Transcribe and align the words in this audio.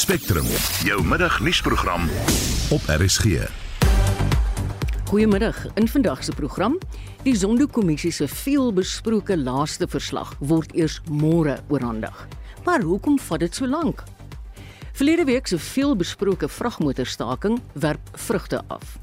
Spectrum, 0.00 0.46
jou 0.84 1.02
middagnuusprogram 1.04 2.08
op 2.70 2.80
RSG. 2.86 3.24
Goeiemiddag. 5.04 5.66
In 5.74 5.88
vandag 5.88 6.24
se 6.24 6.32
program, 6.32 6.78
die 7.22 7.36
Zondo-kommissie 7.36 8.10
se 8.10 8.28
veelbesproke 8.28 9.36
laaste 9.36 9.88
verslag 9.88 10.32
word 10.38 10.72
eers 10.72 11.02
môre 11.10 11.58
oorhandig. 11.68 12.16
Maar 12.64 12.80
hoekom 12.80 13.18
vat 13.28 13.44
dit 13.44 13.54
so 13.54 13.68
lank? 13.68 14.00
Verlede 14.92 15.28
week 15.28 15.52
se 15.52 15.58
veelbesproke 15.58 16.48
vragmotorstaking 16.48 17.60
werp 17.72 18.16
vrugte 18.24 18.62
af. 18.66 18.96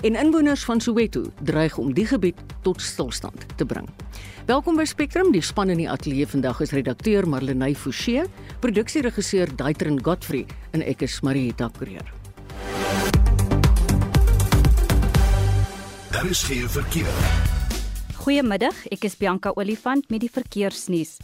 En 0.00 0.14
inwoners 0.14 0.64
van 0.64 0.80
Soweto 0.80 1.24
dreig 1.42 1.78
om 1.78 1.94
die 1.94 2.06
gebied 2.06 2.38
tot 2.62 2.82
stilstand 2.82 3.46
te 3.56 3.66
bring. 3.66 3.88
Welkom 4.46 4.76
by 4.78 4.84
Spectrum. 4.86 5.32
Die 5.34 5.42
span 5.42 5.72
in 5.74 5.80
die 5.82 5.88
ateljee 5.90 6.26
vandag 6.30 6.60
is 6.62 6.70
redakteur 6.70 7.26
Marlenae 7.26 7.74
Forsie, 7.74 8.22
produksieregisseur 8.62 9.50
Daitrin 9.58 9.98
Godfrey 10.04 10.44
en 10.70 10.86
ek 10.86 11.02
is 11.02 11.18
Marieta 11.26 11.66
Kreer. 11.80 12.06
Daar 16.14 16.30
is 16.30 16.44
geen 16.46 16.70
verkeer. 16.70 17.18
Goeiemiddag, 18.22 18.86
ek 18.94 19.02
is 19.10 19.18
Bianca 19.18 19.50
Olifant 19.58 20.06
met 20.14 20.22
die 20.22 20.30
verkeersnuus. 20.30 21.16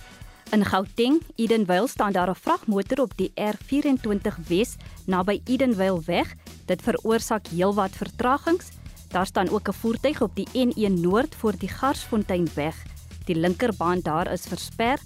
In 0.51 0.67
Gauteng, 0.67 1.23
Edenvale 1.39 1.89
staan 1.89 2.13
daar 2.13 2.31
'n 2.31 2.35
vragmotor 2.35 2.99
op 3.07 3.17
die 3.17 3.33
R24 3.35 4.35
Wes 4.49 4.77
naby 5.07 5.41
Edenvale 5.45 6.03
weg. 6.07 6.35
Dit 6.65 6.83
veroorsaak 6.83 7.47
heelwat 7.47 7.97
vertragings. 7.97 8.71
Daar 9.09 9.27
staan 9.27 9.49
ook 9.49 9.69
'n 9.69 9.73
voertuig 9.73 10.21
op 10.23 10.35
die 10.35 10.49
N1 10.53 11.01
Noord 11.01 11.35
voor 11.35 11.57
die 11.59 11.69
Garsfontein 11.69 12.49
weg. 12.55 12.77
Die 13.25 13.37
linkerbaan 13.37 14.01
daar 14.01 14.33
is 14.33 14.47
versper 14.47 14.99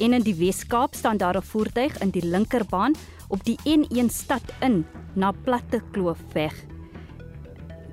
en 0.00 0.12
in 0.12 0.22
die 0.22 0.34
Wes-Kaap 0.34 0.94
staan 0.94 1.16
daar 1.16 1.36
'n 1.36 1.42
voertuig 1.42 1.98
in 1.98 2.10
die 2.10 2.26
linkerbaan 2.26 2.94
op 3.28 3.44
die 3.44 3.58
N1 3.64 4.10
stad 4.10 4.42
in 4.60 4.86
na 5.14 5.32
Platte 5.32 5.82
Kloof 5.90 6.18
weg. 6.32 6.54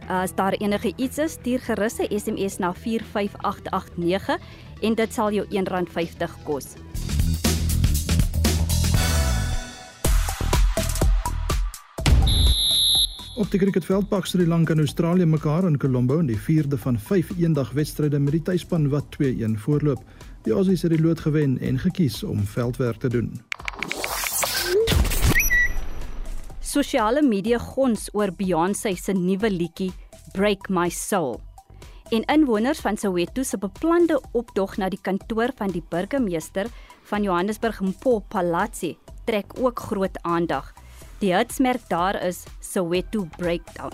As 0.08 0.36
daar 0.36 0.54
enige 0.54 0.94
iets 0.96 1.18
is, 1.18 1.32
stuur 1.32 1.60
gerus 1.60 2.00
'n 2.00 2.20
SMS 2.20 2.58
na 2.58 2.74
45889 2.74 4.38
en 4.82 4.96
dit 4.96 5.14
sal 5.14 5.32
jou 5.32 5.46
R1.50 5.50 6.44
kos. 6.44 6.66
Op 13.40 13.48
die 13.52 13.60
cricketveld 13.60 14.10
pak 14.12 14.26
Sri 14.28 14.44
Lanka 14.48 14.74
en 14.74 14.82
Australië 14.84 15.26
mekaar 15.26 15.64
in 15.64 15.78
Colombo 15.78 16.18
in 16.20 16.28
die 16.28 16.40
4de 16.40 16.76
van 16.76 16.98
5 17.00 17.30
eendagwedstryde 17.38 18.20
met 18.20 18.34
die 18.36 18.42
tuisspan 18.42 18.90
wat 18.92 19.06
2-1 19.16 19.56
voorloop. 19.64 20.02
Die 20.44 20.54
Aussies 20.54 20.82
het 20.82 20.92
die 20.92 21.00
lood 21.02 21.20
gewen 21.24 21.56
en 21.60 21.80
gekies 21.80 22.24
om 22.24 22.42
veldwerk 22.44 23.00
te 23.00 23.08
doen. 23.08 23.30
Sosiale 26.60 27.24
media 27.24 27.58
gons 27.58 28.10
oor 28.12 28.36
Beyoncé 28.36 28.92
se 28.96 29.16
nuwe 29.16 29.52
liedjie 29.52 29.94
Break 30.34 30.68
My 30.70 30.90
Soul. 30.90 31.40
En 32.12 32.28
inwoners 32.28 32.80
van 32.84 32.98
Soweto 32.98 33.44
se 33.44 33.58
beplande 33.58 34.20
optog 34.32 34.76
na 34.78 34.90
die 34.90 35.00
kantoor 35.02 35.56
van 35.56 35.72
die 35.72 35.84
burgemeester 35.90 36.68
van 37.04 37.24
Johannesburg, 37.24 37.80
Mpo 37.82 38.20
Palazzi, 38.20 38.98
trek 39.24 39.56
ook 39.62 39.80
groot 39.80 40.22
aandag. 40.22 40.74
Die 41.20 41.34
hitsmerk 41.36 41.82
daar 41.92 42.16
is 42.24 42.46
Soweto 42.64 43.28
Breakdown. 43.38 43.92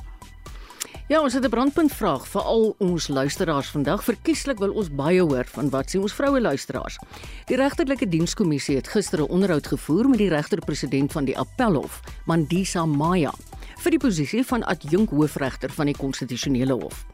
Ja, 1.08 1.22
ons 1.22 1.34
het 1.34 1.46
'n 1.46 1.50
brandpunt 1.50 1.94
vraag 1.94 2.28
vir 2.28 2.42
al 2.42 2.76
ons 2.78 3.08
luisteraars 3.08 3.68
vandag. 3.68 4.04
Verkieslik 4.04 4.60
wil 4.60 4.74
ons 4.74 4.90
baie 4.96 5.22
hoor 5.22 5.46
van 5.46 5.70
wat 5.70 5.90
sê 5.90 6.00
ons 6.00 6.14
vroue 6.14 6.42
luisteraars. 6.42 7.00
Die 7.46 7.56
regterlike 7.56 8.10
dienskommissie 8.10 8.76
het 8.76 8.88
gister 8.88 9.20
'n 9.20 9.30
onderhoud 9.30 9.68
gevoer 9.68 10.10
met 10.10 10.18
die 10.18 10.30
regter-president 10.30 11.12
van 11.12 11.26
die 11.26 11.38
Appelhof, 11.38 12.02
Mandisa 12.26 12.86
Maya, 12.86 13.34
vir 13.78 13.92
die 13.92 14.00
posisie 14.00 14.44
van 14.44 14.64
adjunk 14.64 15.10
hoofregter 15.10 15.70
van 15.72 15.86
die 15.86 15.98
konstitusionele 15.98 16.74
hof. 16.74 17.06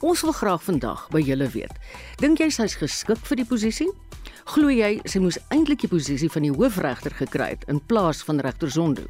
Ons 0.00 0.20
wil 0.20 0.32
graag 0.32 0.62
vandag 0.62 1.08
by 1.08 1.20
julle 1.20 1.48
weet. 1.48 1.72
Dink 2.16 2.38
jy 2.38 2.50
sy's 2.50 2.74
geskik 2.74 3.18
vir 3.18 3.36
die 3.36 3.46
posisie? 3.46 3.90
Glo 4.44 4.68
jy 4.68 5.00
sy 5.04 5.18
moes 5.18 5.38
eintlik 5.48 5.80
die 5.80 5.88
posisie 5.88 6.30
van 6.30 6.42
die 6.42 6.52
hoofregter 6.52 7.10
gekry 7.10 7.48
het 7.48 7.64
in 7.68 7.80
plaas 7.86 8.22
van 8.22 8.40
regter 8.40 8.70
Zondo? 8.70 9.02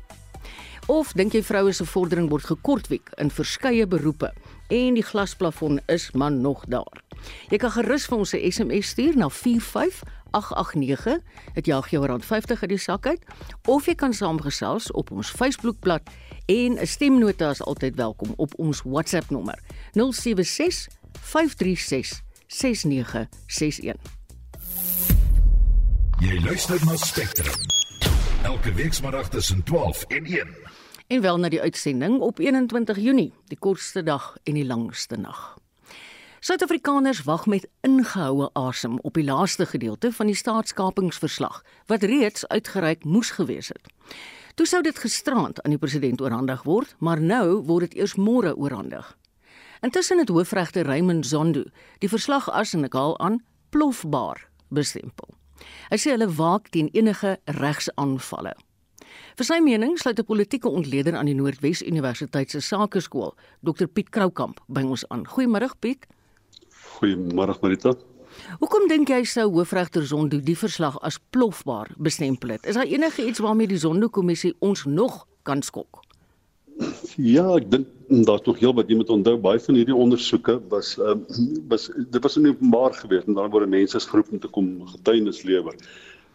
Of 0.93 1.15
dink 1.17 1.33
jy 1.33 1.41
vroue 1.41 1.73
se 1.73 1.87
vordering 1.89 2.27
word 2.29 2.45
gekortwiek 2.45 3.07
in 3.23 3.31
verskeie 3.33 3.87
beroepe 3.89 4.29
en 4.69 4.99
die 4.99 5.05
glasplafon 5.09 5.81
is 5.89 6.11
man 6.13 6.43
nog 6.45 6.67
daar? 6.69 7.01
Jy 7.49 7.57
kan 7.63 7.73
gerus 7.73 8.05
vir 8.11 8.19
ons 8.19 8.35
'n 8.35 8.51
SMS 8.51 8.87
stuur 8.93 9.17
na 9.17 9.29
45889. 9.29 11.19
Dit 11.55 11.67
jaag 11.67 11.89
jou 11.91 12.07
rand 12.07 12.25
50 12.25 12.61
uit 12.63 12.69
die 12.69 12.79
sak 12.79 13.07
uit 13.07 13.25
of 13.67 13.87
jy 13.87 13.95
kan 13.95 14.13
saamgesels 14.13 14.91
op 14.91 15.11
ons 15.11 15.31
Facebookblad 15.31 16.03
en 16.47 16.79
'n 16.79 16.87
stemnota 16.87 17.51
is 17.51 17.63
altyd 17.63 17.97
welkom 17.97 18.35
op 18.37 18.53
ons 18.59 18.83
WhatsApp 18.85 19.31
nommer 19.31 19.59
076 19.93 20.89
536 21.21 22.23
6961. 22.47 23.97
Jy 26.21 26.41
luister 26.41 26.85
na 26.85 26.97
Spectrum. 26.97 27.55
Elke 28.43 28.73
weekmiddag 28.75 29.29
tussen 29.29 29.63
12 29.63 30.03
en 30.03 30.25
1. 30.25 30.62
En 31.13 31.21
wel 31.21 31.39
na 31.39 31.49
die 31.49 31.61
uitsending 31.61 32.21
op 32.21 32.39
21 32.39 32.97
Junie, 32.97 33.33
die 33.47 33.59
kortste 33.59 34.03
dag 34.03 34.37
en 34.43 34.55
die 34.57 34.65
langste 34.65 35.17
nag. 35.17 35.59
Suid-Afrikaners 36.41 37.21
wag 37.23 37.45
met 37.47 37.69
ingehoue 37.81 38.49
asem 38.57 38.97
op 38.99 39.15
die 39.21 39.25
laaste 39.25 39.67
gedeelte 39.67 40.13
van 40.13 40.27
die 40.27 40.37
staatskapingsverslag 40.37 41.59
wat 41.87 42.03
reeds 42.09 42.49
uitgereik 42.49 43.05
moes 43.05 43.31
gewees 43.31 43.69
het. 43.69 43.93
Toe 44.55 44.67
sou 44.67 44.81
dit 44.83 44.99
gisterand 44.99 45.61
aan 45.63 45.77
die 45.77 45.83
president 45.85 46.21
oorhandig 46.25 46.65
word, 46.65 46.97
maar 46.99 47.21
nou 47.21 47.61
word 47.69 47.91
dit 47.91 48.01
eers 48.01 48.17
môre 48.17 48.57
oorhandig. 48.57 49.13
Intussen 49.85 50.19
het 50.19 50.33
hoofregter 50.33 50.89
Raymond 50.89 51.27
Zondo 51.27 51.69
die 51.99 52.09
verslag 52.09 52.49
as 52.49 52.73
en 52.73 52.89
ek 52.89 52.97
haal 52.97 53.19
aan 53.21 53.43
plofbaar 53.69 54.49
bestempel. 54.73 55.29
Hy 55.93 56.01
sê 56.01 56.17
hulle 56.17 56.33
waak 56.41 56.73
teen 56.73 56.89
enige 56.97 57.37
regsaanvalle. 57.45 58.57
Vir 59.37 59.45
sy 59.45 59.61
mening 59.61 59.99
sluit 59.99 60.19
'n 60.19 60.25
politieke 60.25 60.69
ontleder 60.69 61.17
aan 61.17 61.27
die 61.27 61.35
Noordwes 61.35 61.83
Universiteit 61.83 62.51
se 62.51 62.61
Sakeskool, 62.61 63.35
Dr 63.63 63.87
Piet 63.87 64.11
Kroukamp, 64.11 64.61
by 64.69 64.83
ons 64.83 65.05
aan. 65.09 65.27
Goeiemôre 65.27 65.71
Piet. 65.81 66.07
Goeiemôre 67.01 67.59
Marita. 67.63 67.95
Hoekom 68.61 68.89
dink 68.89 69.09
jy 69.09 69.25
sou 69.25 69.51
hoofregter 69.51 70.07
Zondo 70.07 70.41
die 70.41 70.57
verslag 70.57 70.97
as 71.03 71.19
plofbaar 71.31 71.91
bestempel 71.99 72.55
het? 72.57 72.67
Is 72.67 72.75
daar 72.75 72.89
enige 72.89 73.27
iets 73.27 73.39
waarmee 73.39 73.69
die 73.69 73.79
Zondo-kommissie 73.79 74.55
ons 74.61 74.85
nog 74.85 75.27
kan 75.43 75.63
skok? 75.63 76.03
Ja, 77.21 77.45
ek 77.59 77.69
dink 77.71 77.89
daar's 78.27 78.45
nog 78.47 78.59
heel 78.61 78.73
wat 78.77 78.89
jy 78.89 78.97
moet 78.97 79.11
onthou. 79.13 79.37
Baie 79.41 79.61
van 79.61 79.77
hierdie 79.77 79.97
ondersoeke 79.97 80.57
was 80.73 80.95
ehm 80.99 81.21
um, 81.29 81.51
was 81.69 81.91
dit 81.93 82.23
was 82.25 82.39
in 82.41 82.49
openbaar 82.49 82.97
gewees 82.97 83.27
en 83.29 83.37
dan 83.37 83.53
word 83.53 83.69
mense 83.69 84.01
geroep 84.01 84.33
om 84.33 84.41
te 84.41 84.49
kom 84.49 84.71
getuienis 84.95 85.43
lewer. 85.49 85.77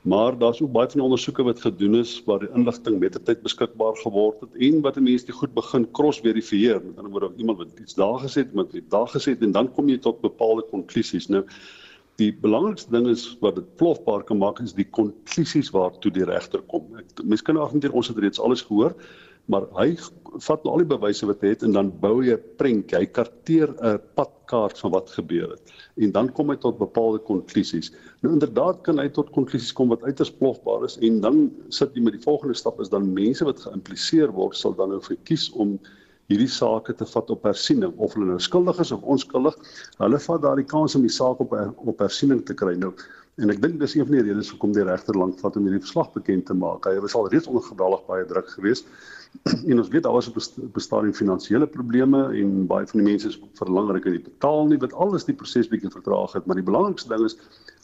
Maar 0.07 0.38
daar's 0.38 0.62
ook 0.62 0.72
baie 0.72 0.88
van 0.88 1.00
die 1.01 1.03
ondersoeke 1.03 1.44
wat 1.44 1.62
gedoen 1.62 1.95
is 2.00 2.12
waar 2.25 2.40
die 2.40 2.51
inligting 2.56 3.00
met 3.00 3.18
tyd 3.25 3.41
beskikbaar 3.44 3.97
geword 4.00 4.45
het 4.45 4.53
en 4.68 4.79
wat 4.85 5.00
mense 5.03 5.28
die 5.28 5.35
goed 5.35 5.51
begin 5.53 5.88
cross-verifieer. 5.91 6.79
Met 6.84 7.01
ander 7.01 7.12
woorde, 7.12 7.34
iemand 7.35 7.57
wat 7.57 7.81
iets 7.81 7.97
daar 8.00 8.19
gesê 8.23 8.46
het, 8.46 8.53
iemand 8.56 8.72
wat 8.72 8.88
daar 8.94 9.12
gesê 9.12 9.35
het 9.35 9.44
en 9.44 9.51
dan 9.51 9.67
kom 9.75 9.90
jy 9.91 9.97
tot 10.00 10.22
bepaalde 10.23 10.63
konklusies. 10.72 11.28
Nou 11.28 11.44
die 12.22 12.31
belangrikste 12.41 12.94
ding 12.96 13.09
is 13.12 13.25
wat 13.44 13.59
dit 13.59 13.67
plofbaar 13.78 14.23
kan 14.25 14.40
maak 14.41 14.62
is 14.63 14.73
die 14.78 14.88
konklusies 14.90 15.73
waartoe 15.75 16.12
die 16.16 16.25
regter 16.25 16.63
kom. 16.72 16.88
Mense 17.23 17.44
kan 17.44 17.59
argumenteer 17.59 17.94
ons 17.94 18.07
het 18.07 18.17
reeds 18.23 18.41
alles 18.41 18.63
gehoor, 18.69 18.96
maar 19.52 19.68
hy 19.80 19.94
vat 20.44 20.63
nou 20.66 20.74
al 20.75 20.84
die 20.84 20.90
bewyse 20.91 21.28
wat 21.30 21.44
hy 21.44 21.53
het 21.53 21.63
en 21.66 21.74
dan 21.75 21.90
bou 22.02 22.19
hy 22.19 22.34
'n 22.35 22.44
prentjie. 22.59 23.00
Hy 23.00 23.06
karteer 23.06 23.69
'n 23.72 24.00
padkaart 24.16 24.78
van 24.80 24.91
wat 24.91 25.09
gebeur 25.09 25.56
het 25.56 25.72
en 25.97 26.12
dan 26.12 26.30
kom 26.30 26.50
hy 26.50 26.56
tot 26.56 26.78
bepaalde 26.78 27.19
konklusies. 27.19 27.91
Nou 28.22 28.34
inderdaad 28.34 28.84
kan 28.84 29.00
hy 29.00 29.08
tot 29.09 29.31
konklusies 29.31 29.74
kom 29.74 29.90
wat 29.90 30.03
uiters 30.03 30.31
plofbaar 30.31 30.85
is 30.85 30.97
en 30.97 31.22
dan 31.22 31.52
sit 31.69 31.96
jy 31.96 32.02
met 32.02 32.13
die 32.13 32.24
volgende 32.24 32.56
stap 32.56 32.80
is 32.81 32.90
dan 32.90 33.13
mense 33.13 33.46
wat 33.46 33.59
geïmpliseer 33.59 34.32
word 34.32 34.55
sal 34.55 34.76
dan 34.76 34.90
nou 34.90 35.02
verkies 35.02 35.50
om 35.52 35.79
hierdie 36.28 36.52
sake 36.52 36.93
te 36.93 37.05
vat 37.05 37.29
op 37.29 37.43
hersiening 37.43 37.93
of 37.97 38.14
hulle 38.14 38.26
nou 38.26 38.40
skuldig 38.40 38.79
is 38.79 38.91
of 38.91 39.02
onskuldig. 39.03 39.55
Hulle 39.97 40.20
vat 40.20 40.41
daardie 40.41 40.66
kans 40.66 40.96
om 40.96 41.02
die 41.02 41.09
saak 41.09 41.40
op 41.40 41.53
op 41.78 42.00
hersiening 42.00 42.46
te 42.46 42.53
kry. 42.53 42.76
Nou 42.76 42.93
en 43.38 43.50
ek 43.50 43.61
dink 43.61 43.79
dis 43.79 43.96
een 43.96 44.05
van 44.05 44.17
die 44.17 44.26
redes 44.28 44.50
hoekom 44.50 44.73
die 44.73 44.84
regter 44.84 45.16
lank 45.16 45.40
vat 45.40 45.55
om 45.55 45.64
hierdie 45.64 45.85
verslag 45.85 46.11
bekend 46.14 46.46
te 46.46 46.53
maak. 46.53 46.85
Hy 46.85 47.00
was 47.00 47.16
al 47.16 47.29
reeds 47.29 47.47
onder 47.47 47.64
geweldig 47.64 48.05
baie 48.08 48.26
druk 48.26 48.50
geweest 48.50 48.85
en 49.70 49.79
ons 49.79 49.90
weet 49.94 50.03
daar 50.03 50.14
was 50.18 50.29
'n 50.29 50.72
bestaan 50.74 51.06
in 51.06 51.14
finansiële 51.14 51.68
probleme 51.68 52.22
en 52.41 52.68
baie 52.68 52.88
van 52.88 53.02
die 53.02 53.09
mense 53.09 53.28
is 53.28 53.40
verlang 53.59 53.91
dat 53.91 54.03
hulle 54.03 54.20
betaal 54.20 54.68
nie 54.68 54.79
wat 54.84 54.94
alles 54.94 55.26
die 55.26 55.35
proses 55.35 55.70
bietjie 55.72 55.91
vertraag 55.91 56.34
het 56.34 56.46
maar 56.46 56.59
die 56.59 56.70
belangrikste 56.72 57.09
ding 57.09 57.26
is 57.26 57.38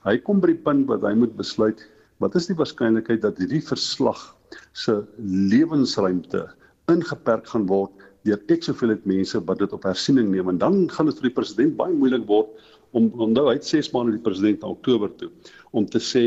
hy 0.04 0.18
kom 0.18 0.40
by 0.40 0.48
die 0.54 0.64
punt 0.70 0.88
wat 0.88 1.02
hy 1.02 1.14
moet 1.14 1.36
besluit 1.36 1.88
wat 2.18 2.36
is 2.36 2.48
die 2.48 2.56
waarskynlikheid 2.56 3.22
dat 3.22 3.38
hierdie 3.38 3.64
verslag 3.64 4.36
se 4.74 5.04
lewensruimte 5.52 6.48
ingeperk 6.92 7.48
gaan 7.48 7.68
word 7.68 7.92
deur 8.28 8.40
ek 8.56 8.64
soveel 8.64 8.94
het 8.96 9.08
mense 9.10 9.40
wat 9.48 9.60
dit 9.60 9.74
op 9.76 9.84
hersiening 9.88 10.30
neem? 10.32 10.50
En 10.54 10.60
dan 10.62 10.78
gaan 10.92 11.10
dit 11.10 11.20
vir 11.20 11.30
die 11.30 11.36
president 11.36 11.76
baie 11.80 11.94
moeilik 11.96 12.26
word 12.30 12.52
om 12.98 13.10
onthou 13.26 13.48
hy 13.50 13.56
het 13.58 13.68
6 13.68 13.92
maande 13.94 14.16
die 14.16 14.24
president 14.24 14.62
in 14.64 14.70
Oktober 14.70 15.12
toe 15.18 15.30
om 15.74 15.86
te 15.90 16.02
sê 16.02 16.24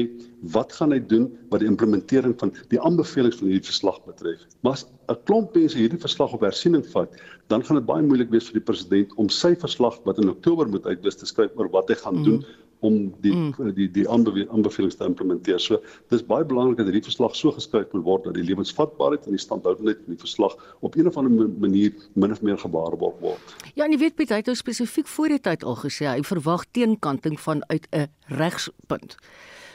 wat 0.54 0.74
gaan 0.74 0.92
hy 0.94 0.98
doen 1.12 1.28
wat 1.52 1.62
die 1.62 1.70
implementering 1.70 2.34
van 2.40 2.52
die 2.72 2.80
aanbevelings 2.82 3.38
van 3.38 3.50
hierdie 3.52 3.70
verslag 3.70 4.00
betref. 4.06 4.42
Maar 4.66 4.78
as 4.78 4.86
'n 5.08 5.18
klomp 5.30 5.54
mense 5.54 5.78
hierdie 5.78 6.02
verslag 6.02 6.34
op 6.34 6.42
hersiening 6.42 6.84
vat, 6.92 7.14
dan 7.48 7.62
gaan 7.64 7.78
dit 7.78 7.86
baie 7.86 8.02
moeilik 8.02 8.30
wees 8.30 8.50
vir 8.50 8.58
die 8.60 8.66
president 8.72 9.14
om 9.16 9.28
sy 9.28 9.54
verslag 9.54 10.00
wat 10.04 10.18
in 10.18 10.30
Oktober 10.30 10.68
moet 10.68 10.86
uitwis 10.86 11.16
te 11.16 11.26
skryf 11.26 11.54
oor 11.56 11.70
wat 11.70 11.88
hy 11.88 11.94
gaan 12.02 12.18
mm. 12.22 12.42
Om 12.80 13.14
die 13.24 13.32
mm. 13.32 13.72
die 13.74 13.88
die 13.90 14.06
aanbevelings 14.08 14.96
te 14.96 15.04
implementeer. 15.04 15.60
So 15.60 15.80
dis 16.12 16.24
baie 16.26 16.44
belangrik 16.44 16.80
dat 16.80 16.90
hierdie 16.90 17.04
verslag 17.06 17.36
so 17.36 17.52
geskryf 17.56 17.92
moet 17.92 18.04
word 18.04 18.28
dat 18.28 18.38
die 18.38 18.44
lewensvatbaarheid 18.44 19.26
en 19.26 19.36
die 19.36 19.42
standhoudendheid 19.42 20.02
van 20.04 20.16
die 20.16 20.22
verslag 20.22 20.56
op 20.80 20.96
een 20.96 21.08
of 21.08 21.16
ander 21.16 21.48
manier 21.58 21.92
min 22.14 22.32
of 22.32 22.42
meer 22.42 22.58
gebaarborg 22.58 23.18
word. 23.24 23.56
Ja, 23.74 23.84
en 23.84 23.94
jy 23.96 24.00
weet 24.04 24.16
Piet, 24.16 24.32
hy 24.34 24.42
het 24.42 24.50
nou 24.50 24.56
spesifiek 24.58 25.08
voor 25.08 25.34
die 25.36 25.42
tyd 25.42 25.64
al 25.64 25.78
gesê 25.80 26.08
hy 26.10 26.22
verwag 26.26 26.66
teenkanting 26.76 27.40
vanuit 27.40 27.88
'n 27.92 28.08
regspunt. 28.40 29.16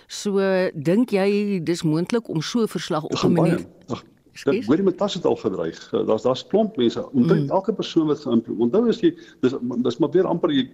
So 0.08 0.40
dink 0.76 1.12
jy 1.16 1.60
dis 1.64 1.84
moontlik 1.84 2.28
om 2.28 2.42
so 2.42 2.62
'n 2.62 2.68
verslag 2.68 3.04
op 3.04 3.24
'n 3.24 3.34
manier 3.34 3.66
Ach, 3.88 4.04
Dit 4.46 4.66
hoorie 4.66 4.86
met 4.86 4.98
tas 4.98 5.14
het 5.14 5.26
al 5.26 5.36
gedreig. 5.38 5.82
Daar's 5.92 6.24
daar's 6.26 6.46
klomp 6.48 6.78
mense. 6.78 7.04
Onthou 7.12 7.38
mm. 7.40 7.50
elke 7.50 7.74
persoon 7.74 8.08
wat 8.10 8.24
geïmplementeer. 8.24 8.64
Onthou 8.66 8.88
as 8.90 9.02
jy 9.04 9.12
dis 9.46 9.54
dis 9.86 10.00
maar 10.02 10.16
weer 10.16 10.30
amper 10.30 10.54
jy 10.56 10.66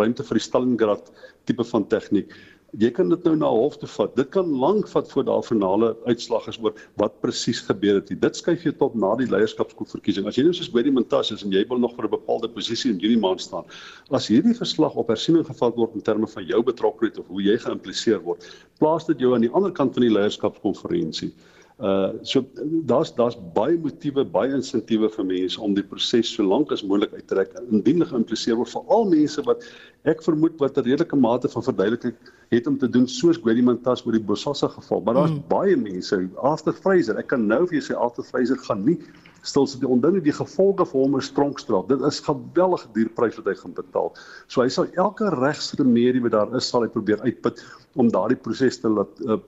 ruimte 0.00 0.26
vir 0.26 0.40
die 0.40 0.46
Stalingrad 0.48 1.12
tipe 1.50 1.64
van 1.70 1.86
tegniek. 1.86 2.34
Jy 2.80 2.88
kan 2.96 3.10
dit 3.12 3.26
nou 3.28 3.34
na 3.36 3.50
hof 3.52 3.76
toe 3.76 3.88
vat. 3.94 4.14
Dit 4.16 4.30
kan 4.32 4.48
lank 4.56 4.86
vat 4.88 5.10
voor 5.12 5.26
daar 5.28 5.42
finale 5.44 5.90
uitslag 6.06 6.46
is 6.48 6.56
oor 6.64 6.72
wat 6.96 7.18
presies 7.20 7.60
gebeur 7.66 7.98
het. 8.00 8.08
Dit 8.22 8.40
skuif 8.40 8.64
jy 8.64 8.72
tot 8.80 8.96
na 8.96 9.12
die 9.20 9.28
leierskapsverkiesing. 9.28 10.26
As 10.26 10.40
jy 10.40 10.46
nou 10.46 10.54
soos 10.56 10.72
Hoorie 10.72 10.94
Montas 10.94 11.34
is 11.36 11.44
en 11.44 11.52
jy 11.52 11.66
wil 11.68 11.82
nog 11.84 11.92
vir 11.98 12.08
'n 12.08 12.16
bepaalde 12.16 12.48
posisie 12.48 12.90
in 12.90 12.98
Junie 12.98 13.20
maand 13.20 13.44
staan, 13.44 13.68
as 14.10 14.28
hierdie 14.32 14.56
verslag 14.56 14.96
op 14.96 15.12
hersiening 15.12 15.44
gevat 15.44 15.76
word 15.76 15.94
in 15.94 16.00
terme 16.00 16.26
van 16.26 16.46
jou 16.46 16.62
betrokkeheid 16.62 17.18
of 17.18 17.28
hoe 17.28 17.42
jy 17.42 17.58
geïmpliseer 17.58 18.24
word, 18.24 18.48
plaas 18.80 19.04
dit 19.04 19.20
jou 19.20 19.34
aan 19.34 19.44
die 19.44 19.52
ander 19.52 19.70
kant 19.70 19.92
van 19.92 20.02
die 20.02 20.16
leierskapskonferensie. 20.16 21.32
Uh 21.82 22.12
so 22.22 22.44
daar's 22.86 23.10
daar's 23.14 23.34
baie 23.54 23.74
motiewe, 23.84 24.22
baie 24.24 24.52
insentiewe 24.54 25.08
vir 25.10 25.24
mense 25.26 25.58
om 25.60 25.72
die 25.74 25.82
proses 25.82 26.30
so 26.30 26.44
lank 26.46 26.70
as 26.70 26.84
moontlik 26.86 27.16
uit 27.16 27.24
te 27.26 27.34
trek 27.34 27.56
indien 27.74 28.04
geïmpliseer 28.06 28.54
word 28.60 28.70
vir 28.70 28.92
al 28.96 29.08
mense 29.10 29.42
wat 29.48 29.66
ek 30.12 30.22
vermoed 30.22 30.62
wat 30.62 30.78
'n 30.78 30.86
redelike 30.86 31.18
mate 31.18 31.50
van 31.50 31.66
verduideliking 31.66 32.14
het 32.54 32.70
om 32.70 32.78
te 32.78 32.88
doen 32.88 33.08
soos 33.08 33.40
Gwedimantas 33.42 34.04
met 34.04 34.14
die 34.14 34.22
Bosasa 34.30 34.68
geval. 34.68 35.00
Maar 35.00 35.14
daar's 35.14 35.34
mm. 35.34 35.44
baie 35.48 35.76
mense, 35.76 36.20
Arthur 36.36 36.78
Fraser, 36.84 37.18
ek 37.18 37.32
kan 37.34 37.46
nou 37.46 37.66
vir 37.66 37.80
jou 37.80 37.84
sê 37.90 37.98
Arthur 37.98 38.30
Fraser 38.30 38.62
gaan 38.68 38.84
nie 38.86 38.98
stil 39.42 39.66
sit. 39.66 39.84
Onthou 39.84 40.12
net 40.14 40.24
die 40.26 40.34
gevolge 40.34 40.86
vir 40.88 41.00
hom 41.00 41.18
is 41.18 41.30
tronkstraf. 41.34 41.88
Dit 41.90 42.02
is 42.06 42.20
geweldige 42.24 42.90
duur 42.96 43.12
prys 43.18 43.38
wat 43.40 43.50
hy 43.50 43.54
gaan 43.58 43.76
betaal. 43.76 44.12
So 44.46 44.62
hy 44.62 44.70
sal 44.72 44.90
elke 45.00 45.30
regsremedie 45.34 46.22
wat 46.26 46.36
daar 46.36 46.56
is, 46.58 46.68
sal 46.70 46.86
hy 46.86 46.90
probeer 46.94 47.22
uitput 47.26 47.62
om 48.00 48.08
daardie 48.12 48.38
proses 48.40 48.78
te 48.80 48.88
laat 48.88 49.18
uh, 49.26 49.38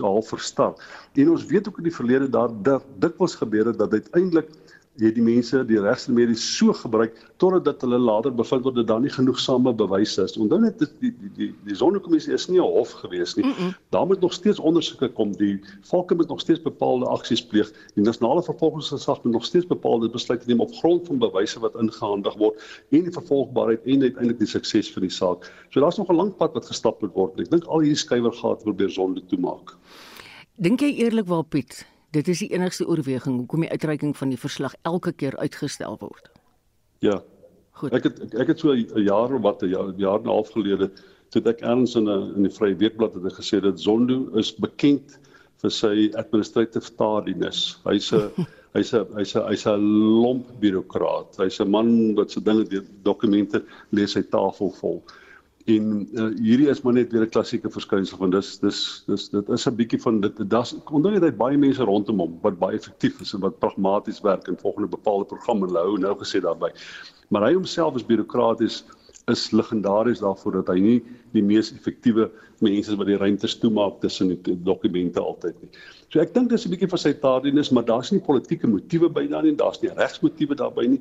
half 0.00 0.30
verstaan. 0.32 0.78
En 1.18 1.34
ons 1.34 1.46
weet 1.50 1.68
ook 1.68 1.82
in 1.82 1.90
die 1.90 1.94
verlede 1.94 2.30
daar 2.32 2.54
dikwels 3.02 3.36
gebeur 3.40 3.68
het 3.72 3.80
dat 3.82 3.92
uiteindelik 3.92 4.48
het 5.00 5.14
die 5.16 5.24
mense 5.24 5.62
die 5.64 5.78
regsremedie 5.80 6.36
so 6.36 6.72
gebruik 6.76 7.14
totdat 7.40 7.64
dat 7.64 7.84
hulle 7.84 7.96
later 7.98 8.34
bevind 8.36 8.64
word 8.66 8.76
dat 8.76 8.90
daar 8.90 9.00
nie 9.00 9.12
genoegsame 9.12 9.72
bewyse 9.72 10.26
is. 10.26 10.36
Onthou 10.36 10.58
net 10.60 10.78
die 10.82 10.88
die 11.00 11.30
die 11.38 11.48
die 11.64 11.76
sonnekommissie 11.76 12.34
is 12.36 12.48
nie 12.48 12.60
'n 12.60 12.68
hof 12.76 12.92
gewees 13.00 13.34
nie. 13.36 13.44
Mm 13.44 13.52
-mm. 13.56 13.74
Daar 13.90 14.06
moet 14.06 14.20
nog 14.20 14.32
steeds 14.32 14.58
ondersoeke 14.58 15.08
kom. 15.08 15.32
Die 15.32 15.60
volke 15.80 16.14
moet 16.14 16.28
nog 16.28 16.40
steeds 16.40 16.62
bepaalde 16.62 17.06
aksies 17.06 17.46
pleeg. 17.46 17.72
Die 17.94 18.04
nasionale 18.04 18.42
vervolgingsgesag 18.42 19.22
moet 19.22 19.32
nog 19.32 19.44
steeds 19.44 19.66
bepaalde 19.66 20.10
besluite 20.10 20.46
neem 20.46 20.60
op 20.60 20.74
grond 20.74 21.06
van 21.06 21.18
bewyse 21.18 21.60
wat 21.60 21.74
ingehandig 21.74 22.34
word 22.36 22.84
en 22.90 23.02
die 23.02 23.12
vervolgbaarheid 23.12 23.80
en 23.84 24.02
uiteindelik 24.02 24.38
die 24.38 24.46
sukses 24.46 24.92
van 24.92 25.02
die 25.02 25.10
saak. 25.10 25.52
So 25.70 25.80
daar's 25.80 25.96
nog 25.96 26.10
'n 26.10 26.16
lang 26.16 26.36
pad 26.36 26.52
wat 26.52 26.66
gestap 26.66 27.00
moet 27.00 27.14
word. 27.14 27.40
Ek 27.40 27.50
dink 27.50 27.64
al 27.64 27.80
hierdie 27.80 27.96
skrywergate 27.96 28.62
probeer 28.64 28.90
sonde 28.90 29.24
toemaak. 29.26 29.76
Dink 30.56 30.80
jy 30.80 30.94
eerlikwaar 31.00 31.44
Piet 31.44 31.91
dit 32.12 32.28
is 32.28 32.42
die 32.44 32.52
enigste 32.52 32.86
oorweging 32.86 33.38
hoekom 33.40 33.64
die 33.64 33.72
uitreiking 33.72 34.16
van 34.16 34.32
die 34.32 34.40
verslag 34.40 34.74
elke 34.88 35.12
keer 35.12 35.36
uitgestel 35.40 35.96
word. 36.00 36.28
Ja. 37.04 37.22
Goed. 37.80 37.94
Ek 37.96 38.04
het 38.04 38.34
ek 38.36 38.52
het 38.52 38.60
so 38.60 38.74
'n 38.74 39.04
jaar 39.04 39.32
of 39.32 39.42
wat 39.42 39.62
'n 39.62 39.72
jaar, 39.72 39.92
jaar 39.96 40.20
en 40.20 40.28
'n 40.28 40.36
half 40.36 40.52
gelede 40.52 40.90
toe 41.30 41.42
ek 41.48 41.62
erns 41.62 41.96
in 41.96 42.08
'n 42.08 42.36
in 42.36 42.42
die 42.42 42.52
Vrye 42.52 42.76
Weekblad 42.76 43.14
het 43.14 43.32
gesê 43.32 43.60
dat 43.60 43.80
Zondo 43.80 44.28
is 44.36 44.54
bekend 44.54 45.18
vir 45.62 45.70
sy 45.70 46.10
administrative 46.14 46.94
tardiness. 46.96 47.78
Hy's 47.84 48.12
'n 48.12 48.30
hy's 48.74 48.92
'n 48.92 49.06
hy's 49.16 49.34
'n 49.36 49.48
hy's 49.48 49.66
'n 49.66 49.80
lomp 50.22 50.46
bureaukraat. 50.60 51.36
Hy's 51.38 51.60
'n 51.60 51.70
man 51.70 52.14
wat 52.14 52.30
se 52.30 52.40
dinge 52.40 52.84
dokumente 53.02 53.64
lees 53.90 54.12
sy 54.12 54.22
tafel 54.22 54.70
vol 54.70 55.02
en 55.70 56.08
uh, 56.18 56.28
hierdie 56.42 56.68
is 56.68 56.82
maar 56.82 56.96
net 56.96 57.12
weer 57.12 57.22
'n 57.22 57.30
klassieke 57.30 57.70
verskynsel 57.70 58.18
van 58.18 58.30
dis 58.30 58.58
dis 58.58 59.04
dis 59.06 59.28
dit 59.28 59.48
is 59.48 59.66
'n 59.66 59.76
bietjie 59.76 60.00
van 60.00 60.20
dit 60.20 60.50
das 60.50 60.74
onthou 60.74 61.12
net 61.12 61.22
hy 61.22 61.30
baie 61.30 61.58
mense 61.58 61.82
rondom 61.82 62.18
hom 62.18 62.38
wat 62.42 62.58
baie 62.58 62.76
effektief 62.76 63.20
is 63.20 63.34
en 63.34 63.40
wat 63.40 63.58
pragmaties 63.58 64.20
werk 64.20 64.48
en 64.48 64.58
volgende 64.58 64.88
bepaalde 64.88 65.24
program 65.24 65.62
en 65.62 65.76
hou 65.76 65.98
nou 65.98 66.14
gesê 66.18 66.40
daarbey 66.40 66.72
maar 67.30 67.46
hy 67.46 67.54
homself 67.54 67.94
is 67.96 68.06
bureaukraties 68.06 68.84
is 69.30 69.50
legendaries 69.50 70.18
daarvoor 70.18 70.52
dat 70.52 70.74
hy 70.74 70.80
nie 70.82 71.00
die 71.32 71.42
mees 71.42 71.70
effektiewe 71.72 72.30
mense 72.58 72.90
is 72.90 72.98
wat 72.98 73.06
die 73.06 73.18
ruimtes 73.18 73.54
toemaak 73.58 74.00
tussen 74.02 74.32
die 74.32 74.56
dokumente 74.66 75.20
altyd 75.20 75.54
nie. 75.62 75.70
So 76.10 76.20
ek 76.20 76.34
dink 76.34 76.50
dis 76.50 76.66
'n 76.66 76.72
bietjie 76.74 76.90
van 76.90 76.98
sy 76.98 77.12
tardiness, 77.12 77.70
maar 77.70 77.84
daar's 77.84 78.10
nie 78.12 78.20
politieke 78.20 78.66
motiewe 78.66 79.08
by 79.08 79.26
daarin 79.26 79.56
daar's 79.56 79.80
nie 79.82 79.90
regsmotiewe 79.94 80.58
daarbey 80.58 80.86
nie 80.86 81.00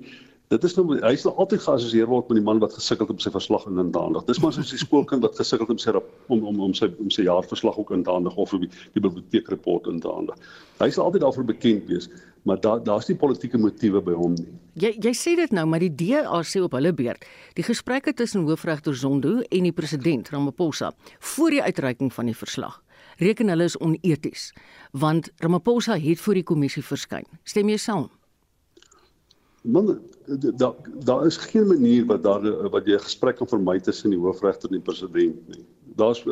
dit 0.52 0.66
is 0.68 0.74
nou 0.76 0.98
hy 1.00 1.14
sal 1.20 1.32
altyd 1.40 1.62
geassosieer 1.64 2.10
word 2.12 2.28
met 2.30 2.42
die 2.42 2.44
man 2.44 2.60
wat 2.60 2.74
gesukkel 2.76 3.08
het 3.08 3.14
om 3.14 3.22
sy 3.24 3.32
verslag 3.32 3.64
in 3.70 3.92
te 3.96 4.02
handig. 4.02 4.26
Dis 4.28 4.42
maar 4.44 4.52
soos 4.56 4.74
die 4.74 4.82
skoolkind 4.82 5.24
wat 5.24 5.40
gesukkel 5.40 5.70
het 5.70 5.74
om 5.78 5.80
sy 5.80 5.94
om 5.96 6.44
om 6.50 6.60
om 6.68 6.74
sy 6.76 6.90
om 7.00 7.12
sy 7.14 7.24
jaarverslag 7.28 7.80
ook 7.80 7.94
in 7.96 8.04
te 8.04 8.12
handig 8.12 8.36
of 8.36 8.52
die, 8.60 8.70
die 8.98 9.04
biblioteekreport 9.04 9.88
in 9.92 10.04
te 10.04 10.12
handig. 10.12 10.52
Hy 10.82 10.90
sal 10.92 11.08
altyd 11.08 11.24
daarvoor 11.24 11.48
bekend 11.54 11.88
wees, 11.88 12.10
maar 12.44 12.60
daar 12.60 12.84
daar's 12.84 13.08
nie 13.08 13.18
politieke 13.24 13.62
motiewe 13.62 14.04
by 14.04 14.18
hom 14.18 14.36
nie. 14.36 14.50
Jy 14.82 14.94
jy 15.00 15.16
sê 15.16 15.38
dit 15.40 15.56
nou, 15.56 15.66
maar 15.72 15.84
die 15.84 15.94
DA 16.04 16.44
sê 16.48 16.64
op 16.64 16.76
hulle 16.76 16.92
beurt, 16.96 17.24
die 17.56 17.68
gesprekke 17.68 18.14
tussen 18.14 18.48
hoofregter 18.48 18.96
Zondo 18.96 19.40
en 19.48 19.68
die 19.68 19.76
president 19.76 20.30
Ramaphosa 20.36 20.92
voor 21.34 21.56
die 21.56 21.64
uitreiking 21.64 22.12
van 22.14 22.32
die 22.32 22.38
verslag 22.38 22.82
reken 23.22 23.52
hulle 23.52 23.68
is 23.70 23.78
oneties 23.80 24.52
want 24.92 25.32
Ramaphosa 25.40 25.96
het 26.00 26.20
voor 26.20 26.42
die 26.42 26.48
kommissie 26.48 26.84
verskyn. 26.84 27.28
Stem 27.48 27.70
jy 27.72 27.78
saam? 27.80 28.10
Man 29.62 30.00
daar 30.58 30.74
daar 31.06 31.26
is 31.26 31.38
geen 31.38 31.68
manier 31.68 32.06
wat 32.06 32.24
daar 32.24 32.70
wat 32.70 32.86
jy 32.86 32.96
'n 32.96 33.08
gesprek 33.08 33.36
kan 33.36 33.48
vermy 33.48 33.80
tussen 33.80 34.10
die 34.10 34.20
hoofregter 34.20 34.70
en 34.70 34.76
die 34.76 34.86
president 34.86 35.48
nie. 35.48 35.66
Daar's 35.96 36.24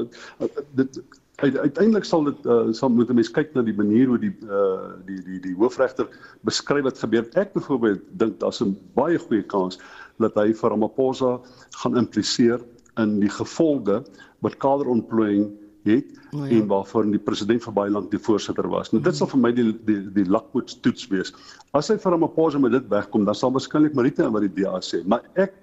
dit 0.73 1.01
uiteindelik 1.39 2.03
sal 2.03 2.23
dit 2.23 2.45
uh, 2.45 2.71
sal 2.71 2.89
moet 2.89 3.09
'n 3.09 3.15
mens 3.15 3.31
kyk 3.31 3.53
na 3.53 3.61
die 3.61 3.75
manier 3.75 4.07
hoe 4.07 4.19
die 4.19 4.35
uh, 4.49 4.91
die 5.05 5.21
die 5.23 5.39
die 5.39 5.55
hoofregter 5.55 6.07
beskryf 6.41 6.83
wat 6.83 6.99
gebeur. 6.99 7.27
Ek 7.33 7.53
byvoorbeeld 7.53 8.01
dink 8.11 8.39
daar's 8.39 8.61
'n 8.61 8.77
baie 8.93 9.19
goeie 9.19 9.43
kans 9.43 9.79
dat 10.17 10.35
hy 10.35 10.53
vir 10.53 10.69
Ramaphosa 10.69 11.39
gaan 11.83 11.97
impliseer 11.97 12.59
in 12.97 13.19
die 13.19 13.29
gevolge 13.31 14.03
wat 14.39 14.57
kaderontplooiing 14.57 15.51
het 15.87 16.19
oh, 16.33 16.43
ja. 16.43 16.57
en 16.57 16.67
waarvan 16.67 17.11
die 17.11 17.21
president 17.21 17.63
vir 17.63 17.73
baie 17.73 17.91
lank 17.93 18.09
die 18.11 18.21
voorsitter 18.21 18.67
was. 18.71 18.91
Nou 18.91 19.01
dit 19.03 19.15
sal 19.15 19.29
vir 19.31 19.41
my 19.45 19.51
die 19.55 19.71
die 19.87 20.01
die 20.15 20.27
lakmoes 20.27 20.79
toets 20.83 21.07
wees. 21.13 21.33
As 21.77 21.89
hy 21.91 21.97
vir 22.01 22.15
hom 22.15 22.27
'n 22.27 22.35
pause 22.35 22.59
met 22.59 22.71
dit 22.71 22.89
wegkom, 22.89 23.25
dan 23.25 23.35
sal 23.35 23.51
waarskynlik 23.51 23.95
Marita 23.95 24.25
en 24.25 24.35
wat 24.35 24.47
die 24.47 24.63
DA 24.63 24.79
sê, 24.81 25.03
maar 25.05 25.23
ek 25.35 25.53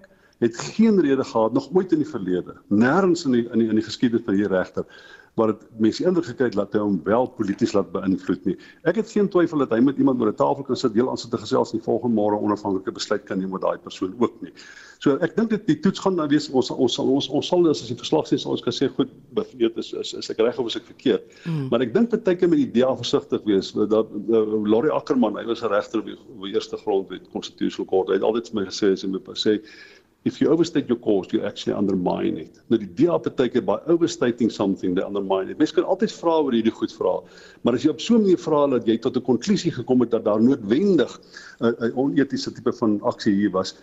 het 0.40 0.56
geen 0.56 1.00
rede 1.00 1.25
gehad 1.25 1.52
nog 1.52 1.68
ooit 1.73 1.92
in 1.92 1.99
die 1.99 2.08
verlede, 2.08 2.56
nêrens 2.68 3.25
in 3.25 3.32
die 3.32 3.46
in 3.52 3.58
die 3.58 3.68
in 3.68 3.80
die 3.80 3.87
geskiedenis 3.87 4.25
van 4.25 4.35
hierdie 4.35 4.56
regter 4.56 4.85
waar 5.37 5.52
dit 5.52 5.64
mense 5.85 6.05
indruk 6.05 6.25
gekry 6.31 6.49
het 6.49 6.57
dat 6.57 6.73
hy 6.73 6.81
hom 6.81 6.97
wel 7.05 7.26
polities 7.37 7.75
laat 7.76 7.90
beïnvloed 7.93 8.47
nie. 8.49 8.55
Ek 8.88 8.97
het 9.02 9.11
geen 9.12 9.28
twyfel 9.28 9.61
dat 9.61 9.75
hy 9.75 9.83
met 9.85 9.99
iemand 10.00 10.21
oor 10.21 10.31
'n 10.33 10.38
tafel 10.38 10.64
kan 10.64 10.76
sit, 10.81 10.95
deel 10.95 11.11
aan 11.12 11.21
sit 11.21 11.31
te 11.31 11.38
gesels 11.38 11.75
en 11.76 11.83
volgende 11.85 12.16
môre 12.16 12.40
onafhanklike 12.40 12.93
besluit 12.93 13.25
kan 13.28 13.38
neem 13.38 13.52
met 13.52 13.61
daai 13.61 13.76
persoon 13.78 14.14
ook 14.19 14.40
nie. 14.40 14.52
So 15.05 15.19
ek 15.21 15.37
dink 15.37 15.50
dit 15.50 15.66
die 15.66 15.76
toets 15.85 16.00
gaan 16.00 16.16
nou 16.16 16.26
wees 16.28 16.49
ons 16.49 16.71
ons 16.71 16.95
sal 16.95 17.09
ons 17.12 17.28
ons 17.28 17.47
sal 17.47 17.69
as 17.69 17.85
die 17.85 17.99
verslag 17.99 18.25
sê 18.31 18.38
ons 18.49 18.62
kan 18.64 18.73
sê 18.73 18.88
goed 18.88 19.12
beweet 19.37 19.76
is 19.76 19.93
is, 19.93 20.14
is 20.14 20.31
ek 20.31 20.40
reg 20.40 20.59
of 20.59 20.66
is 20.66 20.76
ek 20.76 20.88
verkeerd. 20.88 21.28
Mm. 21.45 21.69
Maar 21.69 21.85
ek 21.85 21.93
dink 21.93 22.16
baie 22.16 22.37
keer 22.37 22.49
met 22.49 22.59
die 22.62 22.69
idee 22.71 22.97
versigtig 22.97 23.45
wees 23.45 23.73
dat 23.76 24.09
uh, 24.09 24.40
Laurie 24.64 24.93
Ackerman, 24.93 25.37
hy 25.37 25.45
was 25.45 25.62
'n 25.62 25.69
regter 25.69 26.00
op 26.00 26.07
die 26.09 26.55
eerste 26.55 26.76
grondwet 26.76 27.28
constitutional 27.33 27.90
court. 27.93 28.09
Hy 28.09 28.14
het 28.14 28.25
altyd 28.25 28.49
vir 28.49 28.61
my 28.62 28.66
gesê 28.71 28.93
as 28.93 29.05
hy 29.05 29.12
moet 29.12 29.28
sê 29.37 29.61
if 30.26 30.40
you 30.40 30.50
overstate 30.50 30.88
your 30.90 30.99
cause 30.99 31.33
you 31.33 31.45
actually 31.47 31.76
undermine 31.78 32.37
it. 32.42 32.61
Nou 32.66 32.80
die 32.83 32.90
DA 32.99 33.18
partykeer 33.23 33.64
by 33.64 33.78
overstating 33.92 34.50
something 34.50 34.97
they 34.97 35.04
undermine 35.06 35.52
it. 35.52 35.59
Mens 35.62 35.75
kan 35.76 35.87
altyd 35.87 36.14
vra 36.18 36.38
oor 36.42 36.56
hierdie 36.56 36.75
goed 36.75 36.95
vra, 36.99 37.12
maar 37.62 37.78
as 37.78 37.87
jy 37.87 37.92
op 37.95 38.02
so 38.02 38.16
'n 38.16 38.25
manier 38.26 38.40
vra 38.42 38.66
dat 38.75 38.88
jy 38.90 38.99
tot 38.99 39.16
'n 39.16 39.28
konklusie 39.28 39.71
gekom 39.71 40.00
het 40.02 40.11
dat 40.11 40.25
daar 40.25 40.42
noodwendig 40.42 41.21
'n 41.61 41.75
uh, 41.78 41.99
onetiese 41.99 42.52
tipe 42.52 42.73
van 42.73 42.99
aksie 43.02 43.35
hier 43.35 43.52
was, 43.54 43.76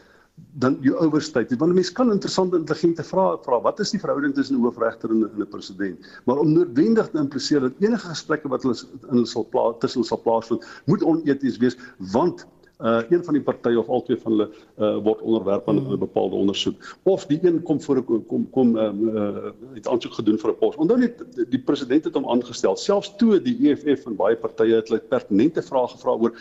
dan 0.60 0.78
jy 0.82 0.94
overstate. 1.00 1.56
Want 1.58 1.74
mense 1.74 1.94
kan 1.94 2.12
interessante 2.12 2.58
intelligente 2.58 3.04
vrae 3.04 3.38
vra. 3.46 3.60
Wat 3.62 3.80
is 3.80 3.92
die 3.94 4.00
verhouding 4.00 4.34
tussen 4.34 4.58
'n 4.58 4.64
hoofregter 4.66 5.10
en 5.10 5.24
'n 5.24 5.48
president? 5.50 6.00
Maar 6.26 6.38
om 6.38 6.54
noodwendig 6.54 7.10
te 7.10 7.18
impliseer 7.18 7.60
dat 7.60 7.74
enige 7.80 8.08
gesprekke 8.08 8.48
wat 8.48 8.64
hulle 8.64 8.76
in 9.02 9.16
hulle 9.16 9.26
sal 9.26 9.48
plaas 9.50 9.76
tussen 9.80 10.02
hulle 10.02 10.12
sal 10.12 10.22
plaasvind, 10.22 10.66
moet 10.86 11.04
oneties 11.04 11.58
wees 11.58 11.78
want 11.98 12.46
uh 12.84 13.02
een 13.10 13.24
van 13.24 13.34
die 13.34 13.44
partye 13.44 13.80
of 13.80 13.88
albei 13.88 14.18
van 14.20 14.32
hulle 14.32 14.48
uh 14.78 14.98
word 15.06 15.22
onderwerp 15.22 15.70
aan 15.70 15.80
'n 15.80 15.88
mm. 15.88 16.00
bepaalde 16.00 16.36
ondersoek 16.36 16.98
of 17.04 17.26
die 17.26 17.40
een 17.42 17.62
kom 17.64 17.82
voor 17.82 18.04
kom 18.04 18.50
kom 18.50 18.76
um, 18.78 19.08
uh 19.10 19.52
het 19.74 19.88
aansoek 19.88 20.14
gedoen 20.14 20.40
vir 20.40 20.52
'n 20.52 20.58
pos. 20.58 20.76
Onthou 20.76 21.00
net 21.00 21.24
die 21.50 21.60
president 21.60 22.04
het 22.04 22.14
hom 22.14 22.30
aangestel. 22.30 22.76
Selfs 22.76 23.16
toe 23.16 23.42
die 23.42 23.58
EFF 23.70 24.06
en 24.06 24.16
baie 24.16 24.36
partye 24.36 24.76
het 24.76 24.88
hulle 24.88 25.00
pertinente 25.00 25.62
vrae 25.62 25.88
gevra 25.88 26.12
oor 26.12 26.34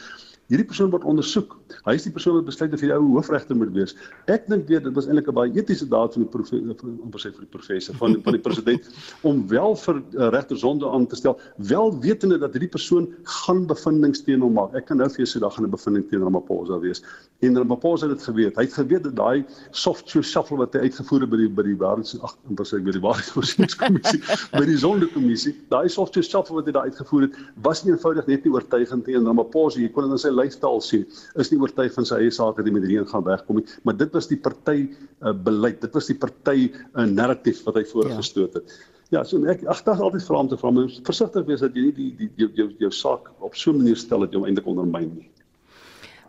hierdie 0.50 0.66
persoon 0.68 0.90
word 0.92 1.04
ondersoek. 1.08 1.54
Hy 1.86 1.94
is 1.96 2.04
die 2.06 2.12
persoon 2.12 2.36
wat 2.38 2.48
besluit 2.48 2.74
of 2.76 2.82
hy 2.84 2.90
ou 2.92 3.00
hoofregter 3.14 3.56
moet 3.56 3.70
wees. 3.74 3.94
Ek 4.32 4.44
dink 4.50 4.66
weer 4.68 4.82
dit 4.84 4.92
was 4.96 5.06
eintlik 5.08 5.28
'n 5.30 5.36
baie 5.36 5.52
etiese 5.56 5.86
daad 5.88 6.14
van 6.14 6.24
die 6.24 6.30
professor 6.30 6.58
om 6.92 7.12
sê 7.16 7.30
vir 7.32 7.44
die 7.46 7.52
professor 7.54 7.96
van 7.96 8.18
van 8.24 8.36
die 8.36 8.42
president 8.42 8.88
om 9.28 9.46
wel 9.48 9.76
vir 9.84 9.96
uh, 9.96 10.28
regter 10.34 10.58
sonde 10.58 10.88
aan 10.88 11.06
te 11.06 11.16
stel, 11.16 11.38
wel 11.56 11.94
wetende 12.02 12.38
dat 12.38 12.52
hierdie 12.52 12.68
persoon 12.68 13.08
gaan 13.24 13.66
bevindings 13.66 14.24
teen 14.26 14.42
hom 14.44 14.52
maak. 14.58 14.74
Ek 14.74 14.86
kan 14.86 15.00
nou 15.00 15.08
vir 15.08 15.24
jou 15.24 15.30
sê 15.30 15.40
daar 15.40 15.54
gaan 15.56 15.64
'n 15.64 15.70
bevinding 15.70 16.08
teen 16.10 16.22
Ramaphosa 16.22 16.78
wees. 16.80 17.02
En 17.40 17.56
Ramaphosa 17.56 18.08
het 18.08 18.18
dit 18.18 18.26
geweet. 18.28 18.56
Hy 18.56 18.62
het 18.62 18.74
geweet 18.74 19.04
dat 19.04 19.16
daai 19.16 19.44
soft 19.70 20.08
shuffle 20.08 20.56
wat 20.56 20.74
hy 20.74 20.84
uitgevoer 20.90 21.20
het 21.20 21.30
by 21.30 21.36
die 21.36 21.48
by 21.48 21.62
die 21.62 21.76
waarheids 21.76 22.20
ag, 22.20 22.36
wat 22.44 22.66
sê 22.66 22.82
by 22.86 22.92
die 22.92 23.00
waarheidskommissie, 23.00 24.20
by 24.52 24.64
die 24.66 24.78
sondekommissie, 24.78 25.54
daai 25.70 25.88
soft 25.88 26.14
shuffle 26.14 26.60
wat 26.60 26.66
hy 26.66 26.72
daar 26.72 26.90
uitgevoer 26.90 27.22
het, 27.28 27.40
was 27.62 27.84
nie 27.84 27.92
eenvoudig 27.94 28.26
net 28.26 28.44
nie 28.44 28.52
oortuigend 28.52 29.04
teen 29.04 29.24
Ramaphosa. 29.24 29.80
Jy 29.80 29.88
kon 29.88 30.04
dit 30.10 30.12
in 30.12 30.31
sy 30.32 30.38
lifestyle 30.40 30.80
sien. 30.84 31.04
Is 31.40 31.52
nie 31.52 31.60
oortuig 31.60 31.92
van 31.94 32.08
sy 32.08 32.22
eie 32.24 32.32
saak 32.32 32.56
dat 32.58 32.68
hy 32.68 32.74
met 32.74 32.86
hierdie 32.86 33.04
gaan 33.10 33.26
wegkom 33.26 33.60
nie, 33.60 33.66
maar 33.84 33.98
dit 33.98 34.16
was 34.16 34.28
die 34.30 34.40
party 34.40 34.88
uh, 34.88 35.32
beleid. 35.32 35.80
Dit 35.84 35.94
was 35.94 36.08
die 36.10 36.18
party 36.18 36.70
uh, 36.70 37.06
narratief 37.06 37.62
wat 37.66 37.78
hy 37.80 37.84
voorgestoot 37.92 38.58
het. 38.58 38.72
Ja, 39.10 39.20
ja 39.20 39.24
so 39.28 39.42
ek 39.50 39.64
ag 39.68 39.84
is 39.84 40.00
altyd 40.00 40.24
vir 40.26 40.38
hom 40.38 40.48
te 40.48 40.58
vra, 40.60 40.72
moet 40.72 40.98
versigtig 41.08 41.46
wees 41.50 41.64
dat 41.64 41.76
jy 41.76 41.90
nie 41.90 41.96
die 41.98 42.10
die 42.22 42.30
jou 42.40 42.50
jou, 42.56 42.70
jou 42.80 42.90
saak 42.90 43.30
op 43.40 43.56
so 43.56 43.72
'n 43.72 43.82
manier 43.82 43.96
stel 43.96 44.24
dat 44.24 44.32
jy 44.32 44.40
hom 44.40 44.48
eintlik 44.48 44.66
ondermyn 44.66 45.12
nie. 45.14 45.28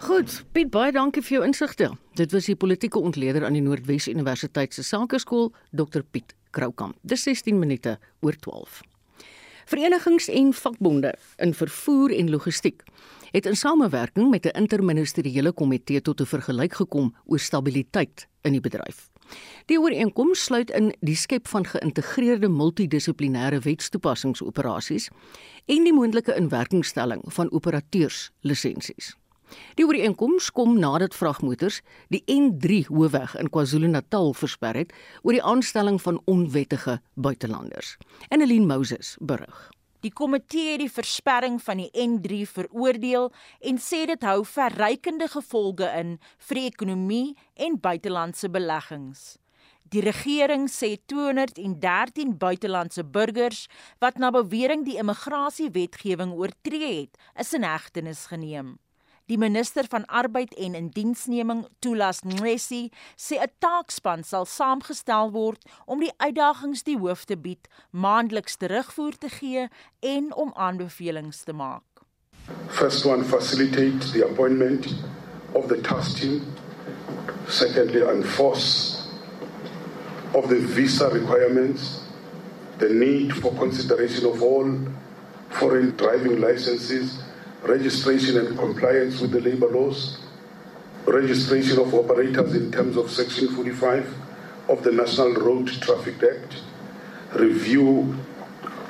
Goed, 0.04 0.44
Piet, 0.52 0.70
baie 0.70 0.92
dankie 0.92 1.22
vir 1.24 1.38
jou 1.38 1.46
insigte. 1.46 1.92
Dit 2.20 2.34
was 2.34 2.46
die 2.46 2.58
politieke 2.60 3.00
ontleder 3.00 3.46
aan 3.46 3.54
die 3.54 3.64
Noordwes 3.64 4.08
Universiteit 4.08 4.74
se 4.74 4.84
Sakeskool, 4.84 5.54
Dr 5.72 6.04
Piet 6.04 6.36
Kroukamp. 6.52 6.98
Dis 7.02 7.24
16 7.24 7.60
minute 7.60 7.98
oor 8.20 8.36
12. 8.36 8.82
Verenigings 9.66 10.28
en 10.28 10.52
vakbonde 10.54 11.14
in 11.38 11.54
vervoer 11.54 12.12
en 12.12 12.30
logistiek 12.30 12.84
het 13.34 13.46
in 13.46 13.56
samewerking 13.58 14.30
met 14.30 14.46
'n 14.46 14.58
interministeriële 14.58 15.52
komitee 15.52 16.02
tot 16.02 16.22
'n 16.22 16.26
vergelyk 16.26 16.74
gekom 16.74 17.16
oor 17.26 17.40
stabiliteit 17.40 18.28
in 18.42 18.52
die 18.52 18.62
bedryf. 18.62 19.10
Die 19.66 19.80
ooreenkoms 19.80 20.44
sluit 20.44 20.70
in 20.72 20.94
die 21.00 21.16
skep 21.16 21.48
van 21.48 21.66
geïntegreerde 21.66 22.50
multidissiplinêre 22.50 23.60
wetstoepassingsoperasies 23.60 25.10
en 25.66 25.84
die 25.84 25.94
moontlike 25.94 26.36
inwerkingstelling 26.36 27.22
van 27.26 27.52
operateurs 27.52 28.32
lisensies. 28.40 29.16
Die 29.74 29.86
ooreenkoms 29.86 30.52
kom 30.52 30.80
nadat 30.80 31.16
vragmotors 31.16 31.82
die 32.08 32.24
N3 32.26 32.88
hoofweg 32.88 33.36
in 33.36 33.50
KwaZulu-Natal 33.50 34.34
versper 34.34 34.76
het 34.76 34.94
oor 35.22 35.32
die 35.32 35.44
aanstelling 35.44 36.02
van 36.02 36.22
onwettige 36.26 37.02
buitelanders. 37.14 37.98
Annelien 38.28 38.68
Moses 38.68 39.18
berig. 39.20 39.72
Die 40.04 40.12
komitee 40.12 40.74
het 40.74 40.82
die 40.82 40.92
versperring 40.92 41.62
van 41.64 41.80
die 41.80 41.88
N3 41.96 42.42
veroordeel 42.52 43.30
en 43.70 43.78
sê 43.80 44.02
dit 44.10 44.26
hou 44.28 44.42
verrykende 44.44 45.30
gevolge 45.32 45.88
in 45.96 46.18
vir 46.50 46.60
die 46.60 46.66
ekonomie 46.68 47.30
en 47.56 47.80
buitelandse 47.80 48.52
beleggings. 48.52 49.38
Die 49.96 50.04
regering 50.04 50.68
sê 50.68 50.98
213 51.08 52.36
buitelandse 52.42 53.08
burgers 53.16 53.68
wat 54.04 54.20
na 54.20 54.34
bewering 54.36 54.84
die 54.84 55.00
immigrasiewetgewing 55.00 56.36
oortree 56.36 56.90
het, 57.06 57.20
is 57.40 57.54
in 57.56 57.64
hegtenis 57.64 58.26
geneem. 58.34 58.80
Die 59.32 59.38
minister 59.38 59.86
van 59.88 60.06
Arbeid 60.06 60.54
en 60.54 60.76
Indiensneming, 60.76 61.68
Tulas 61.80 62.20
Nxesi, 62.28 62.90
sê 63.16 63.36
'n 63.40 63.52
taakspan 63.60 64.24
sal 64.24 64.46
saamgestel 64.46 65.32
word 65.32 65.64
om 65.86 66.00
die 66.00 66.12
uitdagings 66.18 66.84
die 66.84 66.98
hoof 66.98 67.24
te 67.26 67.38
bied, 67.38 67.68
maandeliks 67.92 68.58
terugvoer 68.58 69.18
te 69.18 69.30
gee 69.30 69.70
en 70.00 70.36
om 70.36 70.52
aanbevelings 70.56 71.44
te 71.44 71.54
maak. 71.54 71.84
First 72.68 73.06
one 73.06 73.24
facilitate 73.24 74.12
the 74.12 74.26
appointment 74.30 74.88
of 75.54 75.68
the 75.68 75.82
task 75.82 76.18
team. 76.18 76.44
Secondly, 77.48 78.02
enforce 78.02 79.08
of 80.34 80.50
the 80.50 80.60
visa 80.60 81.08
requirements, 81.08 82.02
the 82.78 82.90
need 82.90 83.32
for 83.34 83.54
consideration 83.54 84.26
of 84.26 84.42
all 84.42 84.68
foreign 85.50 85.96
driving 85.96 86.42
licenses 86.42 87.24
registration 87.64 88.38
and 88.38 88.58
compliance 88.58 89.22
with 89.22 89.32
the 89.32 89.40
labor 89.40 89.68
laws, 89.68 90.20
registration 91.06 91.80
of 91.80 91.94
operators 91.94 92.56
in 92.56 92.72
terms 92.72 92.98
of 92.98 93.10
Section 93.10 93.48
45 93.50 94.14
of 94.70 94.84
the 94.84 94.92
National 94.92 95.34
Road 95.34 95.68
Traffic 95.68 96.22
Act, 96.24 96.62
review 97.36 98.18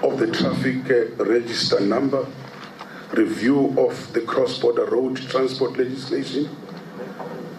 of 0.01 0.17
the 0.17 0.27
traffic 0.27 0.89
uh, 0.89 1.23
register 1.23 1.79
number, 1.79 2.27
review 3.13 3.79
of 3.79 4.11
the 4.13 4.21
cross 4.21 4.57
border 4.59 4.85
road 4.85 5.17
transport 5.17 5.77
legislation, 5.77 6.49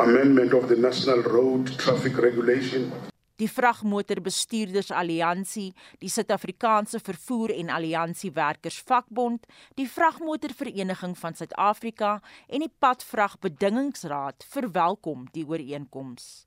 amendment 0.01 0.53
of 0.53 0.69
the 0.69 0.77
National 0.77 1.23
Road 1.23 1.79
Traffic 1.79 2.19
Regulation. 2.19 2.93
Die 3.41 3.49
Vragmotorbestuurders 3.51 4.93
Alliansie, 4.95 5.73
die 5.99 6.11
Suid-Afrikaanse 6.11 7.01
Vervoer 7.03 7.55
en 7.57 7.71
Alliansie 7.75 8.33
Werkers 8.35 8.79
Vakbond, 8.87 9.47
die 9.79 9.89
Vragmotorvereniging 9.91 11.17
van 11.19 11.35
Suid-Afrika 11.35 12.21
en 12.49 12.65
die 12.67 12.73
Padvragbedingingsraad 12.79 14.47
verwelkom 14.49 15.29
die 15.35 15.47
ooreenkoms. 15.47 16.47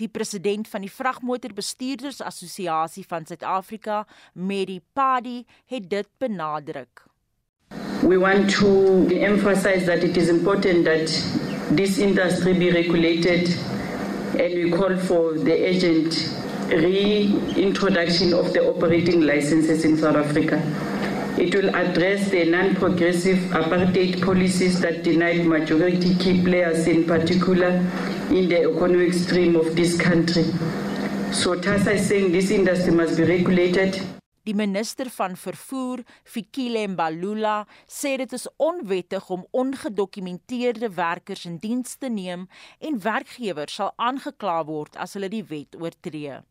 Die 0.00 0.08
president 0.08 0.66
van 0.66 0.82
die 0.82 0.90
Vragmotorbestuurders 0.90 2.20
Assosiasie 2.24 3.04
van 3.06 3.26
Suid-Afrika, 3.26 4.04
Mary 4.34 4.80
Padi, 4.92 5.44
het 5.70 5.90
dit 5.90 6.08
benadruk. 6.18 7.04
We 8.02 8.18
want 8.18 8.50
to 8.58 9.06
emphasize 9.08 9.86
that 9.86 10.02
it 10.02 10.16
is 10.16 10.28
important 10.28 10.84
that 10.84 11.08
this 11.76 11.98
industry 11.98 12.52
be 12.52 12.70
regulated 12.70 13.48
and 14.44 14.54
we 14.62 14.70
call 14.70 14.94
for 14.98 15.32
the 15.32 15.54
urgent 15.68 16.12
reintroduction 16.68 18.34
of 18.34 18.52
the 18.52 18.62
operating 18.68 19.22
licenses 19.22 19.86
in 19.86 19.96
South 19.96 20.16
Africa. 20.16 20.58
It 21.38 21.54
will 21.54 21.74
address 21.74 22.28
the 22.28 22.44
non-progressive 22.44 23.38
apartheid 23.60 24.22
policies 24.22 24.80
that 24.80 25.02
denied 25.02 25.46
majority 25.46 26.14
key 26.16 26.42
players 26.42 26.86
in 26.86 27.06
particular 27.06 27.70
in 28.28 28.50
the 28.50 28.68
economic 28.70 29.14
stream 29.14 29.56
of 29.56 29.74
this 29.74 29.98
country. 29.98 30.44
So 31.32 31.58
TASA 31.58 31.92
is 31.92 32.06
saying 32.06 32.32
this 32.32 32.50
industry 32.50 32.92
must 32.92 33.16
be 33.16 33.24
regulated 33.24 34.02
Die 34.44 34.52
minister 34.52 35.08
van 35.08 35.38
vervoer, 35.40 36.02
Fikile 36.28 36.82
Mbalula, 36.92 37.62
sê 37.88 38.18
dit 38.20 38.32
is 38.36 38.44
onwettig 38.60 39.30
om 39.32 39.46
ongedokumenteerde 39.56 40.90
werkers 40.98 41.46
in 41.48 41.56
diens 41.62 41.94
te 41.96 42.10
neem 42.12 42.44
en 42.84 42.98
werkgewers 43.00 43.78
sal 43.80 43.94
aangekla 43.96 44.58
word 44.68 44.98
as 45.00 45.16
hulle 45.16 45.30
die 45.32 45.46
wet 45.48 45.78
oortree. 45.80 46.42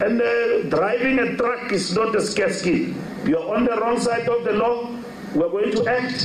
And 0.00 0.20
uh, 0.20 0.64
driving 0.72 1.20
a 1.20 1.36
truck 1.36 1.72
is 1.72 1.92
not 1.92 2.16
a 2.16 2.24
scare 2.24 2.52
scheme. 2.52 2.96
You're 3.28 3.52
on 3.52 3.68
the 3.68 3.76
wrong 3.80 4.00
side 4.00 4.28
of 4.28 4.44
the 4.44 4.56
law. 4.56 4.88
We're 5.34 5.52
going 5.52 5.76
to 5.76 5.84
act. 5.92 6.24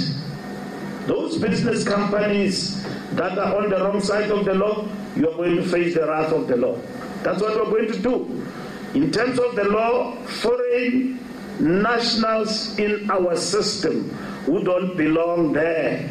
Those 1.08 1.40
business 1.40 1.84
companies 1.84 2.84
that 3.20 3.38
are 3.38 3.58
on 3.58 3.70
the 3.70 3.84
wrong 3.84 4.00
side 4.00 4.32
of 4.32 4.46
the 4.46 4.54
law, 4.54 4.88
you're 5.16 5.36
going 5.36 5.58
to 5.58 5.64
face 5.64 5.94
the 5.96 6.08
wrath 6.08 6.32
of 6.32 6.48
the 6.48 6.56
law. 6.56 6.78
That's 7.24 7.42
what 7.42 7.56
we're 7.56 7.72
going 7.72 7.92
to 7.92 8.00
do. 8.00 8.16
In 8.94 9.10
terms 9.10 9.40
of 9.40 9.56
the 9.56 9.64
law, 9.64 10.18
foreign 10.28 11.18
nationals 11.60 12.78
in 12.78 13.10
our 13.10 13.38
system 13.38 14.10
who 14.46 14.64
don't 14.64 14.98
belong 14.98 15.54
there, 15.54 16.10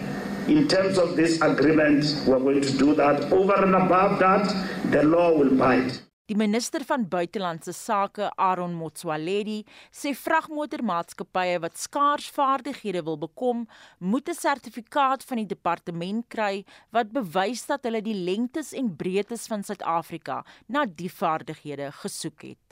in 0.49 0.67
terms 0.67 0.97
of 0.97 1.15
this 1.15 1.41
agreement, 1.43 2.05
we're 2.27 2.39
going 2.39 2.63
to 2.63 2.73
do 2.79 2.95
that. 2.95 3.31
Over 3.31 3.65
and 3.65 3.75
above 3.75 4.19
that, 4.21 4.49
the 4.91 5.03
law 5.03 5.31
will 5.37 5.55
bite. 5.57 6.01
Die 6.31 6.39
minister 6.39 6.81
van 6.87 7.05
buitelandse 7.09 7.73
sake, 7.75 8.31
Aaron 8.39 8.73
Motsoaledi, 8.79 9.65
sê 9.93 10.15
vragmotormaatskappye 10.15 11.59
wat 11.61 11.77
skaars 11.77 12.31
vaardighede 12.33 13.03
wil 13.03 13.19
bekom, 13.19 13.67
moet 13.99 14.29
'n 14.31 14.39
sertifikaat 14.39 15.25
van 15.25 15.43
die 15.43 15.51
departement 15.53 16.25
kry 16.29 16.65
wat 16.91 17.13
bewys 17.13 17.67
dat 17.67 17.85
hulle 17.85 18.01
die 18.01 18.15
lengtes 18.15 18.73
en 18.73 18.97
breedtes 18.97 19.47
van 19.47 19.63
Suid-Afrika 19.63 20.45
na 20.69 20.87
die 20.87 21.11
vaardighede 21.11 21.93
gesoek 21.93 22.43
het. 22.43 22.70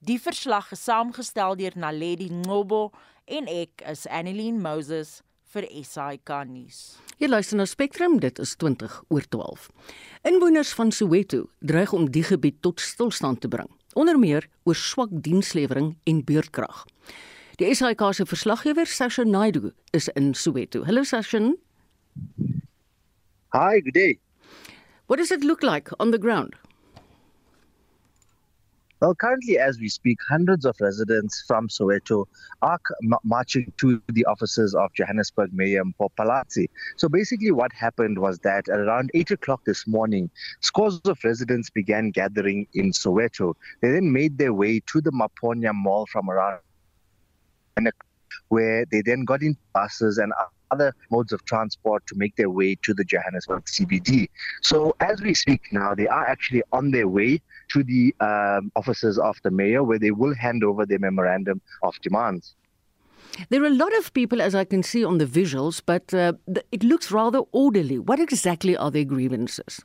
Die 0.00 0.16
verslag 0.16 0.70
is 0.72 0.80
saamgestel 0.86 1.58
deur 1.60 1.74
Naledi 1.76 2.30
Ngobo 2.32 2.86
en 3.28 3.44
ek 3.52 3.82
is 3.84 4.06
Annelien 4.08 4.56
Moses 4.56 5.18
vir 5.52 5.66
SAK 5.84 6.30
nuus. 6.48 6.78
Jy 7.20 7.28
luister 7.28 7.58
na 7.60 7.66
Spectrum, 7.68 8.14
dit 8.22 8.40
is 8.40 8.54
20 8.56 8.94
oor 9.12 9.26
12. 9.28 9.66
Inwoners 10.30 10.70
van 10.78 10.88
Soweto 10.88 11.42
dreig 11.60 11.92
om 11.92 12.06
die 12.08 12.24
gebied 12.24 12.62
tot 12.64 12.80
stilstand 12.80 13.42
te 13.44 13.50
bring, 13.52 13.68
onder 13.92 14.16
meer 14.16 14.48
oor 14.64 14.78
swak 14.78 15.12
dienslewering 15.12 15.92
en 16.08 16.24
beurtkrag. 16.24 16.86
Die 17.60 17.68
SAK 17.68 18.06
se 18.16 18.24
verslaggewer, 18.24 18.88
Sasha 18.88 19.26
Naidu, 19.28 19.74
is 19.92 20.08
in 20.16 20.32
Soweto. 20.32 20.86
Hallo 20.88 21.04
Sasha. 21.04 21.42
Hi, 23.52 23.84
good 23.84 23.92
day. 23.92 24.16
What 25.08 25.20
does 25.20 25.30
it 25.30 25.44
look 25.44 25.60
like 25.62 25.92
on 26.00 26.10
the 26.10 26.18
ground? 26.18 26.56
Well, 29.00 29.14
currently, 29.14 29.58
as 29.58 29.78
we 29.80 29.88
speak, 29.88 30.18
hundreds 30.28 30.66
of 30.66 30.76
residents 30.78 31.42
from 31.46 31.68
Soweto 31.68 32.26
are 32.60 32.78
marching 33.24 33.72
to 33.78 34.02
the 34.08 34.26
offices 34.26 34.74
of 34.74 34.92
Johannesburg 34.92 35.54
Mayor 35.54 35.84
Phalatse. 36.18 36.68
So 36.96 37.08
basically, 37.08 37.50
what 37.50 37.72
happened 37.72 38.18
was 38.18 38.38
that 38.40 38.68
at 38.68 38.78
around 38.78 39.10
8 39.14 39.30
o'clock 39.30 39.64
this 39.64 39.86
morning, 39.86 40.28
scores 40.60 41.00
of 41.06 41.18
residents 41.24 41.70
began 41.70 42.10
gathering 42.10 42.66
in 42.74 42.92
Soweto. 42.92 43.54
They 43.80 43.90
then 43.90 44.12
made 44.12 44.36
their 44.36 44.52
way 44.52 44.80
to 44.92 45.00
the 45.00 45.12
Maponya 45.12 45.72
Mall 45.74 46.06
from 46.06 46.28
around 46.28 46.60
where 48.48 48.84
they 48.90 49.00
then 49.00 49.24
got 49.24 49.40
into 49.42 49.60
buses 49.72 50.18
and 50.18 50.32
other 50.70 50.94
modes 51.10 51.32
of 51.32 51.44
transport 51.44 52.06
to 52.06 52.14
make 52.16 52.36
their 52.36 52.50
way 52.50 52.76
to 52.82 52.94
the 52.94 53.04
Johannesburg 53.04 53.64
CBD. 53.64 54.28
So 54.62 54.94
as 55.00 55.20
we 55.20 55.34
speak 55.34 55.62
now, 55.72 55.94
they 55.94 56.06
are 56.06 56.26
actually 56.26 56.62
on 56.72 56.90
their 56.90 57.08
way 57.08 57.40
to 57.72 57.82
the 57.82 58.14
um, 58.20 58.70
offices 58.76 59.18
of 59.18 59.36
the 59.42 59.50
mayor 59.50 59.82
where 59.82 59.98
they 59.98 60.10
will 60.10 60.34
hand 60.34 60.64
over 60.64 60.86
their 60.86 60.98
memorandum 60.98 61.60
of 61.82 61.94
demands. 62.02 62.54
There 63.48 63.62
are 63.62 63.66
a 63.66 63.70
lot 63.70 63.96
of 63.96 64.12
people, 64.12 64.42
as 64.42 64.54
I 64.54 64.64
can 64.64 64.82
see 64.82 65.04
on 65.04 65.18
the 65.18 65.26
visuals, 65.26 65.80
but 65.84 66.12
uh, 66.12 66.32
it 66.72 66.82
looks 66.82 67.12
rather 67.12 67.40
orderly. 67.52 67.98
What 67.98 68.18
exactly 68.18 68.76
are 68.76 68.90
their 68.90 69.04
grievances? 69.04 69.80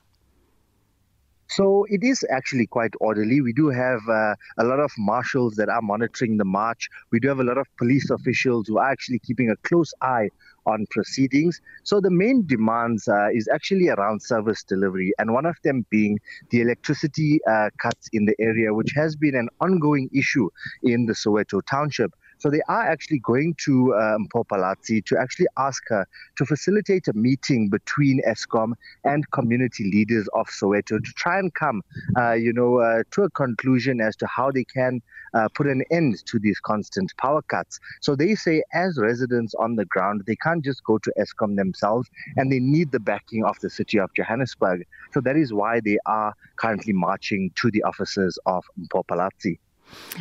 So 1.48 1.86
it 1.90 2.04
is 2.04 2.25
actually 2.30 2.66
quite 2.66 2.94
orderly. 3.00 3.42
We 3.42 3.54
do 3.54 3.70
have 3.70 4.00
uh, 4.10 4.36
a 4.58 4.64
lot 4.64 4.80
of 4.80 4.92
marshals 4.98 5.56
that 5.56 5.70
are 5.70 5.82
monitoring 5.82 6.38
the 6.38 6.46
march. 6.46 6.90
We 7.12 7.20
do 7.20 7.28
have 7.28 7.40
a 7.40 7.44
lot 7.44 7.58
of 7.58 7.68
police 7.78 8.10
officials 8.10 8.68
who 8.68 8.78
are 8.78 8.90
actually 8.90 9.20
keeping 9.20 9.50
a 9.50 9.56
close 9.58 9.94
eye 10.02 10.30
on 10.66 10.86
proceedings. 10.90 11.62
So 11.84 12.02
the 12.02 12.10
main 12.10 12.46
demands 12.48 13.08
uh, 13.08 13.30
is 13.32 13.48
actually 13.54 13.90
around 13.90 14.22
service 14.22 14.64
delivery, 14.64 15.14
and 15.20 15.34
one 15.34 15.46
of 15.46 15.56
them 15.64 15.86
being 15.92 16.20
the 16.50 16.62
electricity 16.62 17.40
uh, 17.50 17.70
cuts 17.80 18.10
in 18.14 18.25
the 18.25 18.36
area, 18.40 18.74
which 18.74 18.92
has 18.96 19.16
been 19.16 19.36
an 19.36 19.50
ongoing 19.62 20.10
issue 20.14 20.50
in 20.82 21.06
the 21.06 21.14
Soweto 21.14 21.62
township. 21.70 22.12
So 22.46 22.52
they 22.52 22.62
are 22.70 22.88
actually 22.88 23.18
going 23.24 23.56
to 23.66 23.96
um, 23.96 24.28
Mpho 24.28 24.46
Phalatse 24.46 25.04
to 25.06 25.18
actually 25.18 25.48
ask 25.58 25.82
her 25.88 26.06
to 26.38 26.46
facilitate 26.46 27.08
a 27.08 27.14
meeting 27.14 27.70
between 27.70 28.22
Eskom 28.22 28.74
and 29.04 29.28
community 29.32 29.90
leaders 29.92 30.30
of 30.36 30.46
Soweto 30.50 31.04
to 31.04 31.14
try 31.16 31.40
and 31.40 31.52
come, 31.56 31.82
uh, 32.16 32.34
you 32.34 32.54
know, 32.54 32.78
uh, 32.78 33.02
to 33.14 33.24
a 33.24 33.32
conclusion 33.32 34.00
as 34.00 34.16
to 34.18 34.28
how 34.28 34.52
they 34.52 34.64
can 34.64 35.02
uh, 35.34 35.48
put 35.56 35.66
an 35.66 35.84
end 35.90 36.24
to 36.28 36.38
these 36.38 36.60
constant 36.60 37.12
power 37.18 37.42
cuts. 37.42 37.80
So 38.04 38.16
they 38.16 38.36
say, 38.36 38.62
as 38.74 39.00
residents 39.00 39.56
on 39.56 39.75
the 39.75 39.86
ground, 39.86 40.22
they 40.28 40.36
can't 40.36 40.64
just 40.64 40.84
go 40.84 41.00
to 41.00 41.12
Eskom 41.18 41.56
themselves, 41.56 42.08
and 42.36 42.52
they 42.52 42.60
need 42.60 42.92
the 42.92 43.00
backing 43.00 43.44
of 43.44 43.58
the 43.64 43.72
city 43.72 43.98
of 43.98 44.14
Johannesburg. 44.16 44.86
So 45.14 45.22
that 45.22 45.36
is 45.36 45.52
why 45.52 45.80
they 45.80 45.98
are 46.06 46.36
currently 46.58 46.94
marching 46.94 47.50
to 47.56 47.72
the 47.72 47.82
offices 47.82 48.38
of 48.46 48.64
Mpho 48.80 49.04
Phalatse. 49.08 49.58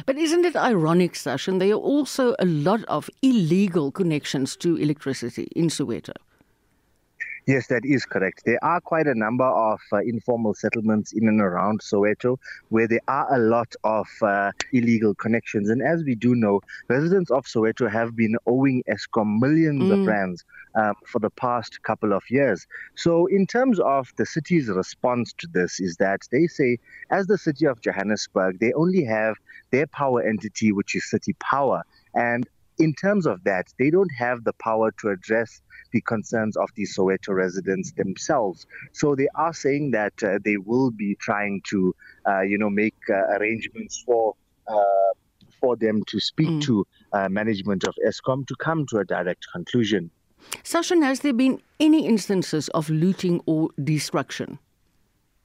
But 0.06 0.16
isn't 0.16 0.44
it 0.44 0.56
ironic, 0.56 1.16
Sasha? 1.16 1.52
There 1.52 1.73
are 1.73 1.75
also 1.75 2.35
a 2.38 2.44
lot 2.44 2.85
of 2.85 3.09
illegal 3.23 3.90
connections 3.90 4.56
to 4.56 4.76
electricity 4.76 5.49
in 5.56 5.68
Soweto. 5.68 6.14
Yes, 7.47 7.66
that 7.66 7.85
is 7.85 8.06
correct. 8.06 8.42
There 8.47 8.62
are 8.64 8.80
quite 8.80 9.06
a 9.06 9.14
number 9.14 9.44
of 9.44 9.78
uh, 9.92 9.99
informal 9.99 10.54
settlements 10.54 11.12
in 11.12 11.28
and 11.28 11.42
around 11.42 11.80
Soweto 11.80 12.38
where 12.71 12.88
there 12.88 13.02
are 13.06 13.35
a 13.35 13.38
lot 13.38 13.75
of 13.85 14.06
uh, 14.23 14.50
illegal 14.73 15.14
connections. 15.14 15.68
And 15.68 15.83
as 15.83 16.02
we 16.04 16.14
do 16.14 16.35
know, 16.35 16.62
residents 16.88 17.30
of 17.30 17.44
Soweto 17.44 17.90
have 17.90 18.16
been 18.16 18.37
owing 18.47 18.83
Eskom 18.88 19.40
millions 19.40 19.83
mm. 19.83 19.92
of 19.92 20.06
rands 20.06 20.42
um, 20.75 20.94
for 21.06 21.18
the 21.18 21.28
past 21.30 21.83
couple 21.83 22.14
of 22.14 22.23
years. 22.30 22.66
So, 22.94 23.26
in 23.26 23.47
terms 23.47 23.78
of 23.78 24.11
the 24.16 24.25
city's 24.25 24.68
response 24.68 25.35
to 25.38 25.47
this, 25.52 25.80
is 25.80 25.97
that 25.99 26.21
they 26.33 26.47
say, 26.47 26.78
as 27.11 27.26
the 27.26 27.38
city 27.38 27.66
of 27.66 27.80
Johannesburg, 27.83 28.59
they 28.59 28.73
only 28.73 29.04
have 29.04 29.37
their 29.75 29.88
power 29.88 30.21
entity, 30.23 30.71
which 30.78 30.95
is 30.95 31.11
City 31.11 31.35
Power. 31.52 31.83
And 32.14 32.43
in 32.78 32.95
terms 32.95 33.25
of 33.26 33.37
that, 33.45 33.66
they 33.78 33.90
don't 33.90 34.14
have 34.25 34.38
the 34.45 34.52
power 34.69 34.88
to 35.00 35.09
address 35.16 35.50
the 35.93 36.00
concerns 36.12 36.57
of 36.57 36.69
the 36.76 36.85
Soweto 36.95 37.31
residents 37.45 37.93
themselves. 37.93 38.66
So 38.93 39.07
they 39.21 39.28
are 39.45 39.54
saying 39.64 39.90
that 39.99 40.14
uh, 40.23 40.38
they 40.45 40.59
will 40.70 40.90
be 41.05 41.16
trying 41.29 41.62
to, 41.70 41.94
uh, 42.29 42.42
you 42.51 42.59
know, 42.59 42.70
make 42.70 42.98
uh, 43.11 43.14
arrangements 43.37 44.03
for 44.07 44.35
for 45.61 45.77
them 45.77 46.03
to 46.12 46.20
speak 46.20 46.48
mm. 46.48 46.62
to 46.62 46.87
management 47.40 47.85
of 47.85 47.94
Eskom 48.09 48.46
to 48.51 48.55
come 48.66 48.81
to 48.90 48.98
a 48.98 49.05
direct 49.05 49.44
conclusion. 49.55 50.11
Sasha, 50.62 50.96
has 51.11 51.20
there 51.20 51.33
been 51.44 51.61
any 51.81 52.07
instances 52.07 52.68
of 52.79 52.90
looting 52.90 53.40
or 53.46 53.70
destruction? 53.92 54.59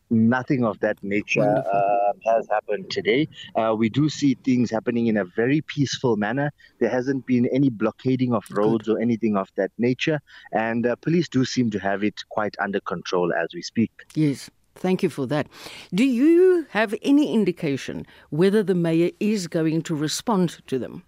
Nothing 0.09 0.63
of 0.63 0.79
that 0.79 1.01
nature 1.03 1.41
uh, 1.41 2.13
has 2.25 2.47
happened 2.49 2.89
today. 2.89 3.27
Uh, 3.55 3.75
we 3.77 3.89
do 3.89 4.09
see 4.09 4.35
things 4.43 4.71
happening 4.71 5.07
in 5.07 5.17
a 5.17 5.25
very 5.25 5.61
peaceful 5.61 6.17
manner. 6.17 6.51
There 6.79 6.89
hasn't 6.89 7.25
been 7.25 7.47
any 7.53 7.69
blockading 7.69 8.33
of 8.33 8.43
roads 8.51 8.87
Good. 8.87 8.97
or 8.97 9.01
anything 9.01 9.37
of 9.37 9.49
that 9.57 9.71
nature. 9.77 10.19
And 10.51 10.85
uh, 10.85 10.95
police 10.95 11.29
do 11.29 11.45
seem 11.45 11.69
to 11.71 11.79
have 11.79 12.03
it 12.03 12.21
quite 12.29 12.55
under 12.59 12.79
control 12.79 13.33
as 13.33 13.49
we 13.53 13.61
speak. 13.61 13.91
Yes. 14.15 14.49
Thank 14.75 15.03
you 15.03 15.09
for 15.09 15.27
that. 15.27 15.47
Do 15.93 16.05
you 16.05 16.65
have 16.69 16.95
any 17.01 17.33
indication 17.33 18.05
whether 18.29 18.63
the 18.63 18.75
mayor 18.75 19.11
is 19.19 19.47
going 19.47 19.81
to 19.83 19.95
respond 19.95 20.61
to 20.67 20.79
them? 20.79 21.03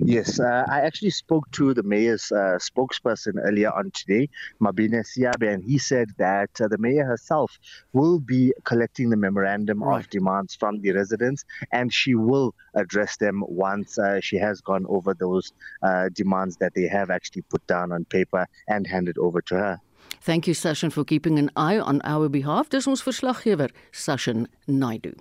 Yes, 0.00 0.40
uh, 0.40 0.64
I 0.68 0.80
actually 0.80 1.10
spoke 1.10 1.50
to 1.52 1.74
the 1.74 1.82
mayor's 1.82 2.30
uh, 2.32 2.58
spokesperson 2.58 3.34
earlier 3.42 3.70
on 3.70 3.90
today, 3.92 4.28
Mabine 4.60 5.02
Siabe, 5.04 5.52
and 5.52 5.62
he 5.64 5.78
said 5.78 6.08
that 6.18 6.50
uh, 6.60 6.68
the 6.68 6.78
mayor 6.78 7.04
herself 7.04 7.58
will 7.92 8.20
be 8.20 8.52
collecting 8.64 9.10
the 9.10 9.16
memorandum 9.16 9.82
right. 9.82 10.00
of 10.00 10.10
demands 10.10 10.54
from 10.54 10.80
the 10.80 10.92
residents 10.92 11.44
and 11.72 11.92
she 11.92 12.14
will 12.14 12.54
address 12.74 13.16
them 13.16 13.42
once 13.46 13.98
uh, 13.98 14.20
she 14.20 14.36
has 14.36 14.60
gone 14.60 14.86
over 14.88 15.14
those 15.14 15.52
uh, 15.82 16.08
demands 16.12 16.56
that 16.56 16.74
they 16.74 16.86
have 16.86 17.10
actually 17.10 17.42
put 17.42 17.66
down 17.66 17.92
on 17.92 18.04
paper 18.06 18.46
and 18.68 18.86
handed 18.86 19.18
over 19.18 19.40
to 19.42 19.54
her. 19.54 19.80
Thank 20.20 20.46
you, 20.46 20.54
Sashin, 20.54 20.92
for 20.92 21.04
keeping 21.04 21.38
an 21.38 21.50
eye 21.56 21.78
on 21.78 22.00
our 22.04 22.28
behalf. 22.28 22.68
Dis 22.68 22.86
ons 22.86 23.02
verslaggewer, 23.02 23.70
Sashin 23.92 24.46
Naidu. 24.68 25.14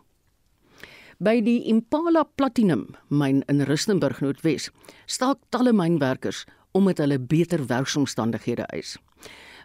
By 1.22 1.38
die 1.46 1.68
Impala 1.70 2.24
Platinum 2.26 2.96
myn 3.14 3.44
in 3.52 3.62
Rustenburg 3.70 4.24
Noordwes 4.24 4.72
staak 5.06 5.38
talle 5.54 5.70
mynwerkers 5.70 6.48
omdat 6.74 6.98
hulle 7.04 7.20
beter 7.22 7.62
werksomstandighede 7.70 8.66
eis. 8.74 8.96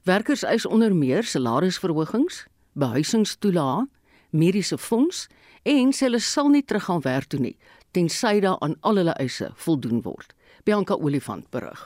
Werkers 0.05 0.45
eis 0.45 0.66
onder 0.69 0.92
meer 0.92 1.25
salarisverhogings, 1.25 2.42
behuisingstoelae, 2.77 3.87
mediese 4.37 4.77
fonds 4.77 5.31
en 5.64 5.97
hulle 5.97 6.21
sal 6.21 6.53
nie 6.53 6.61
teruggaan 6.61 7.01
werk 7.09 7.33
toe 7.33 7.40
nie 7.40 7.57
tensy 7.97 8.37
daar 8.45 8.61
aan 8.61 8.77
al 8.85 9.01
hulle 9.01 9.16
eise 9.16 9.49
voldoen 9.57 10.03
word. 10.05 10.35
Bianca 10.69 11.01
Olifant 11.01 11.49
berig. 11.49 11.81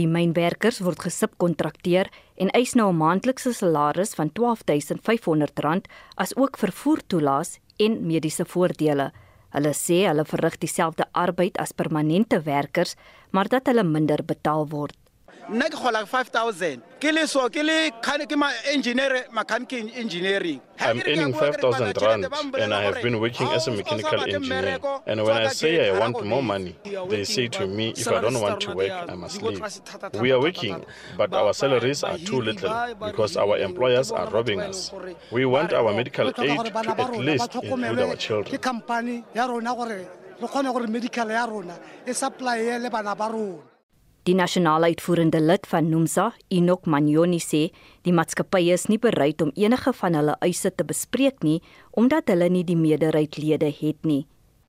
Die 0.00 0.08
mynwerkers 0.08 0.78
word 0.80 1.02
gesubkontrakteer 1.04 2.08
en 2.40 2.48
eis 2.56 2.72
nou 2.72 2.88
'n 2.88 2.96
maandelikse 2.96 3.52
salaris 3.52 4.14
van 4.16 4.32
R12500 4.32 5.84
as 6.16 6.32
ook 6.36 6.56
vervoertoelaas 6.56 7.58
en 7.78 8.00
mediese 8.06 8.44
voordele. 8.44 9.10
Hulle 9.52 9.72
sê 9.76 10.02
hulle 10.08 10.24
verrig 10.24 10.58
dieselfde 10.62 11.06
arbeid 11.12 11.58
as 11.60 11.74
permanente 11.76 12.40
werkers, 12.44 12.96
maar 13.30 13.48
dat 13.48 13.68
hulle 13.68 13.84
minder 13.84 14.24
betaal 14.24 14.68
word. 14.68 14.96
Nna 15.52 15.68
ke 15.68 15.76
gola 15.76 16.04
5000 16.06 16.80
ke 17.00 17.12
le 17.12 17.26
so 17.26 17.48
ke 17.48 17.62
le 17.62 17.90
ke 18.00 18.36
ma 18.36 18.50
engineer 18.72 19.26
mechanical 19.32 19.88
engineering 19.94 20.60
I'm 20.80 20.98
earning 21.00 21.32
5,000 21.32 22.02
rand 22.02 22.26
and 22.58 22.74
I 22.74 22.82
have 22.82 23.02
been 23.02 23.20
working 23.20 23.48
as 23.48 23.68
a 23.68 23.70
mechanical 23.70 24.20
engineer. 24.22 24.80
And 25.06 25.22
when 25.22 25.36
I 25.36 25.48
say 25.48 25.88
I 25.90 25.98
want 25.98 26.24
more 26.24 26.42
money, 26.42 26.76
they 27.08 27.24
say 27.24 27.48
to 27.48 27.66
me, 27.66 27.90
if 27.96 28.08
I 28.08 28.20
don't 28.20 28.40
want 28.40 28.60
to 28.62 28.74
work, 28.74 28.90
I 28.90 29.14
must 29.14 29.42
leave. 29.42 29.62
We 30.20 30.32
are 30.32 30.40
working, 30.40 30.84
but 31.16 31.32
our 31.32 31.52
salaries 31.54 32.02
are 32.02 32.18
too 32.18 32.40
little 32.40 32.94
because 32.98 33.36
our 33.36 33.58
employers 33.58 34.10
are 34.10 34.28
robbing 34.30 34.60
us. 34.60 34.92
We 35.30 35.44
want 35.46 35.72
our 35.72 35.92
medical 35.94 36.28
aid 36.28 36.34
to 36.36 36.50
at 36.50 37.16
least 37.16 37.54
include 37.54 38.00
our 38.00 38.16
children. 38.16 38.58
Die 44.22 44.34
nasionale 44.38 44.86
uitvoerende 44.86 45.40
lid 45.40 45.64
van 45.66 45.88
NUMSA, 45.90 46.28
Enoch 46.54 46.84
Manyoni 46.86 47.40
sê, 47.42 47.62
die 48.06 48.12
maatskappy 48.14 48.68
is 48.70 48.84
nie 48.86 49.00
bereid 49.02 49.42
om 49.42 49.48
enige 49.58 49.90
van 49.98 50.14
hulle 50.14 50.36
eise 50.46 50.70
te 50.70 50.84
bespreek 50.86 51.42
nie 51.42 51.56
omdat 51.98 52.30
hulle 52.30 52.46
nie 52.54 52.62
die 52.62 52.76
meerderheidlede 52.78 53.72
het 53.80 54.06
nie. 54.06 54.20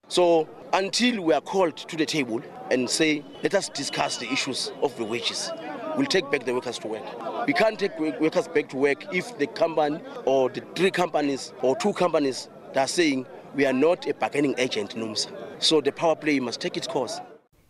So 0.08 0.48
until 0.74 1.22
we 1.22 1.36
are 1.38 1.46
called 1.46 1.78
to 1.78 1.98
the 1.98 2.08
table 2.10 2.42
and 2.72 2.89
say 2.89 3.22
let 3.44 3.54
us 3.54 3.70
discuss 3.70 4.18
the 4.18 4.32
issues 4.34 4.72
of 4.82 4.96
the 4.98 5.06
wages 5.06 5.52
we'll 5.98 6.10
take 6.10 6.32
back 6.32 6.46
the 6.46 6.54
workers 6.56 6.80
to 6.80 6.88
work. 6.88 7.06
We 7.46 7.54
can't 7.54 7.78
take 7.78 8.00
workers 8.00 8.48
back 8.48 8.70
to 8.70 8.78
work 8.78 9.06
if 9.13 9.38
the 9.38 9.46
company 9.46 10.00
or 10.26 10.50
the 10.50 10.62
three 10.74 10.89
companies 10.89 11.54
or 11.62 11.76
two 11.76 11.94
companies 11.94 12.50
that 12.74 12.86
are 12.86 12.88
saying 12.88 13.28
we 13.54 13.68
are 13.68 13.74
not 13.74 14.08
a 14.08 14.16
bargaining 14.16 14.56
agent 14.58 14.96
NUMSA. 14.96 15.30
So 15.60 15.80
the 15.80 15.92
power 15.92 16.16
play 16.16 16.39
must 16.39 16.60
take 16.60 16.76
its 16.76 16.88
course. 16.88 17.22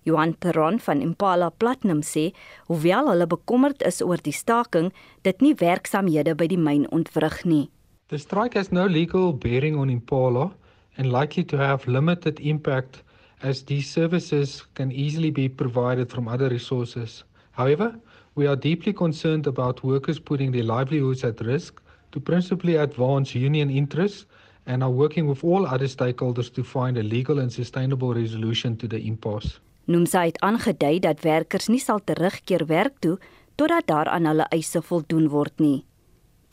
Johan 0.06 0.34
Peron 0.36 0.80
van 0.80 1.02
Impala 1.02 1.50
Platinum 1.50 2.02
sê, 2.04 2.32
hoewel 2.68 3.08
hulle 3.12 3.28
bekommerd 3.28 3.84
is 3.88 4.02
oor 4.02 4.20
die 4.24 4.36
staking, 4.36 4.92
dit 5.24 5.42
nie 5.42 5.54
werksamehede 5.56 6.36
by 6.36 6.48
die 6.52 6.60
myn 6.60 6.88
ontwrig 6.92 7.44
nie. 7.46 7.70
The 8.10 8.20
strike 8.20 8.58
has 8.60 8.72
no 8.72 8.86
legal 8.86 9.34
bearing 9.34 9.78
on 9.80 9.90
Impala 9.90 10.52
and 10.98 11.12
likely 11.12 11.44
to 11.46 11.58
have 11.58 11.88
limited 11.88 12.40
impact 12.40 13.02
as 13.42 13.64
these 13.64 13.90
services 13.90 14.64
can 14.76 14.92
easily 14.92 15.32
be 15.32 15.50
provided 15.50 16.12
from 16.12 16.28
other 16.28 16.50
resources. 16.50 17.24
However, 17.52 17.96
we 18.36 18.48
are 18.48 18.56
deeply 18.56 18.94
concerned 18.94 19.48
about 19.48 19.84
workers 19.84 20.20
putting 20.20 20.52
their 20.52 20.64
livelihoods 20.64 21.24
at 21.24 21.42
risk 21.42 21.82
to 22.12 22.20
principally 22.20 22.76
advance 22.76 23.36
union 23.36 23.70
interests 23.70 24.26
and 24.66 24.84
are 24.84 24.90
working 24.90 25.28
with 25.28 25.44
all 25.44 25.66
other 25.66 25.88
stakeholders 25.88 26.54
to 26.54 26.64
find 26.64 26.98
a 26.98 27.04
legal 27.04 27.40
and 27.40 27.52
sustainable 27.52 28.14
resolution 28.14 28.78
to 28.78 28.88
the 28.88 28.98
impasse. 29.08 29.60
Nomsa 29.86 30.22
het 30.24 30.40
aangedui 30.40 31.00
dat 31.04 31.26
werkers 31.28 31.68
nie 31.68 31.82
sal 31.84 32.00
terugkeer 32.04 32.66
werk 32.70 33.02
toe 33.04 33.18
totdat 33.56 33.88
daar 33.88 34.08
aan 34.08 34.26
hulle 34.26 34.46
eise 34.56 34.82
voldoen 34.82 35.28
word 35.30 35.60
nie. 35.60 35.84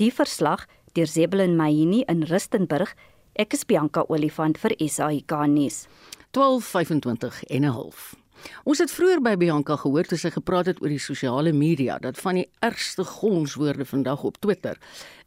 Die 0.02 0.10
verslag 0.12 0.66
deur 0.96 1.06
Zebulon 1.06 1.54
Mayini 1.56 2.02
in 2.10 2.24
Rustenburg, 2.26 2.96
ek 3.38 3.54
is 3.54 3.62
Bianca 3.64 4.02
Olifant 4.08 4.58
vir 4.58 4.74
SAK 4.82 5.36
nuus. 5.46 5.86
12:25 6.34 7.44
en 7.46 7.64
'n 7.64 7.70
half. 7.70 8.16
Ons 8.64 8.78
het 8.78 8.90
vroeër 8.90 9.20
by 9.22 9.36
Bianca 9.36 9.76
gehoor 9.76 10.04
toe 10.08 10.18
sy 10.18 10.30
gepraat 10.30 10.66
het 10.66 10.82
oor 10.82 10.88
die 10.88 10.98
sosiale 10.98 11.52
media 11.52 11.98
dat 11.98 12.18
van 12.18 12.34
die 12.34 12.48
ergste 12.58 13.04
gonswoorde 13.04 13.84
vandag 13.84 14.24
op 14.24 14.40
Twitter 14.40 14.78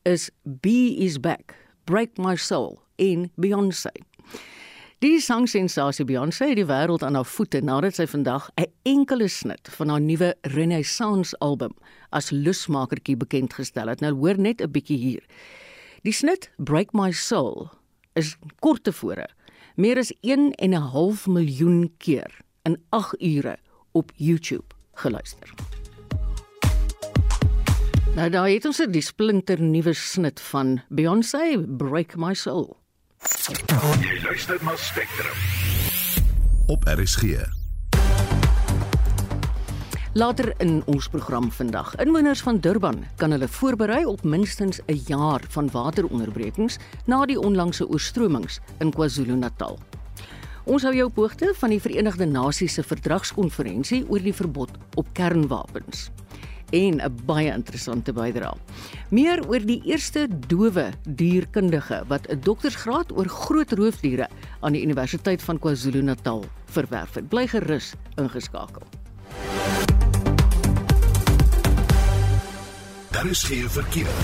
is 0.04 0.30
B 0.44 0.66
is 0.98 1.20
back, 1.20 1.56
break 1.86 2.18
my 2.18 2.36
soul 2.36 2.82
in 2.96 3.32
Beyoncé. 3.36 3.94
Die 5.04 5.20
sangsensasie 5.20 6.06
Beyoncé 6.08 6.46
het 6.54 6.56
die 6.56 6.64
wêreld 6.64 7.02
aan 7.04 7.18
haar 7.18 7.28
voete 7.28 7.60
nadat 7.60 7.98
sy 7.98 8.06
vandag 8.08 8.46
'n 8.56 8.72
enkele 8.88 9.28
snit 9.28 9.68
van 9.76 9.90
haar 9.90 10.00
nuwe 10.00 10.36
Renaissance 10.42 11.36
album 11.40 11.74
as 12.12 12.32
lusmakertjie 12.32 13.18
bekend 13.18 13.54
gestel 13.54 13.88
het. 13.88 14.00
Nou 14.00 14.14
hoor 14.14 14.40
net 14.40 14.62
'n 14.62 14.72
bietjie 14.72 14.98
hier. 14.98 15.24
Die 16.04 16.14
snit 16.14 16.52
Break 16.58 16.94
My 16.94 17.12
Soul 17.12 17.70
is 18.16 18.38
kort 18.60 18.84
tevore 18.84 19.28
meer 19.76 19.98
as 19.98 20.14
1 20.22 20.52
en 20.52 20.74
'n 20.74 20.90
half 20.94 21.28
miljoen 21.28 21.92
keer 21.98 22.40
in 22.64 22.78
8 22.90 23.22
ure 23.22 23.58
op 23.92 24.12
YouTube 24.16 24.74
geluister. 24.94 25.50
Nou 28.16 28.30
daar 28.30 28.48
het 28.48 28.66
ons 28.66 28.80
'n 28.80 29.02
splinter 29.02 29.62
nuwe 29.62 29.94
snit 29.94 30.40
van 30.40 30.82
Beyoncé 30.90 31.60
Break 31.78 32.16
My 32.16 32.34
Soul. 32.34 32.83
Jy 33.24 34.20
luister 34.24 34.60
na 34.64 34.74
Spectrum. 34.76 35.38
Op 36.68 36.84
RSG. 36.84 37.24
Later 40.14 40.54
in 40.58 40.82
ons 40.86 41.08
program 41.08 41.52
vandag. 41.52 41.96
Inwoners 42.04 42.42
van 42.44 42.60
Durban 42.60 43.06
kan 43.16 43.32
hulle 43.32 43.48
voorberei 43.48 44.04
op 44.06 44.24
minstens 44.24 44.80
'n 44.86 45.02
jaar 45.08 45.42
van 45.50 45.70
wateronderbrekings 45.72 46.78
na 47.06 47.26
die 47.26 47.40
onlangse 47.40 47.88
oorstromings 47.88 48.60
in 48.80 48.92
KwaZulu-Natal. 48.92 49.80
Ons 50.64 50.84
hou 50.84 50.96
jou 50.96 51.08
op 51.08 51.16
hoogte 51.16 51.54
van 51.56 51.70
die 51.70 51.82
Verenigde 51.82 52.26
Nasies 52.26 52.74
se 52.74 52.84
verdragskonferensie 52.84 54.06
oor 54.10 54.20
die 54.20 54.34
verbod 54.34 54.70
op 54.96 55.08
kernwapens 55.14 56.12
en 56.74 57.02
'n 57.02 57.16
baie 57.26 57.52
interessante 57.54 58.14
bydrae. 58.14 58.58
Meer 59.10 59.48
oor 59.48 59.62
die 59.62 59.82
eerste 59.86 60.28
dowe 60.48 60.92
dierkundige 61.06 62.04
wat 62.08 62.28
'n 62.28 62.40
doktorsgraad 62.40 63.12
oor 63.12 63.28
groot 63.28 63.72
roofdiere 63.72 64.28
aan 64.62 64.74
die 64.74 64.82
Universiteit 64.82 65.42
van 65.42 65.60
KwaZulu-Natal 65.60 66.46
verwerf 66.66 67.14
het. 67.14 67.30
Bly 67.30 67.48
gerus 67.48 67.94
ingeskakel. 68.16 68.82
Daar 73.12 73.30
is 73.30 73.44
geen 73.44 73.70
verkeer. 73.70 74.16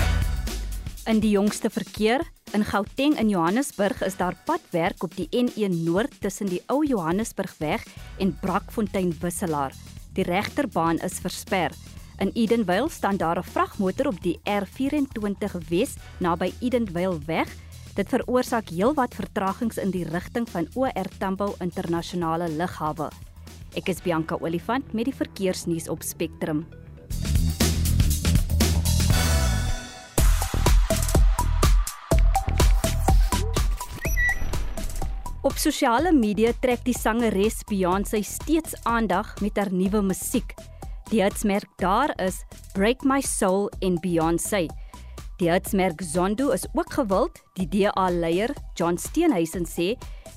In 1.06 1.20
die 1.20 1.30
jongste 1.30 1.70
verkeer 1.70 2.22
in 2.52 2.66
Gauteng 2.66 3.18
in 3.20 3.30
Johannesburg 3.30 4.02
is 4.02 4.18
daar 4.18 4.36
padwerk 4.46 5.04
op 5.04 5.16
die 5.16 5.30
N1 5.30 5.84
Noord 5.84 6.22
tussen 6.22 6.46
die 6.46 6.62
ou 6.66 6.86
Johannesburgweg 6.86 7.86
en 8.18 8.38
Brakfontein 8.42 9.16
Wisselaar. 9.20 9.74
Die 10.14 10.24
regterbaan 10.24 10.98
is 10.98 11.20
versper. 11.20 11.72
In 12.20 12.32
Edenvale 12.34 12.90
staan 12.90 13.18
daar 13.18 13.38
'n 13.38 13.44
vragmotor 13.44 14.08
op 14.08 14.22
die 14.22 14.40
R24 14.44 15.68
Wes 15.70 15.96
naby 16.18 16.54
Edenvale 16.60 17.20
weg. 17.26 17.56
Dit 17.94 18.10
veroorsaak 18.10 18.70
heelwat 18.70 19.16
vertragings 19.16 19.78
in 19.78 19.90
die 19.90 20.04
rigting 20.04 20.50
van 20.50 20.68
OR 20.74 21.08
Tambo 21.18 21.56
Internasionale 21.60 22.50
Lughawe. 22.50 23.10
Ek 23.74 23.88
is 23.88 24.02
Bianca 24.02 24.38
Olifant 24.40 24.94
met 24.94 25.06
die 25.06 25.16
verkeersnuus 25.16 25.90
op 25.90 26.02
Spectrum. 26.02 26.68
Op 35.42 35.54
sosiale 35.56 36.12
media 36.12 36.52
trek 36.60 36.84
die 36.84 36.98
sangeres 37.00 37.64
Beyoncé 37.64 38.22
steeds 38.22 38.84
aandag 38.84 39.40
met 39.42 39.56
haar 39.56 39.72
nuwe 39.72 40.02
musiek. 40.02 40.54
Die 41.10 41.24
hitsmerk 41.24 41.72
daar 41.82 42.12
is 42.22 42.44
Break 42.76 43.02
My 43.02 43.18
Soul 43.26 43.72
en 43.82 43.96
Beyoncé. 43.98 44.68
Die 45.40 45.48
hitsmerk 45.50 46.04
Zondo 46.06 46.52
is 46.54 46.68
ook 46.78 46.94
gewild. 46.94 47.40
Die 47.58 47.66
DA-leier, 47.66 48.54
John 48.78 48.98
Steenhuisen 49.02 49.66
sê, 49.66 49.96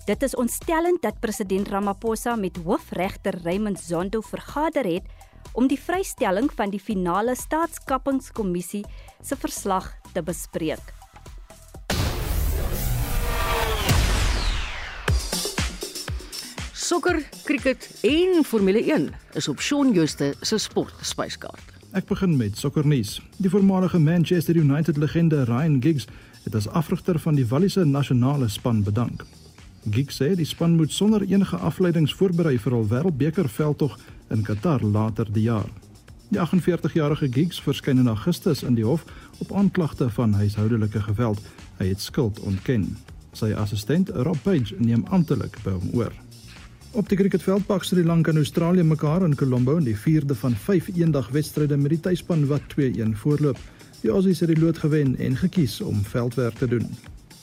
dit 0.09 0.25
is 0.25 0.37
ontstellend 0.41 1.03
dat 1.05 1.21
president 1.21 1.69
Ramaphosa 1.69 2.39
met 2.41 2.57
hoofregter 2.65 3.37
Raymond 3.45 3.81
Zondo 3.81 4.25
vergader 4.25 4.89
het 4.89 5.13
om 5.53 5.69
die 5.69 5.81
vrystelling 5.81 6.49
van 6.57 6.73
die 6.73 6.81
finale 6.81 7.37
staatskappingskommissie 7.37 8.85
se 9.21 9.37
verslag 9.37 9.93
te 10.15 10.25
bespreek. 10.25 11.02
Sokker, 16.93 17.23
cricket 17.45 18.01
en 18.03 18.45
Formule 18.45 18.83
1 18.93 19.09
is 19.33 19.47
op 19.49 19.61
Shaun 19.61 19.95
Schuster 19.95 20.35
se 20.41 20.59
sportspyskaart. 20.59 21.71
Ek 21.97 22.05
begin 22.05 22.35
met 22.37 22.59
sokkernuus. 22.61 23.15
Die 23.41 23.49
voormalige 23.49 23.97
Manchester 23.99 24.57
United 24.61 24.99
legende 25.01 25.47
Ryan 25.49 25.79
Giggs 25.81 26.05
het 26.45 26.55
as 26.55 26.67
afrigter 26.69 27.17
van 27.19 27.39
die 27.39 27.47
Walliese 27.49 27.87
nasionale 27.89 28.49
span 28.53 28.83
bedank. 28.85 29.25
Giggs 29.89 30.21
sê 30.21 30.35
die 30.37 30.45
span 30.45 30.75
moet 30.77 30.93
sonder 30.93 31.25
enige 31.25 31.57
afleidings 31.57 32.13
voorberei 32.19 32.59
vir 32.61 32.77
hul 32.77 32.85
wêreldbeker 32.91 33.49
veldtog 33.49 33.95
in 34.29 34.45
Qatar 34.45 34.85
later 34.85 35.33
die 35.33 35.47
jaar. 35.47 35.71
Die 36.29 36.41
48-jarige 36.45 37.31
Giggs 37.33 37.63
verskyn 37.65 38.03
in 38.05 38.13
Augustus 38.13 38.61
in 38.69 38.77
die 38.77 38.85
hof 38.85 39.07
op 39.39 39.55
aanklagte 39.57 40.11
van 40.11 40.37
huishoudelike 40.43 41.01
geweld. 41.09 41.41
Hy 41.81 41.89
het 41.95 42.05
skuld 42.05 42.45
ontken. 42.45 42.91
Sy 43.33 43.55
assistent, 43.57 44.13
Rob 44.13 44.45
Page, 44.45 44.77
neem 44.77 45.07
amptelik 45.09 45.57
by 45.65 45.73
hom 45.79 45.97
oor. 46.03 46.13
Op 46.93 47.09
die 47.09 47.17
cricketveld 47.17 47.65
pak 47.67 47.85
Sri 47.89 48.03
Lanka 48.05 48.31
en 48.31 48.37
Australië 48.37 48.83
mekaar 48.83 49.23
in 49.25 49.35
Colombo 49.35 49.77
in 49.77 49.85
die 49.85 49.97
4de 49.97 50.35
van 50.37 50.55
5 50.55 50.91
eendag-wedstryde 50.95 51.77
met 51.77 51.89
die 51.91 52.01
tuisspan 52.01 52.47
wat 52.47 52.61
2-1 52.75 53.15
voorloop. 53.23 53.59
Die 54.01 54.11
Aussies 54.11 54.41
het 54.41 54.49
die 54.49 54.59
lood 54.59 54.79
gewen 54.79 55.17
en 55.17 55.37
gekies 55.37 55.81
om 55.81 56.05
veldwerk 56.05 56.55
te 56.55 56.69
doen. 56.69 56.85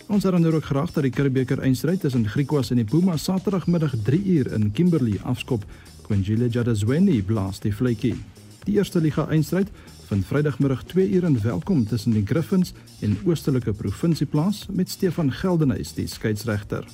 Ons 0.08 0.24
herinner 0.24 0.54
ook 0.54 0.64
graag 0.64 0.92
dat 0.92 1.04
die 1.04 1.12
Curriebeeker 1.12 1.60
eindstryd 1.60 2.00
tussen 2.00 2.28
Griquas 2.30 2.70
en 2.70 2.76
die 2.76 2.86
Pumas 2.86 3.24
Saterdagmiddag 3.24 3.96
3uur 4.10 4.54
in 4.54 4.72
Kimberley 4.72 5.18
afskop. 5.24 5.66
Quinjile 6.06 6.50
Jadazweni 6.50 7.24
blaas 7.24 7.60
die 7.60 7.74
vletjie. 7.76 8.16
Die 8.64 8.76
eerste 8.78 9.02
liga 9.02 9.28
eindstryd 9.28 9.72
vind 10.08 10.26
Vrydagmiddag 10.26 10.84
2uur 10.94 11.26
in 11.26 11.42
Welkom 11.42 11.88
tussen 11.88 12.14
die 12.14 12.26
Griffins 12.26 12.74
en 13.02 13.18
Oostelike 13.26 13.74
Provinsie 13.74 14.28
plaas 14.28 14.68
met 14.70 14.90
Stefan 14.90 15.34
Geldenhuys 15.34 15.94
die 15.94 16.08
skeieregter 16.08 16.86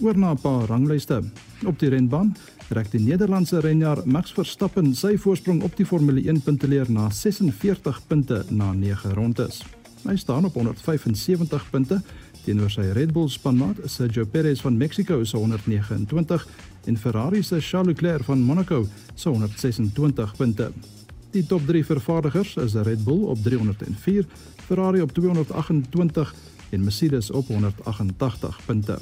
oor 0.00 0.18
na 0.18 0.30
'n 0.32 0.40
paar 0.40 0.66
ranglyste. 0.66 1.22
Op 1.66 1.78
die 1.78 1.88
renbaan 1.88 2.36
trek 2.68 2.90
die 2.90 3.00
Nederlandse 3.00 3.60
renjaer 3.60 4.02
Max 4.04 4.32
Verstappen 4.32 4.94
sy 4.94 5.16
voorsprong 5.16 5.62
op 5.62 5.76
die 5.76 5.86
Formule 5.86 6.20
1 6.20 6.40
punteleer 6.40 6.90
na 6.90 7.10
46 7.10 8.00
punte 8.06 8.44
na 8.50 8.72
9 8.72 9.14
rondes. 9.14 9.62
Hy 10.04 10.16
staan 10.16 10.44
op 10.44 10.54
175 10.54 11.70
punte 11.70 12.00
teenoor 12.44 12.70
sy 12.70 12.86
Red 12.96 13.12
Bull 13.12 13.28
spanmaat 13.28 13.76
Sergio 13.84 14.24
Perez 14.24 14.60
van 14.60 14.76
Mexico 14.76 15.24
se 15.24 15.36
129 15.36 16.46
en 16.86 16.96
Ferrari 16.96 17.42
se 17.42 17.60
Charles 17.60 17.92
Leclerc 17.92 18.24
van 18.24 18.40
Monaco 18.40 18.86
se 19.14 19.28
126 19.28 20.36
punte. 20.36 20.72
Die 21.30 21.46
top 21.46 21.66
3 21.66 21.84
vervaardigers 21.84 22.56
is 22.56 22.74
Red 22.74 23.04
Bull 23.04 23.26
op 23.28 23.42
304, 23.42 24.26
Ferrari 24.64 25.00
op 25.00 25.12
228 25.12 26.34
en 26.70 26.84
Mercedes 26.84 27.30
op 27.30 27.46
188 27.46 28.60
punte. 28.66 28.98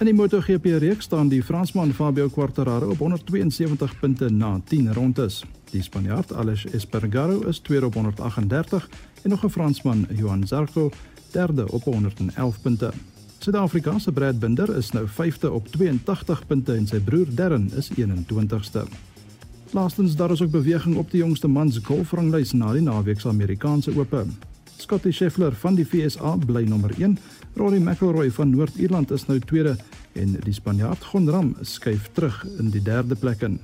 In 0.00 0.08
die 0.08 0.14
MotoGP 0.14 0.78
reeks 0.80 1.04
staan 1.04 1.28
die 1.28 1.42
Fransman 1.44 1.90
Fabio 1.92 2.30
Quartararo 2.32 2.86
op 2.90 2.98
172 2.98 3.98
punte 4.00 4.30
na 4.32 4.60
10 4.64 4.94
rondes. 4.94 5.42
Die 5.70 5.82
Spanjaard 5.82 6.32
Aleix 6.32 6.64
Espargaro 6.72 7.42
is 7.50 7.58
tweede 7.58 7.86
op 7.86 7.94
138 7.94 8.88
en 9.22 9.30
nog 9.30 9.44
'n 9.44 9.50
Fransman, 9.50 10.06
Johan 10.10 10.46
Zarco, 10.46 10.90
derde 11.32 11.72
op 11.72 11.82
111 11.82 12.60
punte. 12.62 12.92
Suid-Afrika 13.38 13.98
se 13.98 14.12
Brad 14.12 14.38
Binder 14.38 14.76
is 14.76 14.90
nou 14.90 15.06
5de 15.08 15.50
op 15.52 15.68
82 15.68 16.46
punte 16.46 16.74
en 16.74 16.86
sy 16.86 17.00
broer 17.00 17.26
Darren 17.34 17.70
is 17.76 17.90
21ste. 17.90 18.84
Laastens 19.70 20.16
daar 20.16 20.30
is 20.30 20.42
ook 20.42 20.50
beweging 20.50 20.96
op 20.96 21.10
die 21.10 21.20
jongste 21.20 21.48
mans 21.48 21.78
golfranglys 21.78 22.52
na 22.52 22.72
die 22.72 22.82
naweek 22.82 23.20
se 23.20 23.28
Amerikaanse 23.28 23.98
Ope. 23.98 24.24
Scottie 24.80 25.12
Scheffler 25.12 25.52
van 25.52 25.74
die 25.76 25.84
FSA 25.84 26.36
bly 26.46 26.62
nommer 26.64 26.92
1, 26.96 27.18
Rory 27.56 27.78
McIlroy 27.78 28.30
van 28.32 28.50
Noord-Ierland 28.50 29.10
is 29.12 29.26
nou 29.28 29.36
tweede 29.38 29.74
en 30.16 30.32
die 30.40 30.54
Spanjaard 30.56 31.04
Gon 31.10 31.28
Ram 31.28 31.50
skuif 31.60 32.08
terug 32.16 32.38
in 32.58 32.70
die 32.72 32.82
derde 32.82 33.16
plek 33.16 33.44
in. 33.44 33.58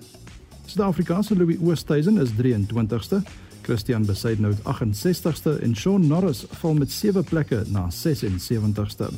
Suid-Afrika 0.66 1.22
se 1.22 1.36
Louis 1.36 1.56
Oosthuizen 1.62 2.20
is 2.20 2.34
23ste, 2.36 3.22
Christian 3.62 4.04
Besaidnout 4.06 4.60
68ste 4.68 5.56
en 5.62 5.76
Shaun 5.76 6.06
Norris 6.06 6.44
val 6.60 6.76
met 6.76 6.92
7 6.92 7.24
plekke 7.24 7.64
na 7.72 7.88
76ste. 7.88 9.08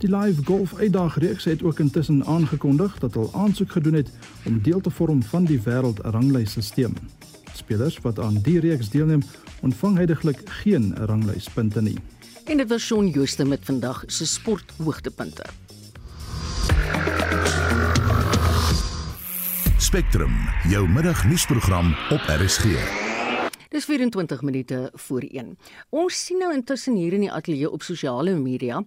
Die 0.00 0.08
Live 0.08 0.44
Golf 0.44 0.74
Uitdag 0.80 1.18
reeks 1.18 1.44
het 1.44 1.62
ook 1.62 1.78
intussen 1.84 2.24
aangekondig 2.24 2.98
dat 2.98 3.14
hulle 3.14 3.32
aansoek 3.32 3.76
gedoen 3.76 4.00
het 4.00 4.10
om 4.44 4.60
deel 4.62 4.80
te 4.80 4.90
vorm 4.90 5.22
van 5.22 5.44
die 5.44 5.60
wêreldranglysstelsel. 5.60 6.96
Spelers 7.56 7.98
wat 8.04 8.18
aan 8.18 8.38
die 8.44 8.60
reeks 8.60 8.90
deelneem, 8.92 9.22
ontvang 9.64 9.96
heidaglik 9.96 10.42
geen 10.62 10.92
ranglyspunte 10.96 11.82
nie. 11.82 11.96
En 12.44 12.56
dit 12.56 12.68
was 12.68 12.84
Shaun 12.86 13.08
Jooste 13.08 13.44
met 13.44 13.64
vandag 13.64 14.04
se 14.06 14.26
sporthoogtepunte. 14.26 15.44
Spectrum, 19.78 20.32
jou 20.68 20.88
middagnuusprogram 20.88 21.94
op 22.10 22.20
RSG. 22.26 22.64
Dis 23.68 23.84
24 23.84 24.42
minute 24.42 24.90
voor 24.94 25.20
1. 25.20 25.58
Ons 25.88 26.24
sien 26.24 26.38
nou 26.38 26.54
intussen 26.54 26.94
hier 26.94 27.12
in 27.12 27.26
die 27.26 27.32
ateljee 27.32 27.70
op 27.70 27.82
sosiale 27.82 28.34
media 28.34 28.84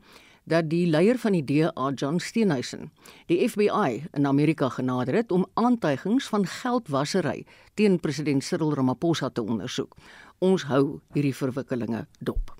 dat 0.50 0.70
die 0.70 0.86
leier 0.90 1.18
van 1.22 1.36
die 1.38 1.44
DA, 1.46 1.92
John 1.96 2.18
Steenhuisen, 2.20 2.90
die 3.30 3.40
FBI 3.46 4.10
in 4.18 4.26
Amerika 4.26 4.70
genader 4.74 5.20
het 5.22 5.32
om 5.32 5.46
aantuigings 5.54 6.30
van 6.32 6.46
geldwasery 6.46 7.46
teen 7.78 8.00
president 8.00 8.44
Cyril 8.44 8.74
Ramaphosa 8.74 9.30
te 9.30 9.46
ondersoek. 9.46 9.94
Ons 10.40 10.66
hou 10.72 11.00
hierdie 11.14 11.36
verwikkelinge 11.36 12.08
dop. 12.20 12.56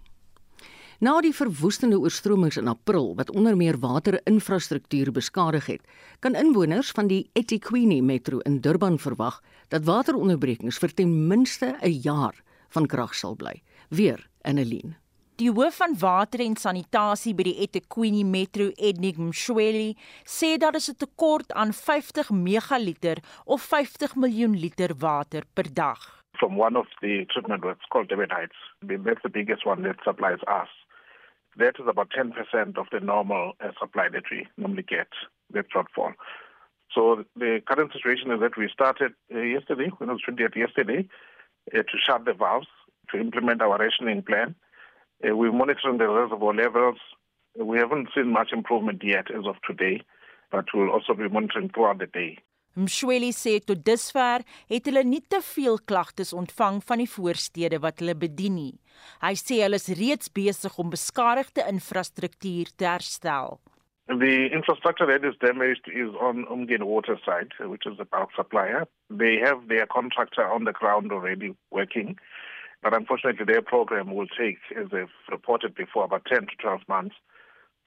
Na 1.00 1.16
die 1.24 1.34
verwoestende 1.34 1.96
oorstromings 1.96 2.58
in 2.60 2.68
April 2.68 3.14
wat 3.16 3.32
onder 3.32 3.56
meer 3.58 3.80
waterinfrastruktuur 3.80 5.14
beskadig 5.16 5.70
het, 5.72 5.82
kan 6.20 6.36
inwoners 6.36 6.92
van 6.92 7.08
die 7.08 7.24
eThekwini 7.40 8.02
Metro 8.02 8.44
in 8.44 8.60
Durban 8.62 9.00
verwag 9.00 9.40
dat 9.72 9.88
wateronderbrekings 9.88 10.78
vir 10.78 10.94
ten 10.94 11.28
minste 11.28 11.76
'n 11.82 12.02
jaar 12.04 12.44
van 12.70 12.86
krag 12.86 13.16
sal 13.16 13.36
bly. 13.36 13.62
Weer 13.90 14.30
in 14.44 14.60
'n 14.60 14.68
lien. 14.68 14.96
Die 15.40 15.52
hoof 15.56 15.78
van 15.80 15.94
water 16.00 16.42
en 16.44 16.58
sanitasie 16.60 17.32
by 17.32 17.46
die 17.48 17.60
eThekwini 17.64 18.26
Metro, 18.28 18.66
Ednik 18.76 19.16
Mshweli, 19.24 19.94
sê 20.28 20.58
daar 20.60 20.76
is 20.76 20.90
'n 20.92 21.00
tekort 21.00 21.54
aan 21.54 21.72
50 21.72 22.30
megaliter 22.30 23.18
of 23.46 23.62
50 23.62 24.16
miljoen 24.16 24.60
liter 24.60 24.92
water 25.00 25.44
per 25.54 25.68
dag. 25.74 26.02
From 26.40 26.58
one 26.58 26.76
of 26.76 26.88
the 27.00 27.24
treatment 27.32 27.64
works 27.64 27.86
called 27.88 28.10
Devon 28.10 28.30
Heights, 28.30 28.60
that's 28.82 29.22
the 29.22 29.30
biggest 29.30 29.66
one 29.66 29.82
that 29.84 30.04
supplies 30.04 30.44
us. 30.44 30.72
That 31.56 31.80
is 31.80 31.88
about 31.88 32.10
10% 32.12 32.78
of 32.78 32.90
the 32.90 33.00
normal 33.00 33.54
uh, 33.60 33.72
supply 33.80 34.10
that 34.10 34.30
we 34.30 34.46
normally 34.58 34.84
get, 34.84 35.08
that 35.54 35.70
shortfall. 35.70 36.16
So 36.92 37.24
the 37.36 37.62
current 37.66 37.94
situation 37.94 38.32
is 38.32 38.42
that 38.42 38.58
we 38.58 38.68
started 38.68 39.14
uh, 39.34 39.40
yesterday, 39.40 39.90
when 39.98 40.10
it 40.10 40.14
was 40.14 40.24
20th 40.28 40.56
yesterday, 40.56 41.08
uh, 41.74 41.84
to 41.84 41.98
shut 41.98 42.26
the 42.26 42.34
valves, 42.34 42.68
to 43.12 43.18
implement 43.18 43.62
our 43.62 43.78
rationing 43.78 44.22
plan. 44.22 44.56
Uh, 45.22 45.36
we're 45.36 45.52
monitoring 45.52 45.98
the 45.98 46.08
reservoir 46.08 46.54
levels. 46.54 46.98
We 47.56 47.78
haven't 47.78 48.10
seen 48.16 48.32
much 48.32 48.52
improvement 48.54 49.04
yet 49.04 49.30
as 49.32 49.46
of 49.46 49.56
today, 49.68 50.02
but 50.52 50.66
we'll 50.74 50.92
also 50.92 51.14
be 51.14 51.28
monitoring 51.28 51.70
throughout 51.70 52.00
the 52.00 52.08
day. 52.08 52.40
Mshweli 52.78 53.32
sê 53.34 53.58
tot 53.60 53.82
dusver 53.84 54.44
het 54.70 54.86
hulle 54.88 55.02
nie 55.04 55.24
te 55.28 55.42
veel 55.44 55.80
klagtes 55.90 56.32
ontvang 56.38 56.78
van 56.86 57.02
die 57.02 57.10
voorstede 57.10 57.80
wat 57.84 58.00
hulle 58.00 58.14
bedien 58.16 58.56
nie. 58.56 58.76
Hy 59.26 59.34
sê 59.42 59.58
hulle 59.66 59.80
is 59.82 59.90
reeds 60.00 60.30
besig 60.32 60.78
om 60.80 60.94
beskadigde 60.94 61.66
infrastruktuur 61.68 62.72
te 62.78 62.88
herstel. 62.88 63.58
The 64.08 64.50
infrastructure 64.54 65.06
that 65.06 65.28
is 65.28 65.38
damaged 65.42 65.90
is 65.90 66.16
on 66.18 66.46
Umgen 66.50 66.86
Water 66.86 67.20
side, 67.26 67.52
which 67.60 67.86
is 67.86 67.98
the 67.98 68.06
bulk 68.06 68.32
supplier. 68.36 68.88
They 69.10 69.38
have 69.38 69.68
their 69.68 69.86
contractor 69.86 70.48
on 70.48 70.64
the 70.64 70.74
ground 70.74 71.12
already 71.12 71.54
working. 71.72 72.18
But 72.82 72.94
unfortunately, 72.96 73.46
their 73.46 73.62
program 73.62 74.14
will 74.14 74.28
take, 74.28 74.60
as 74.78 74.88
they've 74.92 75.18
reported 75.30 75.76
before, 75.76 76.06
about 76.06 76.26
10 76.26 76.42
to 76.42 76.56
12 76.62 76.82
months. 76.88 77.16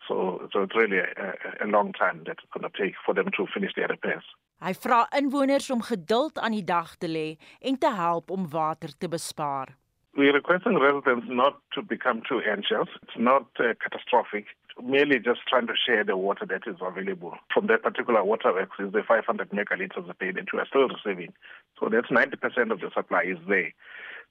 So, 0.07 0.49
so 0.53 0.63
it's 0.63 0.75
really 0.75 0.99
a, 0.99 1.65
a 1.65 1.67
long 1.67 1.93
time 1.93 2.23
that 2.27 2.37
it's 2.43 2.53
going 2.53 2.71
to 2.71 2.79
take 2.79 2.95
for 3.05 3.15
them 3.15 3.31
to 3.37 3.47
finish 3.55 3.73
their 3.77 3.89
repairs. 3.89 4.25
Hy 4.63 4.75
vra 4.79 5.05
inwoners 5.19 5.71
om 5.75 5.81
geduld 5.83 6.39
aan 6.39 6.55
die 6.55 6.65
dag 6.67 6.93
te 7.03 7.09
lê 7.11 7.29
en 7.67 7.79
te 7.79 7.91
help 7.91 8.31
om 8.31 8.45
water 8.51 8.93
te 8.99 9.09
bespaar. 9.11 9.73
We're 10.15 10.35
requesting 10.35 10.79
residents 10.79 11.27
not 11.29 11.59
to 11.75 11.83
become 11.83 12.23
too 12.29 12.41
anxious. 12.47 12.89
It's 13.03 13.17
not 13.17 13.49
uh, 13.59 13.73
catastrophic. 13.83 14.47
Merely 14.83 15.19
just 15.19 15.41
trying 15.49 15.67
to 15.67 15.75
share 15.75 16.05
the 16.05 16.17
water 16.17 16.47
that 16.47 16.67
is 16.67 16.77
available 16.81 17.35
from 17.53 17.67
that 17.67 17.83
particular 17.83 18.23
waterworks 18.23 18.79
is 18.79 18.93
the 18.93 19.03
500 19.03 19.51
megaliters 19.51 20.09
a 20.09 20.15
day 20.21 20.31
that 20.31 20.53
we 20.53 20.59
are 20.61 20.67
still 20.67 20.87
receiving. 20.87 21.33
So 21.81 21.89
that's 21.89 22.09
90% 22.09 22.71
of 22.71 22.81
the 22.81 22.91
supply 22.95 23.23
is 23.23 23.39
there. 23.49 23.73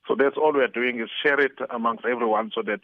So 0.07 0.15
that's 0.17 0.37
all 0.37 0.53
we 0.53 0.61
are 0.61 0.67
doing 0.67 0.99
is 0.99 1.09
share 1.23 1.39
it 1.39 1.53
amongst 1.69 2.05
everyone 2.05 2.51
so 2.53 2.61
that 2.63 2.81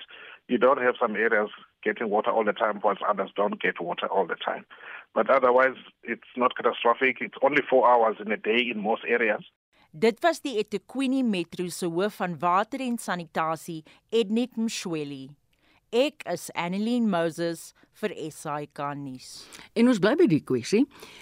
you 0.47 0.57
don't 0.57 0.81
have 0.81 0.95
some 0.99 1.15
areas 1.15 1.49
getting 1.83 2.09
water 2.09 2.31
all 2.31 2.43
the 2.43 2.53
time 2.53 2.79
whilst 2.83 3.01
others 3.07 3.31
don't 3.35 3.61
get 3.61 3.81
water 3.81 4.07
all 4.07 4.25
the 4.25 4.35
time. 4.35 4.65
But 5.13 5.29
otherwise, 5.29 5.77
it's 6.03 6.31
not 6.35 6.55
catastrophic. 6.55 7.17
It's 7.21 7.37
only 7.41 7.61
four 7.69 7.89
hours 7.89 8.17
in 8.23 8.31
a 8.31 8.37
day 8.37 8.59
in 8.71 8.81
most 8.81 9.03
areas. 9.07 9.43
Dit 9.91 10.19
was 10.21 10.41
die 10.43 10.59
eThekwini 10.61 11.23
Metro 11.23 11.69
se 11.69 11.87
hoof 11.87 12.19
van 12.19 12.35
water 12.39 12.81
en 12.83 12.97
sanitasie, 12.97 13.83
Ednik 14.11 14.55
Mshweli. 14.55 15.29
Ek 15.95 16.25
is 16.27 16.49
Annelien 16.51 17.05
Moses 17.07 17.71
vir 18.01 18.11
SAK 18.27 18.81
nuus. 18.99 19.47
En 19.71 19.87
ons 19.87 20.01
bly 20.03 20.17
by 20.19 20.25
die 20.27 20.41
kwessie. 20.43 20.81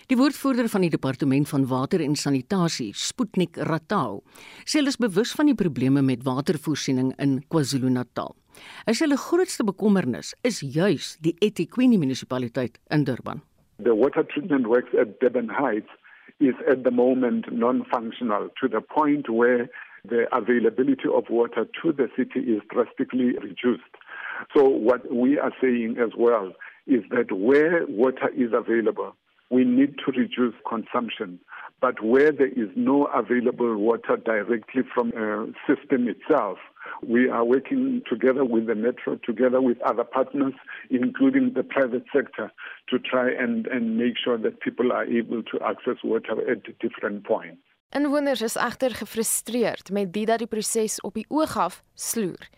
Die 0.10 0.18
woordvoerder 0.18 0.66
van 0.74 0.82
die 0.82 0.90
departement 0.90 1.46
van 1.52 1.68
water 1.70 2.02
en 2.02 2.16
sanitasie, 2.18 2.90
Sputnik 2.98 3.60
Ratau, 3.70 4.24
sê 4.66 4.80
hulle 4.80 4.90
is 4.90 4.98
bewus 4.98 5.36
van 5.38 5.52
die 5.52 5.58
probleme 5.60 6.02
met 6.02 6.26
watervoorsiening 6.26 7.14
in 7.22 7.44
KwaZulu-Natal. 7.54 8.34
Hy 8.90 8.96
sê 8.98 9.06
hulle 9.06 9.22
grootste 9.22 9.68
bekommernis 9.70 10.34
is 10.42 10.64
juis 10.66 11.14
die 11.22 11.36
eThekwini 11.46 12.02
munisipaliteit 12.02 12.82
in 12.90 13.06
Durban. 13.06 13.46
The 13.78 13.94
water 13.94 14.26
treatment 14.26 14.66
works 14.66 14.98
at 14.98 15.20
Durban 15.22 15.54
Heights 15.54 15.94
is 16.40 16.58
at 16.66 16.82
the 16.84 16.92
moment 16.92 17.54
non-functional 17.54 18.50
to 18.58 18.68
the 18.68 18.82
point 18.82 19.30
where 19.30 19.70
the 20.10 20.26
availability 20.36 21.08
of 21.08 21.30
water 21.30 21.66
to 21.82 21.92
the 21.94 22.10
city 22.18 22.40
is 22.40 22.62
drastically 22.74 23.38
reduced. 23.38 23.94
So 24.56 24.68
what 24.68 25.14
we 25.14 25.38
are 25.40 25.52
saying 25.62 25.98
as 26.00 26.12
well 26.18 26.54
is 26.88 27.04
that 27.12 27.32
where 27.32 27.86
water 27.88 28.30
is 28.36 28.52
available, 28.54 29.16
we 29.50 29.64
need 29.64 29.96
to 30.06 30.12
reduce 30.12 30.56
consumption. 30.68 31.40
But 31.82 32.04
where 32.04 32.32
there 32.32 32.48
is 32.48 32.70
no 32.76 33.06
available 33.06 33.78
water 33.78 34.18
directly 34.18 34.84
from 34.94 35.12
a 35.12 35.48
system 35.68 36.08
itself, 36.08 36.58
we 37.06 37.30
are 37.30 37.44
working 37.44 38.02
together 38.10 38.46
with 38.46 38.68
the 38.68 38.76
metro, 38.76 39.20
together 39.26 39.62
with 39.62 39.82
other 39.82 40.04
partners, 40.04 40.54
including 40.90 41.54
the 41.54 41.64
private 41.64 42.06
sector, 42.16 42.52
to 42.90 43.00
try 43.00 43.30
and, 43.32 43.68
and 43.68 43.98
make 43.98 44.14
sure 44.24 44.38
that 44.38 44.62
people 44.62 44.92
are 44.92 45.06
able 45.06 45.44
to 45.44 45.60
access 45.62 45.98
water 46.04 46.50
at 46.50 46.64
different 46.80 47.26
points. 47.26 47.62
Inwoners 47.96 48.42
is 48.42 48.56
egter 48.56 48.92
gefrustreerd 48.92 49.92
met 49.92 50.14
dit 50.14 50.28
dat 50.28 50.42
die 50.42 50.48
proses 50.48 50.98
op 51.02 51.14
die 51.14 51.26
oog 51.30 51.54
af 51.58 51.78
sloer. 51.94 52.50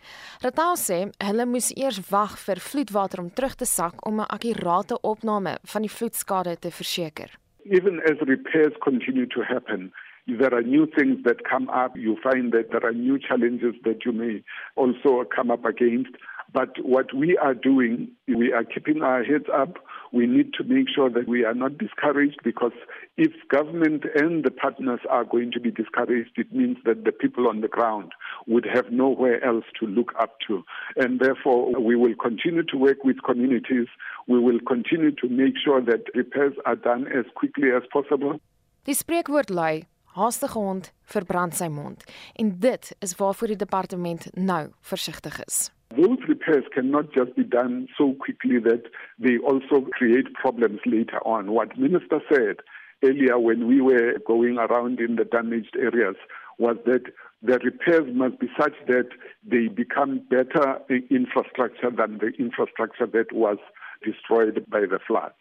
Ratal 0.41 0.77
sê 0.81 0.97
hulle 1.27 1.45
moes 1.45 1.67
eers 1.75 1.99
wag 2.09 2.37
vir 2.45 2.61
vloedwater 2.67 3.21
om 3.21 3.29
terug 3.29 3.53
te 3.59 3.67
sak 3.69 4.05
om 4.09 4.21
'n 4.21 4.31
akkurate 4.37 4.97
opname 5.01 5.53
van 5.73 5.81
die 5.85 5.93
vloedskade 5.97 6.57
te 6.59 6.71
verseker. 6.71 7.29
Even 7.69 8.01
as 8.09 8.17
repairs 8.33 8.75
continue 8.79 9.27
to 9.27 9.41
happen, 9.41 9.93
there 10.25 10.53
are 10.55 10.63
new 10.63 10.85
things 10.97 11.21
that 11.23 11.43
come 11.43 11.69
up. 11.69 11.95
You 11.95 12.17
find 12.17 12.51
that 12.53 12.71
there 12.71 12.85
are 12.85 12.93
new 12.93 13.17
challenges 13.19 13.75
that 13.83 14.03
you 14.05 14.13
may 14.13 14.43
also 14.75 15.23
come 15.35 15.51
up 15.51 15.65
against. 15.65 16.15
But 16.51 16.71
what 16.83 17.13
we 17.13 17.37
are 17.37 17.55
doing, 17.55 18.09
we 18.27 18.53
are 18.53 18.63
keeping 18.63 19.01
our 19.03 19.23
heads 19.23 19.49
up. 19.53 19.77
We 20.11 20.25
need 20.25 20.53
to 20.53 20.63
make 20.63 20.87
sure 20.93 21.09
that 21.09 21.27
we 21.27 21.43
are 21.43 21.53
not 21.53 21.77
discouraged 21.77 22.39
because 22.43 22.71
if 23.17 23.31
government 23.49 24.03
and 24.15 24.43
the 24.43 24.51
partners 24.51 24.99
are 25.09 25.23
going 25.23 25.51
to 25.51 25.59
be 25.59 25.71
discouraged, 25.71 26.31
it 26.37 26.53
means 26.53 26.77
that 26.85 27.03
the 27.03 27.11
people 27.11 27.47
on 27.47 27.61
the 27.61 27.67
ground 27.67 28.11
would 28.47 28.65
have 28.65 28.91
nowhere 28.91 29.43
else 29.43 29.65
to 29.79 29.85
look 29.85 30.13
up 30.19 30.37
to. 30.47 30.63
And 30.95 31.19
therefore, 31.19 31.79
we 31.79 31.95
will 31.95 32.15
continue 32.15 32.63
to 32.63 32.77
work 32.77 33.03
with 33.03 33.23
communities. 33.23 33.87
We 34.27 34.39
will 34.39 34.59
continue 34.65 35.11
to 35.11 35.27
make 35.29 35.55
sure 35.63 35.81
that 35.81 36.01
repairs 36.15 36.53
are 36.65 36.75
done 36.75 37.07
as 37.07 37.25
quickly 37.35 37.71
as 37.71 37.83
possible. 37.91 38.39
Die 38.85 38.93
spreekwoord 38.93 39.49
lui 39.49 39.83
haastige 40.15 40.55
hond 40.55 40.91
verbrand 41.11 41.55
sy 41.55 41.67
mond 41.67 42.05
en 42.39 42.53
dit 42.63 42.95
is 43.03 43.15
waarvoor 43.19 43.51
die 43.51 43.59
departement 43.59 44.29
nou 44.33 44.69
versigtig 44.79 45.41
is. 45.43 45.67
Those 45.95 46.17
repairs 46.27 46.65
cannot 46.73 47.13
just 47.13 47.35
be 47.35 47.43
done 47.43 47.87
so 47.97 48.13
quickly 48.19 48.59
that 48.59 48.83
they 49.19 49.37
also 49.37 49.87
create 49.91 50.33
problems 50.33 50.79
later 50.85 51.19
on. 51.25 51.51
What 51.51 51.77
Minister 51.77 52.19
said 52.31 52.57
earlier 53.03 53.39
when 53.39 53.67
we 53.67 53.81
were 53.81 54.19
going 54.25 54.57
around 54.57 54.99
in 54.99 55.15
the 55.15 55.25
damaged 55.25 55.75
areas 55.79 56.15
was 56.57 56.77
that 56.85 57.03
the 57.41 57.59
repairs 57.63 58.07
must 58.13 58.39
be 58.39 58.47
such 58.59 58.73
that 58.87 59.09
they 59.45 59.67
become 59.67 60.21
better 60.29 60.79
infrastructure 61.09 61.91
than 61.91 62.17
the 62.17 62.31
infrastructure 62.39 63.05
that 63.05 63.31
was 63.31 63.57
destroyed 64.03 64.65
by 64.69 64.81
the 64.81 64.99
floods. 65.07 65.35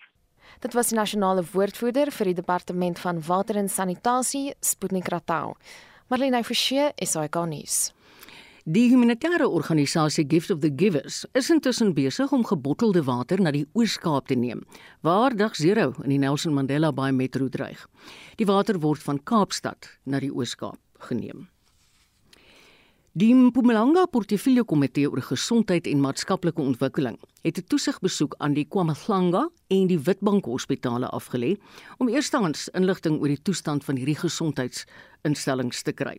Dit 0.61 0.75
was 0.75 0.93
nasionale 0.93 1.43
woordvoerder 1.53 2.13
vir 2.15 2.31
die 2.31 2.39
departement 2.39 3.01
van 3.03 3.19
water 3.27 3.59
en 3.61 3.69
sanitasie, 3.69 4.55
Sputnik 4.61 5.11
Ratau. 5.13 5.57
Marlene 6.09 6.45
Forsie, 6.45 6.93
SAK 7.03 7.43
nuus. 7.51 7.91
Die 8.67 8.89
humanitêre 8.91 9.47
organisasie 9.47 10.25
Gift 10.27 10.51
of 10.51 10.59
the 10.59 10.73
Givers 10.75 11.21
is 11.39 11.53
intussen 11.55 11.93
besig 11.95 12.33
om 12.35 12.43
gebottelde 12.43 13.05
water 13.07 13.39
na 13.39 13.53
die 13.55 13.63
Oos-Kaap 13.79 14.27
te 14.27 14.35
neem, 14.35 14.65
waar 15.07 15.37
dag 15.39 15.55
0 15.55 15.93
in 16.03 16.11
die 16.11 16.19
Nelson 16.19 16.51
Mandela 16.51 16.91
Bay 16.91 17.13
metro 17.15 17.47
dreig. 17.47 17.85
Die 18.43 18.49
water 18.51 18.81
word 18.83 18.99
van 19.07 19.23
Kaapstad 19.23 19.87
na 20.03 20.19
die 20.19 20.33
Oos-Kaap 20.35 20.83
geneem. 21.07 21.47
Die 23.15 23.31
Mpumalanga 23.39 24.09
Portefeulje 24.11 24.67
Komitee 24.67 25.07
oor 25.07 25.23
Gesondheid 25.23 25.87
en 25.87 26.03
Maatskaplike 26.03 26.61
Ontwikkeling 26.61 27.21
het 27.47 27.59
'n 27.59 27.67
toesigbesoek 27.71 28.35
aan 28.39 28.55
die 28.55 28.67
KwaMahlanga 28.67 29.49
en 29.69 29.87
die 29.87 30.03
Witbank 30.03 30.45
Hospitale 30.45 31.07
afgelê 31.07 31.57
om 31.99 32.09
eerstens 32.09 32.69
inligting 32.75 33.21
oor 33.21 33.29
die 33.29 33.43
toestand 33.43 33.85
van 33.85 33.97
hierdie 33.97 34.19
gesondheidsinstellings 34.19 35.83
te 35.83 35.93
kry. 35.93 36.19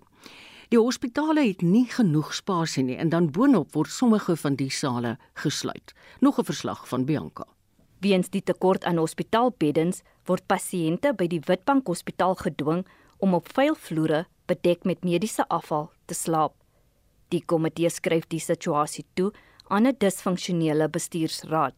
Die 0.68 0.80
hospitale 0.80 1.46
het 1.48 1.62
nie 1.64 1.86
genoeg 1.88 2.34
spasie 2.36 2.82
nie 2.84 2.98
en 3.00 3.08
dan 3.14 3.30
boonop 3.32 3.72
word 3.72 3.92
sommige 3.92 4.34
van 4.36 4.58
die 4.60 4.72
sale 4.72 5.14
gesluit. 5.40 5.94
Nog 6.20 6.40
'n 6.40 6.44
verslag 6.44 6.88
van 6.88 7.06
Bianca. 7.06 7.46
Weens 8.00 8.30
die 8.30 8.44
tekort 8.44 8.84
aan 8.84 8.98
hospitaalbeddens 8.98 10.02
word 10.26 10.44
pasiënte 10.48 11.14
by 11.14 11.28
die 11.28 11.40
Witbank 11.40 11.88
Hospitaal 11.88 12.36
gedwing 12.36 12.86
om 13.18 13.34
op 13.34 13.48
vuil 13.54 13.76
vloere 13.76 14.26
bedek 14.46 14.84
met 14.84 15.04
mediese 15.04 15.48
afval 15.48 15.90
te 16.06 16.14
slaap. 16.14 16.54
Die 17.30 17.44
komitee 17.46 17.90
skryf 17.90 18.28
die 18.28 18.40
situasie 18.40 19.06
toe 19.14 19.32
aan 19.70 19.88
'n 19.88 19.96
disfunksionele 19.98 20.90
bestuursraad. 20.90 21.76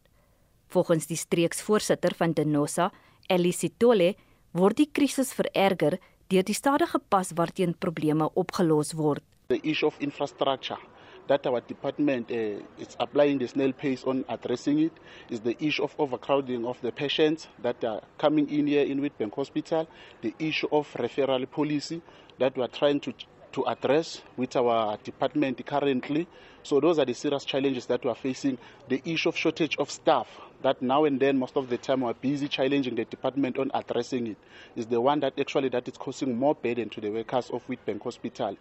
Volgens 0.66 1.06
die 1.06 1.16
streeksvoorsitter 1.16 2.14
van 2.14 2.32
Denosa, 2.32 2.92
Elisitole, 3.28 4.14
word 4.52 4.76
die 4.76 4.90
krisis 4.92 5.32
vererger 5.32 5.98
deur 6.30 6.46
die 6.46 6.54
stadige 6.54 6.98
pas 7.08 7.32
waarteen 7.34 7.74
probleme 7.78 8.30
opgelos 8.34 8.92
word. 8.94 9.22
The 9.48 9.60
issue 9.62 9.86
of 9.86 9.96
infrastructure 9.98 10.78
that 11.26 11.46
our 11.46 11.60
department 11.60 12.30
uh, 12.30 12.36
is 12.78 12.96
applying 12.98 13.38
the 13.38 13.48
snail 13.48 13.72
pace 13.72 14.04
on 14.04 14.24
addressing 14.28 14.78
it 14.78 14.92
is 15.28 15.40
the 15.40 15.56
issue 15.58 15.82
of 15.82 15.94
overcrowding 15.98 16.66
of 16.66 16.80
the 16.82 16.92
patients 16.92 17.48
that 17.62 17.84
are 17.84 18.00
coming 18.18 18.48
in 18.50 18.66
here 18.66 18.84
in 18.84 19.00
Witbank 19.00 19.34
Hospital, 19.34 19.86
the 20.22 20.34
issue 20.38 20.68
of 20.72 20.92
referral 20.94 21.48
policy 21.50 22.00
that 22.38 22.56
we 22.56 22.62
are 22.62 22.68
trying 22.68 23.00
to 23.00 23.12
to 23.52 23.66
address 23.66 24.22
with 24.36 24.56
our 24.56 24.96
department 24.98 25.64
currently. 25.66 26.26
So 26.62 26.80
those 26.80 26.98
are 26.98 27.04
the 27.04 27.14
serious 27.14 27.44
challenges 27.44 27.86
that 27.86 28.04
we 28.04 28.10
are 28.10 28.16
facing. 28.16 28.58
The 28.88 29.00
issue 29.04 29.28
of 29.28 29.36
shortage 29.36 29.76
of 29.78 29.90
staff 29.90 30.28
that 30.62 30.82
now 30.82 31.04
and 31.04 31.18
then 31.20 31.38
most 31.38 31.56
of 31.56 31.68
the 31.68 31.78
time 31.78 32.02
we're 32.02 32.14
busy 32.14 32.48
challenging 32.48 32.94
the 32.94 33.04
department 33.04 33.58
on 33.58 33.70
addressing 33.74 34.26
it 34.26 34.36
is 34.76 34.86
the 34.86 35.00
one 35.00 35.20
that 35.20 35.38
actually 35.38 35.68
that 35.70 35.88
is 35.88 35.96
causing 35.96 36.36
more 36.36 36.54
burden 36.54 36.88
to 36.90 37.00
the 37.00 37.10
workers 37.10 37.50
of 37.50 37.66
Witbank 37.66 38.02
Hospital. 38.02 38.56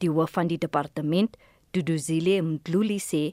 Die 0.00 0.08
hoof 0.08 0.30
van 0.36 0.48
die 0.48 0.56
departement, 0.56 1.36
Duduzile 1.72 2.40
Mdluli 2.42 2.98
sê, 3.00 3.30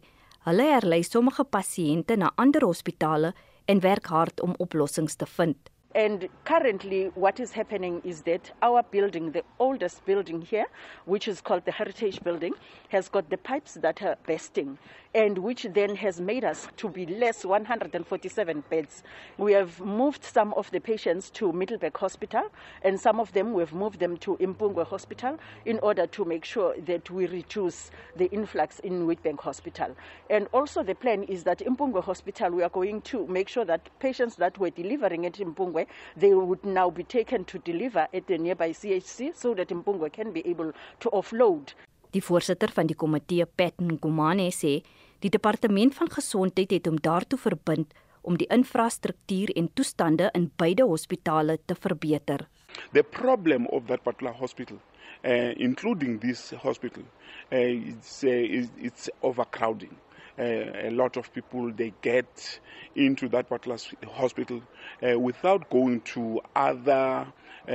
hulle 0.47 0.67
herlei 0.71 1.01
sommige 1.03 1.45
pasiënte 1.47 2.17
na 2.19 2.31
ander 2.37 2.65
hospitale 2.67 3.33
en 3.67 3.81
werk 3.83 4.07
hard 4.11 4.43
om 4.43 4.55
oplossings 4.63 5.15
te 5.15 5.27
vind. 5.37 5.57
And 5.97 6.29
currently, 6.45 7.05
what 7.15 7.39
is 7.39 7.51
happening 7.53 8.03
is 8.03 8.21
that 8.21 8.51
our 8.61 8.83
building, 8.83 9.31
the 9.31 9.43
oldest 9.57 10.05
building 10.05 10.43
here, 10.43 10.67
which 11.05 11.27
is 11.27 11.41
called 11.41 11.65
the 11.65 11.71
Heritage 11.71 12.23
Building, 12.23 12.53
has 12.89 13.09
got 13.09 13.31
the 13.31 13.37
pipes 13.37 13.73
that 13.73 14.03
are 14.03 14.15
bursting, 14.27 14.77
and 15.15 15.39
which 15.39 15.65
then 15.73 15.95
has 15.95 16.21
made 16.21 16.43
us 16.43 16.67
to 16.77 16.87
be 16.87 17.07
less 17.07 17.43
147 17.43 18.63
beds. 18.69 19.01
We 19.39 19.53
have 19.53 19.79
moved 19.79 20.23
some 20.23 20.53
of 20.53 20.69
the 20.69 20.79
patients 20.79 21.31
to 21.31 21.51
Middleburg 21.51 21.97
Hospital, 21.97 22.43
and 22.83 22.99
some 22.99 23.19
of 23.19 23.33
them 23.33 23.53
we've 23.53 23.73
moved 23.73 23.99
them 23.99 24.17
to 24.17 24.37
Impungwe 24.37 24.85
Hospital 24.85 25.39
in 25.65 25.79
order 25.79 26.05
to 26.05 26.23
make 26.25 26.45
sure 26.45 26.75
that 26.85 27.09
we 27.09 27.25
reduce 27.25 27.89
the 28.15 28.29
influx 28.31 28.77
in 28.81 29.07
Witbank 29.07 29.39
Hospital. 29.39 29.97
And 30.29 30.47
also, 30.53 30.83
the 30.83 30.93
plan 30.93 31.23
is 31.23 31.43
that 31.45 31.57
Impungwe 31.57 32.03
Hospital, 32.03 32.51
we 32.51 32.61
are 32.61 32.69
going 32.69 33.01
to 33.01 33.25
make 33.25 33.49
sure 33.49 33.65
that 33.65 33.89
patients 33.97 34.35
that 34.35 34.59
were 34.59 34.69
delivering 34.69 35.25
at 35.25 35.33
Impungwe 35.33 35.86
they 36.19 36.33
would 36.33 36.65
now 36.65 36.89
be 36.89 37.03
taken 37.03 37.45
to 37.45 37.59
deliver 37.63 38.07
at 38.13 38.27
the 38.27 38.37
nearby 38.37 38.71
CHC 38.73 39.33
so 39.35 39.53
that 39.55 39.69
Mpungwe 39.69 40.11
can 40.13 40.31
be 40.31 40.43
able 40.49 40.73
to 40.99 41.09
offload. 41.09 41.75
Die 42.11 42.23
voorsitter 42.23 42.71
van 42.71 42.87
die 42.87 42.95
komitee, 42.95 43.45
Pat 43.45 43.81
Ngumane, 43.83 44.49
sê 44.55 44.81
die 45.19 45.31
departement 45.33 45.95
van 45.97 46.09
gesondheid 46.13 46.71
het 46.71 46.87
hom 46.87 46.99
daartoe 47.03 47.39
verbind 47.39 47.93
om 48.27 48.37
die 48.39 48.47
infrastruktuur 48.51 49.53
en 49.55 49.69
toestande 49.73 50.29
in 50.35 50.49
beide 50.59 50.85
hospitale 50.87 51.57
te 51.65 51.75
verbeter. 51.75 52.47
The 52.93 53.03
problem 53.03 53.67
of 53.67 53.87
that 53.87 54.03
particular 54.03 54.33
hospital, 54.35 54.79
uh, 55.23 55.53
including 55.55 56.19
this 56.19 56.51
hospital, 56.63 57.03
uh, 57.51 57.57
it's, 57.57 58.23
uh, 58.23 58.67
it's 58.83 59.09
overcrowding. 59.21 59.95
Uh, 60.39 60.43
a 60.43 60.89
lot 60.91 61.17
of 61.17 61.33
people 61.33 61.71
they 61.71 61.93
get 62.01 62.59
into 62.95 63.27
that 63.29 63.47
particular 63.49 63.77
hospital 64.07 64.61
uh, 65.01 65.19
without 65.19 65.69
going 65.69 66.01
to 66.01 66.41
other 66.55 67.27
uh, 67.67 67.71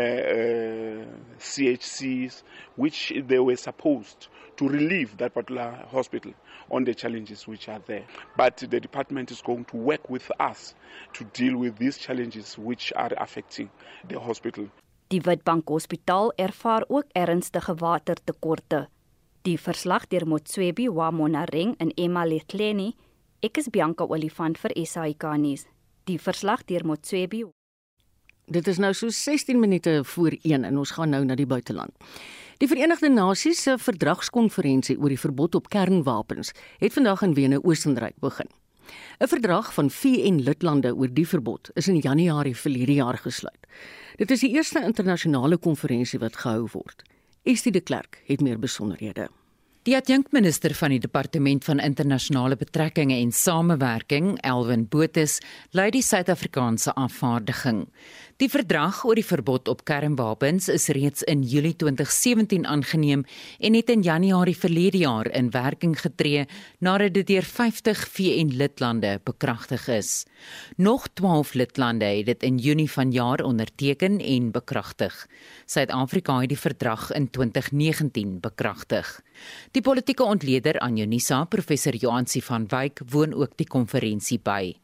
CHCs, 1.38 2.42
which 2.76 3.12
they 3.26 3.38
were 3.38 3.56
supposed 3.56 4.28
to 4.56 4.68
relieve 4.68 5.16
that 5.18 5.34
particular 5.34 5.84
hospital 5.90 6.32
on 6.70 6.84
the 6.84 6.94
challenges 6.94 7.46
which 7.46 7.68
are 7.68 7.80
there. 7.86 8.04
But 8.36 8.56
the 8.58 8.80
department 8.80 9.30
is 9.30 9.42
going 9.42 9.64
to 9.66 9.76
work 9.76 10.08
with 10.08 10.30
us 10.40 10.74
to 11.14 11.24
deal 11.24 11.56
with 11.56 11.76
these 11.78 11.98
challenges 11.98 12.56
which 12.58 12.92
are 12.96 13.12
affecting 13.18 13.70
the 14.08 14.18
hospital. 14.20 14.68
Die 15.08 15.20
Witbank 15.20 15.68
Hospitaal 15.68 16.32
ervaar 16.36 16.84
ook 16.88 17.04
ernstige 17.12 17.74
watertekorte. 17.74 18.88
Die 19.42 19.58
verslag 19.58 20.04
deur 20.06 20.22
Motswebi 20.30 20.84
wa 20.94 21.08
Monareng 21.10 21.72
en 21.82 21.88
Emma 21.98 22.22
Letleni. 22.22 22.92
Ek 23.42 23.58
is 23.58 23.66
Bianca 23.74 24.06
Olifant 24.06 24.54
vir 24.62 24.70
SAK 24.86 25.24
nuus. 25.42 25.64
Die 26.06 26.18
verslag 26.22 26.62
deur 26.68 26.84
Motswebi. 26.86 27.40
Dit 28.46 28.70
is 28.70 28.78
nou 28.78 28.92
so 28.94 29.10
16 29.10 29.58
minute 29.58 30.04
voor 30.12 30.36
1 30.46 30.62
en 30.68 30.78
ons 30.78 30.92
gaan 30.94 31.10
nou 31.10 31.24
na 31.26 31.34
die 31.34 31.48
buiteland. 31.50 31.90
Die 32.62 32.68
Verenigde 32.70 33.10
Nasies 33.10 33.64
se 33.66 33.74
verdragskonferensie 33.82 34.94
oor 35.00 35.10
die 35.10 35.18
verbod 35.18 35.58
op 35.58 35.66
kernwapens 35.74 36.54
het 36.78 36.94
vandag 36.94 37.26
in 37.26 37.34
Wene, 37.34 37.58
Oostenryk 37.64 38.20
begin. 38.22 38.46
'n 39.18 39.26
Verdrag 39.26 39.74
van 39.74 39.90
VN 39.90 40.38
lidlande 40.46 40.94
oor 40.94 41.10
die 41.10 41.26
verbod 41.26 41.70
is 41.74 41.88
in 41.88 41.98
Januarie 41.98 42.56
verlede 42.56 42.94
jaar 42.94 43.18
gesluit. 43.18 43.66
Dit 44.16 44.30
is 44.30 44.40
die 44.40 44.54
eerste 44.54 44.84
internasionale 44.84 45.58
konferensie 45.58 46.18
wat 46.18 46.36
gehou 46.36 46.68
word. 46.72 47.02
Estie 47.44 47.72
de 47.72 47.80
Klerk 47.80 48.22
het 48.26 48.40
meer 48.40 48.58
besonderhede. 48.58 49.30
Die 49.82 49.96
adjunkminister 49.98 50.76
van 50.78 50.92
die 50.94 51.00
departement 51.02 51.64
van 51.66 51.80
internasionale 51.82 52.54
betrekkinge 52.54 53.16
en 53.18 53.32
samewerking, 53.34 54.36
Elwin 54.46 54.84
Botus, 54.86 55.40
lei 55.74 55.88
die 55.90 56.04
Suid-Afrikaanse 56.06 56.94
afvaardiging. 56.94 57.88
Die 58.38 58.46
verdrag 58.50 59.00
oor 59.06 59.18
die 59.18 59.26
verbod 59.26 59.68
op 59.70 59.82
kernwapens 59.86 60.68
is 60.70 60.86
reeds 60.94 61.22
in 61.30 61.42
Julie 61.46 61.74
2017 61.78 62.64
aangeneem 62.66 63.24
en 63.58 63.74
het 63.74 63.90
in 63.90 64.02
Januarie 64.06 64.56
verlede 64.56 64.98
jaar 65.02 65.30
in 65.30 65.50
werking 65.50 65.98
getree 66.00 66.46
nadat 66.78 67.14
dit 67.14 67.26
deur 67.26 67.46
50 67.46 68.06
VN-lidlande 68.14 69.20
bekragtig 69.24 69.88
is. 69.88 70.24
Nog 70.76 71.08
12 71.14 71.54
lidlande 71.54 72.06
het 72.06 72.26
dit 72.26 72.42
in 72.42 72.58
Junie 72.58 72.90
vanjaar 72.90 73.42
onderteken 73.46 74.18
en 74.18 74.50
bekragtig. 74.50 75.26
Suid-Afrika 75.66 76.40
het 76.40 76.54
die 76.54 76.58
verdrag 76.58 77.10
in 77.12 77.30
2019 77.30 78.40
bekragtig. 78.40 79.20
Die 79.72 79.80
politieke 79.80 80.24
ontleder 80.28 80.76
aan 80.84 80.98
Unisa, 81.00 81.44
professor 81.48 81.94
Joansi 81.96 82.42
van 82.44 82.66
Wyk, 82.68 83.00
woon 83.08 83.32
ook 83.32 83.54
die 83.56 83.66
konferensie 83.66 84.36
by. 84.36 84.74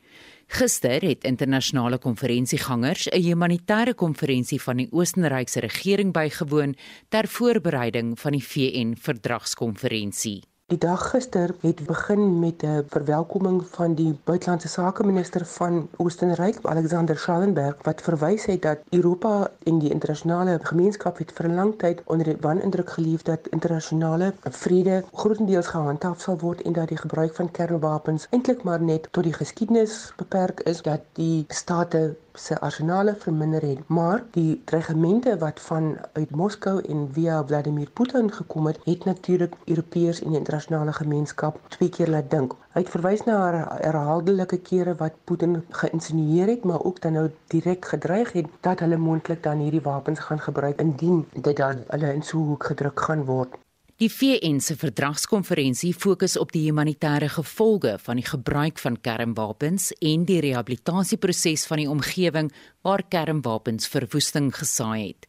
Gister 0.48 1.05
het 1.05 1.27
internasionale 1.29 1.98
konferensiegangers 2.01 3.05
'n 3.12 3.20
humanitêre 3.20 3.94
konferensie 3.94 4.60
van 4.60 4.77
die 4.77 4.88
Oostenrykse 4.90 5.60
regering 5.60 6.12
bygewoon 6.12 6.75
ter 7.08 7.29
voorbereiding 7.29 8.19
van 8.21 8.33
die 8.33 8.44
VN 8.44 8.96
verdragskonferensie. 8.96 10.42
Die 10.73 10.77
dag 10.79 11.02
gister 11.10 11.54
het 11.60 11.79
begin 11.87 12.38
met 12.38 12.62
'n 12.62 12.83
verwelkoming 12.94 13.62
van 13.77 13.94
die 13.94 14.19
buitelandse 14.25 14.69
sake 14.69 15.04
minister 15.04 15.46
van 15.46 15.88
Oostenryk, 15.96 16.58
Alexander 16.62 17.19
Schallenberg, 17.19 17.77
wat 17.83 18.02
verwys 18.02 18.44
het 18.44 18.62
dat 18.62 18.79
Europa 18.90 19.50
en 19.62 19.79
die 19.79 19.90
internasionale 19.90 20.58
gemeenskap 20.62 21.19
het 21.19 21.33
vir 21.33 21.48
'n 21.48 21.54
lang 21.54 21.73
tyd 21.79 22.02
onder 22.04 22.27
die 22.27 22.37
wanindruk 22.40 22.90
geleef 22.90 23.23
dat 23.23 23.48
internasionale 23.50 24.33
vrede 24.42 25.04
grootendeels 25.12 25.66
gehandhaaf 25.66 26.21
sal 26.21 26.38
word 26.38 26.62
en 26.62 26.73
dat 26.73 26.88
die 26.88 27.02
gebruik 27.04 27.35
van 27.35 27.50
kernwapens 27.50 28.27
eintlik 28.31 28.62
maar 28.62 28.83
net 28.83 29.08
tot 29.10 29.25
die 29.25 29.38
geskiedenis 29.40 30.12
beperk 30.16 30.60
is 30.60 30.83
dat 30.83 31.00
die 31.12 31.44
state 31.48 32.16
se 32.38 32.60
arsenale 32.60 33.14
verminder 33.18 33.62
het, 33.62 33.88
maar 33.88 34.22
die 34.30 34.62
dreigemente 34.64 35.38
wat 35.38 35.60
van 35.60 35.98
uit 36.12 36.30
Moskou 36.30 36.80
en 36.88 37.08
via 37.12 37.44
Vladimir 37.46 37.90
Putin 37.90 38.32
gekom 38.32 38.66
het, 38.66 38.78
het 38.84 39.04
natuurlik 39.04 39.54
Europeërs 39.64 40.22
en 40.22 40.30
die 40.30 40.38
internasionale 40.38 40.92
gemeenskap 40.92 41.60
twee 41.68 41.88
keer 41.88 42.08
laat 42.14 42.30
dink. 42.30 42.54
Hy 42.74 42.84
het 42.84 42.94
verwys 42.94 43.24
na 43.26 43.38
herhaaldelike 43.82 44.60
kere 44.70 44.94
wat 45.02 45.20
Putin 45.24 45.62
geïnsinueer 45.82 46.54
het, 46.54 46.64
maar 46.64 46.84
ook 46.84 47.00
dan 47.02 47.18
nou 47.18 47.28
direk 47.54 47.92
gedreig 47.94 48.32
het 48.32 48.50
dat 48.60 48.80
hulle 48.84 48.96
moontlik 48.96 49.42
dan 49.42 49.58
hierdie 49.64 49.84
wapens 49.86 50.20
gaan 50.28 50.40
gebruik 50.40 50.80
indien 50.80 51.24
dit 51.32 51.56
dan 51.56 51.82
hulle 51.88 52.12
in 52.14 52.22
so 52.22 52.38
hoek 52.38 52.70
gedruk 52.72 53.00
gaan 53.00 53.24
word. 53.24 53.58
Die 53.99 54.07
VN 54.07 54.61
se 54.63 54.77
verdragskonferensie 54.79 55.88
fokus 55.90 56.37
op 56.38 56.53
die 56.55 56.61
humanitêre 56.69 57.27
gevolge 57.35 57.96
van 57.99 58.21
die 58.21 58.27
gebruik 58.29 58.79
van 58.79 58.94
kernwapens 59.03 59.88
en 59.99 60.23
die 60.29 60.37
rehabilitasieproses 60.44 61.65
van 61.67 61.83
die 61.83 61.88
omgewing 61.90 62.53
waar 62.87 63.03
kernwapens 63.03 63.90
verwoesting 63.90 64.53
gesaai 64.55 65.09
het. 65.09 65.27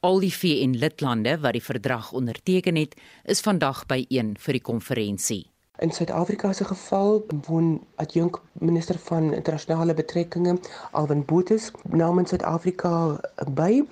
Al 0.00 0.24
die 0.24 0.32
VN-lidlande 0.32 1.36
wat 1.44 1.58
die 1.58 1.64
verdrag 1.66 2.08
onderteken 2.16 2.80
het, 2.80 2.96
is 3.28 3.44
vandag 3.44 3.84
byeen 3.84 4.32
vir 4.40 4.60
die 4.62 4.64
konferensie. 4.64 5.42
In 5.78 5.90
Suid-Afrika 5.90 6.52
se 6.52 6.64
geval 6.64 7.26
woon 7.46 7.84
adjunk 7.94 8.40
minister 8.52 8.98
van 8.98 9.34
internasionale 9.34 9.94
betrekkinge 9.94 10.58
Alwin 10.90 11.24
Botha 11.24 11.56
namens 11.82 12.28
Suid-Afrika 12.28 13.20
by 13.54 13.82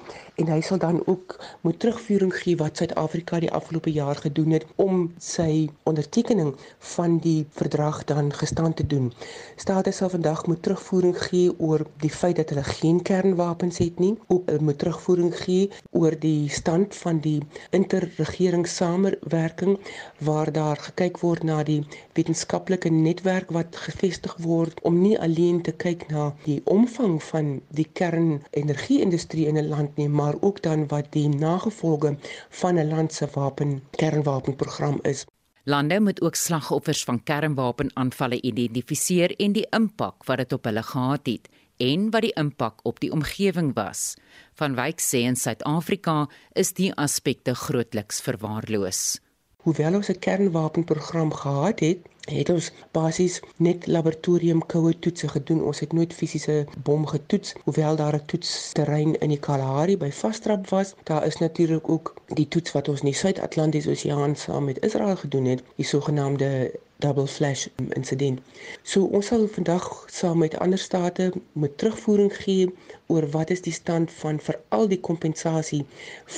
en 0.41 0.49
hy 0.49 0.61
sal 0.65 0.79
dan 0.81 1.03
ook 1.07 1.37
moet 1.61 1.81
terugvoering 1.81 2.33
gee 2.35 2.57
wat 2.57 2.77
Suid-Afrika 2.81 3.39
die 3.45 3.53
afgelope 3.53 3.93
jaar 3.93 4.17
gedoen 4.17 4.51
het 4.57 4.65
om 4.81 5.13
sy 5.19 5.69
ondertekening 5.83 6.55
van 6.95 7.19
die 7.19 7.47
verdrag 7.51 8.05
dan 8.05 8.33
gestand 8.33 8.77
te 8.77 8.87
doen. 8.87 9.13
State 9.57 9.93
sal 9.93 10.09
vandag 10.09 10.47
moet 10.47 10.63
terugvoering 10.63 11.19
gee 11.27 11.61
oor 11.61 11.87
die 12.01 12.11
feit 12.11 12.37
dat 12.37 12.49
hulle 12.49 12.65
geen 12.65 13.03
kernwapens 13.03 13.79
het 13.79 13.99
nie, 13.99 14.19
ook 14.27 14.61
moet 14.61 14.79
terugvoering 14.79 15.37
gee 15.37 15.71
oor 15.91 16.19
die 16.19 16.49
stand 16.49 16.97
van 16.97 17.21
die 17.21 17.43
interregeringssamewerking 17.71 19.79
waar 20.19 20.53
daar 20.53 20.77
gekyk 20.89 21.21
word 21.21 21.43
na 21.45 21.63
die 21.63 21.74
die 21.75 22.01
wetenskaplike 22.17 22.91
netwerk 22.93 23.53
wat 23.55 23.77
gevestig 23.87 24.35
word 24.47 24.81
om 24.89 25.01
nie 25.03 25.17
alleen 25.27 25.61
te 25.67 25.75
kyk 25.85 26.07
na 26.13 26.31
die 26.47 26.61
omvang 26.71 27.19
van 27.31 27.53
die 27.79 27.87
kernenergie-industrie 28.01 29.47
in 29.51 29.59
'n 29.59 29.69
land 29.69 29.97
nie, 29.97 30.09
maar 30.09 30.37
ook 30.41 30.63
dan 30.63 30.87
wat 30.89 31.13
die 31.13 31.29
nagevolge 31.29 32.17
van 32.63 32.79
'n 32.79 32.89
land 32.89 33.13
se 33.13 33.29
wapen 33.35 33.83
kernwapenprogram 33.91 34.99
is. 35.03 35.27
Lande 35.65 36.01
moet 36.01 36.21
ook 36.21 36.35
slagoffers 36.35 37.05
van 37.05 37.23
kernwapenaanvalle 37.23 38.41
identifiseer 38.41 39.37
en 39.37 39.53
die 39.53 39.67
impak 39.71 40.25
wat 40.25 40.37
dit 40.37 40.53
op 40.53 40.65
hulle 40.65 40.83
gehad 40.83 41.27
het 41.27 41.49
en 41.77 42.11
wat 42.11 42.23
die 42.23 42.37
impak 42.37 42.81
op 42.83 43.01
die 43.01 43.13
omgewing 43.13 43.75
was. 43.75 44.15
Van 44.55 44.75
Wyk 44.75 45.01
sê 45.01 45.25
in 45.25 45.37
Suid-Afrika 45.37 46.29
is 46.53 46.73
die 46.73 46.93
aspekte 46.95 47.55
grootliks 47.55 48.21
verwaarloos 48.21 49.24
hoewel 49.65 49.95
ons 49.95 50.09
'n 50.13 50.19
kernwapenprogram 50.27 51.33
gehad 51.43 51.81
het, 51.81 51.99
het 52.25 52.49
ons 52.49 52.71
basies 52.97 53.41
net 53.57 53.87
laboratoriumkoue 53.87 54.99
toetse 54.99 55.29
gedoen. 55.29 55.63
Ons 55.63 55.81
het 55.81 55.93
nooit 55.93 56.13
fisiese 56.13 56.67
bom 56.83 57.07
getoets, 57.07 57.55
hoewel 57.65 57.97
daar 57.97 58.15
'n 58.15 58.27
toetsterrein 58.27 59.19
in 59.19 59.29
die 59.29 59.39
Kalahari 59.39 59.97
by 59.97 60.11
Vastrap 60.11 60.69
was. 60.69 60.95
Daar 61.03 61.27
is 61.27 61.37
natuurlik 61.37 61.89
ook 61.89 62.15
die 62.27 62.49
toets 62.49 62.73
wat 62.73 62.89
ons 62.89 63.01
in 63.01 63.07
die 63.07 63.21
Suid-Atlantiese 63.23 63.91
Oseaan 63.91 64.37
saam 64.37 64.65
met 64.65 64.85
Israel 64.85 65.17
gedoen 65.17 65.45
het, 65.45 65.63
die 65.77 65.87
sogenaamde 65.87 66.71
double 67.05 67.29
flash 67.29 67.67
insident. 67.99 68.41
So 68.83 69.05
ons 69.17 69.29
sal 69.33 69.47
vandag 69.57 69.87
saam 70.13 70.41
met 70.45 70.57
ander 70.65 70.81
state 70.81 71.31
met 71.53 71.77
terugvoering 71.81 72.33
gee 72.41 72.69
oor 73.13 73.27
wat 73.37 73.53
is 73.55 73.65
die 73.65 73.75
stand 73.77 74.13
van 74.21 74.41
veral 74.41 74.89
die 74.89 75.01
kompensasie 75.09 75.83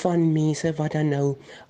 van 0.03 0.31
mense 0.35 0.73
wat 0.81 0.97
dan 0.99 1.13
nou 1.15 1.27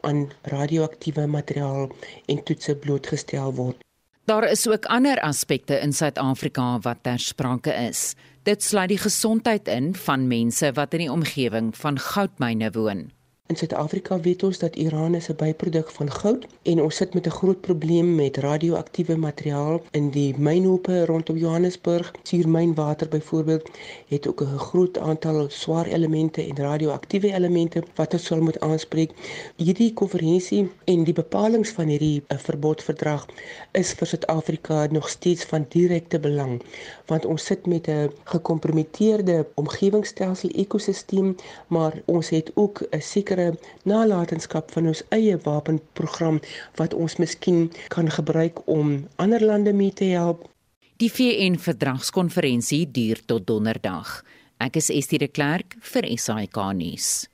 aan 0.09 0.26
radioaktiewe 0.53 1.26
materiaal 1.38 1.90
en 2.32 2.42
toetse 2.49 2.76
blootgestel 2.86 3.53
word. 3.59 3.82
Daar 4.26 4.49
is 4.51 4.66
ook 4.66 4.88
ander 4.90 5.20
aspekte 5.22 5.76
in 5.78 5.92
Suid-Afrika 5.92 6.78
wat 6.82 7.05
ter 7.07 7.20
sprake 7.22 7.70
is. 7.70 8.16
Dit 8.42 8.62
sluit 8.62 8.90
die 8.90 8.99
gesondheid 8.99 9.68
in 9.70 9.92
van 9.94 10.26
mense 10.26 10.72
wat 10.74 10.97
in 10.99 11.05
die 11.05 11.12
omgewing 11.12 11.70
van 11.78 11.99
goudmyne 11.99 12.72
woon. 12.74 13.07
In 13.49 13.57
Suid-Afrika 13.57 14.16
weet 14.20 14.42
ons 14.42 14.59
dat 14.59 14.76
Iran 14.76 15.14
is 15.14 15.28
'n 15.30 15.36
byproduk 15.38 15.90
van 15.90 16.11
goud 16.11 16.47
en 16.62 16.82
ons 16.82 16.97
sit 16.97 17.14
met 17.14 17.26
'n 17.26 17.30
groot 17.30 17.61
probleem 17.61 18.14
met 18.14 18.36
radioaktiewe 18.36 19.16
materiaal 19.16 19.80
in 19.90 20.11
die 20.11 20.34
mynhope 20.38 21.05
rondom 21.05 21.36
Johannesburg. 21.36 22.12
Suurmynwater 22.22 23.09
byvoorbeeld 23.09 23.70
het 24.09 24.28
ook 24.28 24.40
'n 24.40 24.59
groot 24.59 24.99
aantal 24.99 25.47
swaar 25.49 25.86
elemente 25.86 26.42
en 26.42 26.57
radioaktiewe 26.57 27.32
elemente 27.32 27.82
wat 27.94 28.12
ons 28.12 28.24
sal 28.24 28.40
moet 28.40 28.61
aanspreek. 28.61 29.11
Hierdie 29.57 29.92
konferensie 29.92 30.70
en 30.84 31.05
die 31.05 31.14
bepalinge 31.14 31.64
van 31.64 31.86
hierdie 31.86 32.22
eh, 32.26 32.38
verbodverdrag 32.38 33.26
is 33.72 33.92
vir 33.92 34.07
Suid-Afrika 34.07 34.86
nog 34.90 35.09
steeds 35.09 35.44
van 35.44 35.66
direkte 35.68 36.18
belang 36.18 36.62
want 37.07 37.24
ons 37.24 37.44
sit 37.44 37.66
met 37.66 37.86
'n 37.88 38.11
gekompromiteerde 38.24 39.47
omgewingsstelsel 39.55 40.51
ekosisteem, 40.51 41.36
maar 41.66 42.03
ons 42.05 42.28
het 42.28 42.51
ook 42.55 42.82
'n 42.90 43.01
sekere 43.01 43.36
sekere 43.37 43.57
nalatenskap 43.84 44.72
van 44.72 44.89
ons 44.89 45.03
eie 45.11 45.37
wapenprogram 45.45 46.41
wat 46.76 46.95
ons 46.95 47.16
miskien 47.18 47.70
kan 47.89 48.09
gebruik 48.11 48.62
om 48.66 49.07
ander 49.16 49.41
lande 49.41 49.72
mee 49.72 49.93
te 49.93 50.05
help. 50.05 50.49
Die 50.97 51.11
VN 51.11 51.59
verdragskonferensie 51.59 52.87
duur 52.91 53.20
tot 53.26 53.47
donderdag. 53.47 54.22
Ek 54.59 54.76
is 54.76 54.89
Estie 54.89 55.18
de 55.18 55.28
Klerk 55.28 55.76
vir 55.93 56.09
SAK 56.16 56.57
nuus. 56.72 57.28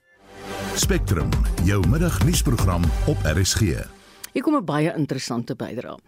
Spectrum, 0.75 1.31
jou 1.65 1.81
middagnuusprogram 1.87 2.83
op 3.07 3.19
RSG. 3.23 4.02
Hier 4.33 4.43
kom 4.43 4.55
'n 4.57 4.65
baie 4.65 4.93
interessante 4.97 5.55
bydrae. 5.55 5.99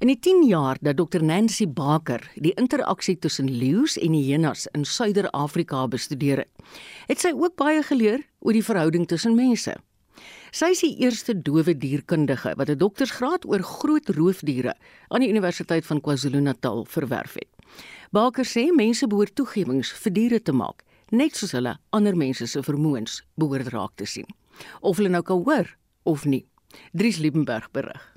In 0.00 0.08
die 0.08 0.18
10 0.18 0.46
jaar 0.48 0.78
dat 0.80 0.96
Dr 0.96 1.22
Nancy 1.22 1.66
Baker 1.68 2.30
die 2.34 2.54
interaksie 2.56 3.18
tussen 3.18 3.50
leeu's 3.50 3.98
en 3.98 4.12
hyenas 4.12 4.66
in 4.72 4.84
Suider-Afrika 4.84 5.86
bestudeer 5.88 6.36
het, 6.36 6.48
het 7.08 7.20
sy 7.20 7.32
ook 7.32 7.56
baie 7.56 7.82
geleer 7.82 8.22
oor 8.40 8.52
die 8.52 8.64
verhouding 8.64 9.06
tussen 9.06 9.34
mense. 9.34 9.74
Sy 10.50 10.70
is 10.70 10.80
die 10.80 10.96
eerste 10.96 11.34
dowe 11.34 11.74
dierkundige 11.76 12.54
wat 12.56 12.70
'n 12.70 12.78
doktorsgraad 12.78 13.44
oor 13.44 13.62
groot 13.62 14.08
roofdiere 14.08 14.74
aan 15.08 15.20
die 15.20 15.28
Universiteit 15.28 15.84
van 15.86 16.00
KwaZulu-Natal 16.00 16.84
verwerf 16.84 17.34
het. 17.34 17.50
Baker 18.10 18.44
sê 18.44 18.72
mense 18.72 19.06
behoort 19.06 19.34
toegewings 19.34 19.92
vir 19.92 20.12
diere 20.12 20.40
te 20.40 20.52
maak, 20.52 20.82
net 21.10 21.36
soos 21.36 21.52
hulle 21.52 21.76
ander 21.90 22.16
mense 22.16 22.46
se 22.46 22.62
vermoëns 22.62 23.22
behoort 23.36 23.68
raak 23.68 23.92
te 23.96 24.06
sien. 24.06 24.26
Of 24.80 24.96
hulle 24.96 25.08
nou 25.08 25.22
kan 25.22 25.42
hoor 25.44 25.76
of 26.04 26.24
nie. 26.24 26.46
Dries 26.92 27.16
Liebenberg 27.18 27.70
berig. 27.70 28.12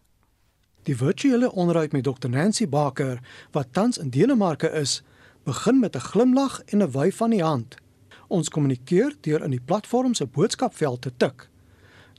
Die 0.83 0.95
virtuele 0.97 1.51
onderhoud 1.51 1.91
met 1.91 2.03
Dr 2.03 2.29
Nancy 2.29 2.69
Baker, 2.69 3.19
wat 3.51 3.67
tans 3.71 3.97
in 3.97 4.09
Denemarke 4.09 4.69
is, 4.71 5.03
begin 5.43 5.79
met 5.79 5.95
'n 5.95 5.99
glimlag 5.99 6.61
en 6.65 6.81
'n 6.81 6.91
wyf 6.91 7.15
van 7.15 7.29
die 7.29 7.43
hand. 7.43 7.75
Ons 8.27 8.49
kommunikeer 8.49 9.15
deur 9.21 9.43
in 9.43 9.51
die 9.51 9.65
platform 9.65 10.13
se 10.13 10.25
boodskapveld 10.25 11.01
te 11.01 11.11
tik. 11.17 11.49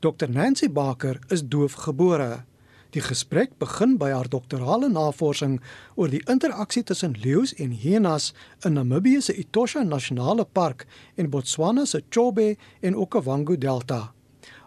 Dr 0.01 0.31
Nancy 0.31 0.71
Baker 0.71 1.19
is 1.29 1.43
doofgebore. 1.45 2.45
Die 2.91 3.03
gesprek 3.05 3.51
begin 3.59 3.99
by 3.99 4.09
haar 4.11 4.29
doktorale 4.29 4.89
navorsing 4.89 5.61
oor 5.95 6.09
die 6.09 6.23
interaksie 6.25 6.83
tussen 6.83 7.17
leeu's 7.21 7.55
en 7.55 7.71
hyenas 7.71 8.35
in 8.65 8.73
Namibië 8.73 9.21
se 9.21 9.35
Etosha 9.37 9.83
Nasionale 9.83 10.45
Park 10.45 10.87
en 11.15 11.31
Botswana 11.31 11.85
se 11.85 12.03
Chobe 12.09 12.57
en 12.81 12.97
Okavango 12.97 13.59
Delta. 13.59 14.13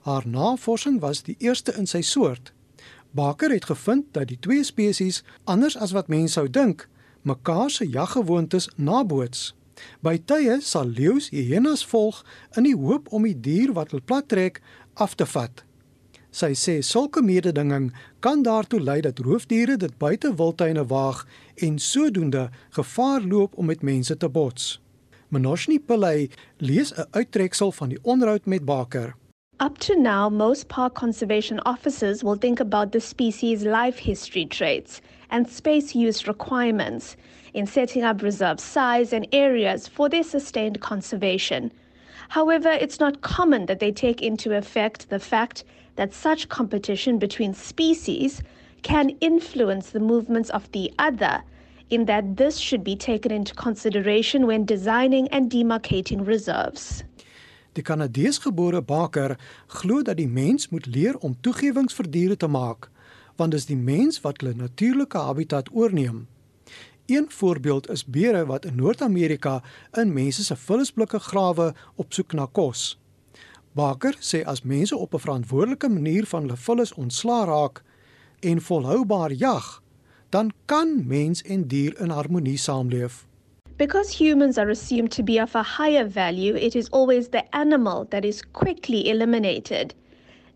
Haar 0.02 0.24
navorsing 0.26 1.00
was 1.00 1.22
die 1.24 1.36
eerste 1.38 1.74
in 1.78 1.86
sy 1.86 2.02
soort. 2.02 2.54
Baker 3.12 3.52
het 3.52 3.66
gevind 3.66 4.06
dat 4.12 4.28
die 4.28 4.40
twee 4.40 4.64
spesies, 4.64 5.24
anders 5.44 5.78
as 5.78 5.92
wat 5.92 6.08
mense 6.08 6.40
sou 6.40 6.48
dink, 6.50 6.88
mekaar 7.22 7.70
se 7.70 7.86
jaggewoontes 7.90 8.70
naboots. 8.76 9.52
By 10.02 10.18
tye 10.26 10.58
sal 10.62 10.90
leeu's 10.90 11.30
hyenas 11.30 11.84
volg 11.86 12.24
in 12.58 12.66
die 12.70 12.78
hoop 12.78 13.12
om 13.14 13.28
die 13.30 13.38
dier 13.38 13.74
wat 13.78 13.92
hulle 13.92 14.06
plat 14.06 14.28
trek 14.30 14.62
af 14.94 15.14
te 15.16 15.26
vat. 15.26 15.64
Sy 16.32 16.54
sê 16.56 16.78
sulke 16.86 17.22
mededinging 17.22 17.90
kan 18.24 18.42
daartoe 18.46 18.80
lei 18.80 19.02
dat 19.04 19.20
roofdiere 19.20 19.76
dit 19.78 19.98
buite 20.00 20.32
wildtuine 20.40 20.86
waag 20.88 21.26
en 21.60 21.80
sodoende 21.80 22.50
gevaar 22.78 23.22
loop 23.22 23.58
om 23.58 23.68
met 23.68 23.84
mense 23.84 24.18
te 24.18 24.30
bots. 24.30 24.80
Manoshni 25.30 25.80
Pillay 25.80 26.30
lees 26.58 26.94
'n 26.94 27.08
uittreksel 27.12 27.72
van 27.72 27.90
die 27.90 28.00
onderhoud 28.02 28.46
met 28.46 28.66
Baker. 28.66 29.16
Up 29.62 29.78
to 29.78 29.96
now, 29.96 30.28
most 30.28 30.70
park 30.70 30.96
conservation 30.96 31.60
officers 31.68 32.24
will 32.24 32.34
think 32.34 32.60
about 32.60 32.94
the 32.94 33.00
species' 33.00 33.64
life 33.64 34.00
history 34.00 34.44
traits 34.44 35.02
and 35.30 35.48
space 35.48 35.94
use 35.94 36.28
requirements 36.28 37.16
in 37.54 37.68
setting 37.68 38.02
up 38.02 38.24
reserve 38.24 38.60
size 38.60 39.14
and 39.14 39.28
areas 39.32 39.88
for 39.88 40.10
their 40.10 40.24
sustained 40.24 40.82
conservation. 40.82 41.72
However, 42.30 42.72
it's 42.72 43.00
not 43.00 43.22
common 43.22 43.68
that 43.68 43.80
they 43.80 43.92
take 43.92 44.20
into 44.24 44.58
effect 44.58 45.10
the 45.10 45.20
fact 45.20 45.64
that 45.96 46.12
such 46.12 46.50
competition 46.50 47.20
between 47.20 47.54
species 47.54 48.42
can 48.82 49.10
influence 49.22 49.92
the 49.92 50.00
movements 50.00 50.50
of 50.50 50.72
the 50.72 50.92
other, 50.98 51.44
in 51.92 52.06
that 52.06 52.38
this 52.38 52.58
should 52.58 52.84
be 52.84 52.96
taken 52.96 53.32
into 53.32 53.54
consideration 53.54 54.48
when 54.48 54.66
designing 54.66 55.28
and 55.28 55.52
demarcating 55.52 56.26
reserves. 56.26 57.04
Die 57.72 57.84
Kanadeesgebore 57.84 58.82
Baker 58.82 59.38
glo 59.68 60.02
dat 60.02 60.18
die 60.18 60.28
mens 60.28 60.70
moet 60.70 60.86
leer 60.86 61.18
om 61.24 61.38
toegewings 61.40 61.96
vir 61.96 62.10
diere 62.12 62.36
te 62.36 62.48
maak, 62.52 62.90
want 63.40 63.56
dit 63.56 63.62
is 63.62 63.70
die 63.70 63.80
mens 63.80 64.20
wat 64.26 64.42
hulle 64.42 64.58
natuurlike 64.60 65.18
habitat 65.18 65.72
oorneem. 65.72 66.26
Een 67.08 67.30
voorbeeld 67.32 67.90
is 67.90 68.04
beere 68.06 68.46
wat 68.46 68.66
in 68.66 68.76
Noord-Amerika 68.76 69.62
in 69.96 70.12
mense 70.14 70.44
se 70.44 70.56
vullisblikke 70.56 71.20
grawe 71.20 71.72
op 71.96 72.14
soek 72.14 72.36
na 72.36 72.50
kos. 72.52 73.00
Baker 73.72 74.20
sê 74.20 74.44
as 74.44 74.64
mense 74.68 74.96
op 74.96 75.14
'n 75.14 75.24
verantwoordelike 75.24 75.90
manier 75.90 76.26
van 76.26 76.42
hulle 76.42 76.58
vullis 76.58 76.94
ontslaa 76.94 77.46
raak 77.46 77.84
en 78.40 78.62
volhoubaar 78.62 79.32
jag, 79.32 79.82
dan 80.30 80.52
kan 80.66 81.08
mens 81.08 81.42
en 81.42 81.68
dier 81.68 82.00
in 82.00 82.10
harmonie 82.10 82.58
saamleef. 82.58 83.31
Because 83.82 84.12
humans 84.12 84.60
are 84.60 84.70
assumed 84.70 85.12
to 85.14 85.24
be 85.24 85.40
of 85.40 85.56
a 85.56 85.64
higher 85.64 86.06
value, 86.06 86.56
it 86.56 86.76
is 86.76 86.88
always 86.90 87.30
the 87.30 87.44
animal 87.56 88.06
that 88.12 88.24
is 88.24 88.44
quickly 88.44 89.10
eliminated. 89.10 89.96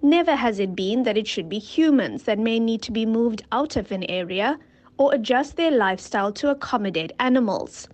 Never 0.04 0.36
has 0.36 0.60
it 0.60 0.76
been 0.76 1.02
that 1.06 1.18
it 1.18 1.26
should 1.26 1.50
be 1.50 1.58
humans 1.58 2.26
that 2.26 2.38
may 2.38 2.60
need 2.60 2.84
to 2.84 2.92
be 2.92 3.04
moved 3.04 3.42
out 3.52 3.78
of 3.78 3.92
an 3.92 4.04
area 4.04 4.60
or 5.00 5.12
adjust 5.12 5.56
their 5.56 5.72
lifestyle 5.72 6.32
to 6.34 6.52
accommodate 6.52 7.14
animals. 7.18 7.88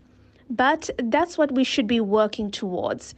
But 0.49 0.89
that's 0.97 1.37
what 1.37 1.53
we 1.53 1.63
should 1.63 1.87
be 1.87 2.01
working 2.01 2.51
towards. 2.51 3.13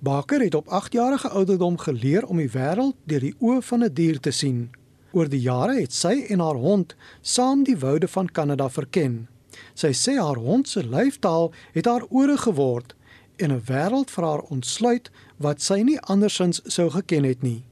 Baker 0.00 0.40
het 0.40 0.54
op 0.54 0.66
8-jarige 0.66 1.28
ouderdom 1.28 1.78
geleer 1.78 2.26
om 2.26 2.36
die 2.36 2.50
wêreld 2.50 3.00
deur 3.04 3.20
die 3.20 3.34
oë 3.40 3.62
van 3.62 3.78
'n 3.78 3.88
die 3.88 3.92
dier 4.04 4.20
te 4.20 4.30
sien. 4.30 4.68
Oor 5.12 5.28
die 5.28 5.40
jare 5.40 5.80
het 5.80 5.92
sy 5.92 6.26
en 6.28 6.40
haar 6.40 6.60
hond 6.60 6.96
saam 7.20 7.64
die 7.64 7.78
woude 7.78 8.08
van 8.08 8.28
Kanada 8.28 8.68
verken. 8.68 9.28
Sy 9.74 9.92
sê 9.92 10.16
haar 10.18 10.36
hond 10.36 10.68
se 10.68 10.82
lyfstaal 10.82 11.52
het 11.72 11.86
haar 11.86 12.04
ore 12.10 12.36
geword 12.36 12.94
en 13.36 13.52
'n 13.52 13.62
wêreld 13.68 14.10
vir 14.10 14.24
haar 14.24 14.42
ontsluit 14.50 15.10
wat 15.36 15.60
sy 15.60 15.82
nie 15.82 16.00
andersins 16.00 16.60
sou 16.66 16.90
geken 16.90 17.24
het 17.24 17.42
nie. 17.42 17.64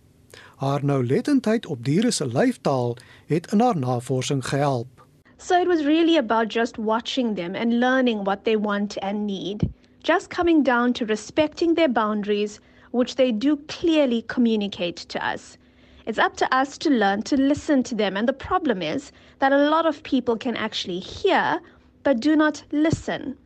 Haar 0.56 0.84
noulettendheid 0.84 1.66
op 1.66 1.84
diere 1.84 2.10
se 2.10 2.26
lyfstaal 2.26 2.96
het 3.26 3.52
in 3.52 3.60
haar 3.60 3.76
navorsing 3.76 4.44
gehelp. 4.44 5.06
So 5.38 5.60
it 5.60 5.68
was 5.68 5.84
really 5.84 6.16
about 6.16 6.48
just 6.48 6.78
watching 6.78 7.34
them 7.34 7.54
and 7.54 7.80
learning 7.80 8.24
what 8.24 8.44
they 8.44 8.56
want 8.56 8.98
and 9.02 9.26
need. 9.26 9.68
Just 10.02 10.30
coming 10.30 10.62
down 10.62 10.92
to 10.92 11.04
respecting 11.04 11.74
their 11.74 11.88
boundaries, 11.88 12.60
which 12.92 13.16
they 13.16 13.32
do 13.32 13.56
clearly 13.66 14.22
communicate 14.22 15.08
to 15.08 15.18
us. 15.18 15.58
It's 16.06 16.18
up 16.18 16.36
to 16.36 16.54
us 16.54 16.76
to 16.78 16.90
learn 16.90 17.22
to 17.22 17.36
listen 17.36 17.82
to 17.84 17.94
them. 17.94 18.16
And 18.16 18.28
the 18.28 18.34
problem 18.34 18.82
is 18.82 19.10
that 19.38 19.52
a 19.52 19.70
lot 19.70 19.86
of 19.86 20.02
people 20.02 20.36
can 20.36 20.54
actually 20.56 20.98
hear 20.98 21.60
but 22.04 22.20
do 22.20 22.36
not 22.36 22.62
listen. 22.70 23.36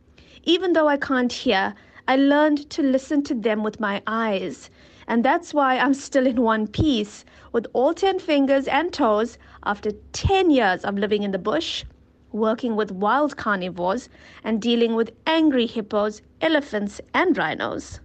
Even 0.43 0.73
though 0.73 0.87
I 0.87 0.97
can't 0.97 1.31
hear, 1.31 1.73
I 2.07 2.15
learned 2.17 2.69
to 2.71 2.83
listen 2.83 3.23
to 3.23 3.33
them 3.33 3.63
with 3.63 3.79
my 3.79 4.01
eyes. 4.05 4.69
And 5.07 5.25
that's 5.25 5.53
why 5.53 5.77
I'm 5.77 5.93
still 5.93 6.27
in 6.27 6.41
one 6.41 6.67
piece 6.67 7.25
with 7.51 7.65
all 7.73 7.93
10 7.93 8.19
fingers 8.19 8.67
and 8.67 8.93
toes 8.93 9.37
after 9.63 9.91
10 10.13 10.51
years 10.51 10.83
of 10.83 10.99
living 10.99 11.23
in 11.23 11.31
the 11.31 11.39
bush, 11.39 11.83
working 12.31 12.75
with 12.75 12.91
wild 12.91 13.37
carnivores, 13.37 14.07
and 14.43 14.61
dealing 14.61 14.93
with 14.93 15.11
angry 15.25 15.65
hippos, 15.65 16.21
elephants, 16.41 17.01
and 17.13 17.37
rhinos. 17.37 17.99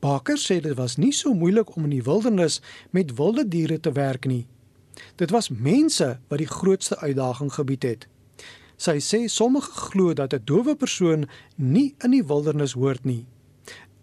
Baker 0.00 0.34
sê 0.34 0.58
dit 0.60 0.74
was 0.74 0.96
nie 0.98 1.12
so 1.14 1.30
moeilik 1.30 1.76
om 1.76 1.84
in 1.86 1.92
die 1.94 2.02
wildernis 2.02 2.58
met 2.90 3.14
wilde 3.20 3.44
diere 3.46 3.78
te 3.78 3.92
werk 3.94 4.26
nie. 4.26 4.48
Dit 5.16 5.30
was 5.30 5.48
mense 5.48 6.16
wat 6.28 6.42
die 6.42 6.50
grootste 6.50 6.98
uitdaging 6.98 7.52
gebied 7.54 7.86
het. 7.86 8.08
Sy 8.82 8.98
sê 8.98 9.28
sommige 9.30 9.70
glo 9.70 10.12
dat 10.12 10.34
'n 10.34 10.42
dowe 10.44 10.74
persoon 10.74 11.28
nie 11.54 11.94
in 12.04 12.10
die 12.10 12.26
wildernis 12.26 12.72
hoort 12.72 13.04
nie. 13.04 13.26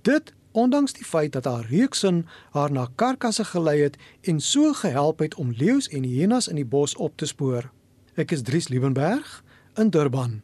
Dit 0.02 0.34
ondanks 0.52 0.94
die 0.94 1.06
feit 1.06 1.32
dat 1.32 1.46
haar 1.46 1.66
reuksin 1.70 2.26
haar 2.52 2.72
na 2.72 2.88
karkasse 2.96 3.44
gelei 3.44 3.82
het 3.82 3.98
en 4.22 4.40
so 4.40 4.74
gehelp 4.74 5.20
het 5.20 5.36
om 5.36 5.52
leeu's 5.52 5.88
en 5.88 6.04
hyenas 6.04 6.48
in 6.48 6.56
die 6.56 6.66
bos 6.66 6.96
op 6.96 7.18
te 7.18 7.26
spoor. 7.26 7.72
Ek 8.16 8.32
is 8.32 8.42
Dries 8.42 8.68
Liebenberg 8.68 9.44
in 9.76 9.90
Durban. 9.90 10.42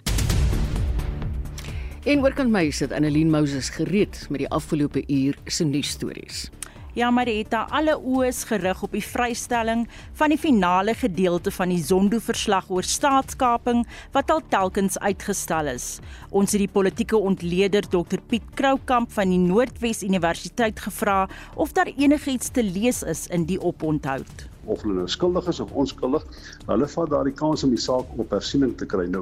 En 2.03 2.51
my 2.51 2.71
sit 2.71 2.91
Annelien 2.91 3.29
Moses 3.29 3.69
gereed 3.69 4.27
met 4.29 4.39
die 4.39 4.49
afgelope 4.49 5.03
uur 5.07 5.37
se 5.45 5.63
nuusstories. 5.63 6.49
Ja, 6.95 7.09
Marita, 7.11 7.65
alle 7.75 7.91
oë 7.99 8.29
is 8.29 8.37
gerig 8.47 8.79
op 8.85 8.93
die 8.95 9.01
vrystelling 9.03 9.81
van 10.15 10.31
die 10.31 10.37
finale 10.39 10.93
gedeelte 10.95 11.51
van 11.51 11.73
die 11.73 11.81
Zondo-verslag 11.83 12.69
oor 12.71 12.87
staatskaping 12.87 13.81
wat 14.15 14.31
al 14.31 14.39
telkens 14.47 14.95
uitgestel 15.03 15.73
is. 15.73 15.89
Ons 16.31 16.55
het 16.55 16.63
die 16.63 16.71
politieke 16.71 17.19
ontleder 17.19 17.83
Dr 17.91 18.23
Piet 18.31 18.47
Kroukamp 18.55 19.11
van 19.11 19.35
die 19.35 19.41
Noordwes 19.43 20.05
Universiteit 20.07 20.79
gevra 20.87 21.25
of 21.59 21.75
daar 21.75 21.91
enigiets 21.91 22.55
te 22.55 22.63
lees 22.63 23.03
is 23.03 23.27
in 23.27 23.43
die 23.51 23.59
oponthou 23.59 24.21
of 24.65 24.81
hulle 24.81 24.95
nou 24.97 25.09
skuldig 25.09 25.45
is 25.51 25.59
of 25.61 25.73
onskuldig, 25.77 26.23
hulle 26.65 26.87
vat 26.89 27.11
daardie 27.11 27.35
kans 27.37 27.63
om 27.65 27.73
die 27.73 27.81
saak 27.81 28.15
op 28.17 28.31
hersiening 28.33 28.73
te 28.79 28.87
kry 28.89 29.05
nou. 29.11 29.21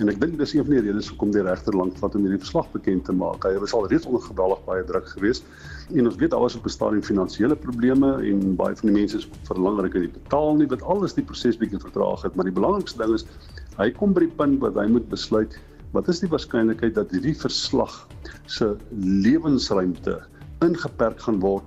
En 0.00 0.08
ek 0.08 0.18
dink 0.22 0.38
dis 0.40 0.54
een 0.56 0.64
van 0.64 0.72
die 0.72 0.82
redes 0.86 1.10
hoekom 1.12 1.32
die 1.34 1.44
regter 1.44 1.76
lank 1.76 1.98
vat 2.00 2.14
om 2.16 2.24
hierdie 2.24 2.40
verslag 2.40 2.68
bekend 2.72 3.04
te 3.08 3.12
maak. 3.16 3.44
Hy 3.44 3.58
was 3.60 3.74
al 3.76 3.88
reeds 3.92 4.08
onder 4.08 4.24
geweldig 4.24 4.62
baie 4.64 4.84
druk 4.88 5.10
geweest. 5.12 5.48
En 5.92 6.06
ons 6.08 6.16
weet 6.16 6.34
alus 6.34 6.54
op 6.56 6.64
'n 6.64 6.72
stadium 6.72 7.02
finansiële 7.02 7.56
probleme 7.56 8.14
en 8.30 8.56
baie 8.56 8.76
van 8.76 8.88
die 8.88 8.98
mense 8.98 9.16
is 9.16 9.28
verlangryk 9.48 9.92
dat 9.92 10.02
die 10.02 10.16
betaal 10.20 10.56
nie 10.56 10.68
wat 10.70 10.82
alles 10.82 11.14
die 11.14 11.24
proses 11.24 11.58
bietjie 11.60 11.80
vertraag 11.80 12.22
het, 12.22 12.34
maar 12.34 12.48
die 12.48 12.58
belangrikste 12.60 13.02
ding 13.02 13.14
is 13.14 13.26
hy 13.76 13.90
kom 13.90 14.12
by 14.12 14.24
die 14.24 14.34
punt 14.36 14.60
wat 14.60 14.74
hy 14.80 14.86
moet 14.88 15.08
besluit 15.08 15.58
wat 15.92 16.08
is 16.08 16.20
die 16.20 16.30
waarskynlikheid 16.32 16.94
dat 16.94 17.10
hierdie 17.12 17.36
verslag 17.36 18.08
se 18.46 18.76
lewensruimte 19.00 20.20
ingeperk 20.64 21.20
gaan 21.20 21.40
word 21.40 21.64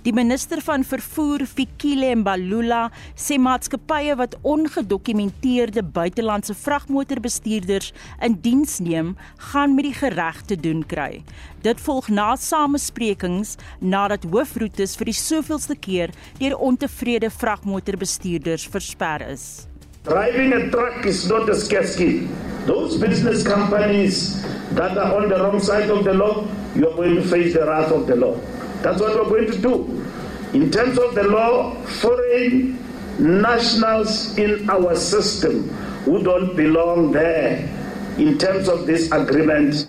Die 0.00 0.14
minister 0.16 0.62
van 0.64 0.80
vervoer, 0.80 1.42
Fikile 1.44 2.14
Mbalula, 2.16 2.86
sê 3.20 3.36
maatskappye 3.36 4.14
wat 4.16 4.32
ongedokumenteerde 4.48 5.82
buitelandse 5.84 6.54
vragmotorbestuurders 6.56 7.90
in 8.24 8.38
diens 8.40 8.78
neem, 8.80 9.10
gaan 9.50 9.74
met 9.76 9.90
die 9.90 9.98
gereg 9.98 10.38
te 10.48 10.56
doen 10.56 10.80
kry. 10.88 11.20
Dit 11.60 11.82
volg 11.84 12.08
na 12.08 12.30
samesprekings 12.40 13.58
nadat 13.84 14.24
hoofroetes 14.24 14.96
vir 14.96 15.10
die 15.10 15.18
soveelste 15.18 15.76
keer 15.76 16.14
deur 16.38 16.56
ontevrede 16.56 17.28
vragmotorbestuurders 17.34 18.64
versper 18.72 19.26
is. 19.28 19.44
Driving 20.08 20.54
a 20.56 20.62
truck 20.72 21.04
is 21.04 21.26
not 21.28 21.50
a 21.52 21.58
scarcity. 21.60 22.24
Those 22.64 22.96
business 22.96 23.44
companies 23.44 24.40
that 24.80 24.96
are 24.96 25.12
on 25.20 25.28
the 25.28 25.36
wrong 25.36 25.60
side 25.60 25.92
of 25.92 26.08
the 26.08 26.16
law, 26.16 26.48
you 26.74 26.88
are 26.88 26.96
going 26.96 27.20
to 27.20 27.28
face 27.28 27.52
the 27.52 27.66
wrath 27.68 27.92
of 27.92 28.06
the 28.08 28.16
law. 28.16 28.32
That's 28.82 29.00
what 29.00 29.14
we're 29.14 29.28
going 29.28 29.50
to 29.52 29.58
do. 29.58 29.74
In 30.52 30.70
terms 30.70 30.98
of 30.98 31.14
the 31.14 31.24
law, 31.24 31.74
foreign 32.00 32.78
nationals 33.18 34.36
in 34.38 34.68
our 34.70 34.96
system 34.96 35.68
who 36.04 36.22
don't 36.22 36.56
belong 36.56 37.12
there 37.12 37.68
in 38.16 38.38
terms 38.38 38.68
of 38.68 38.86
this 38.86 39.12
agreement. 39.12 39.86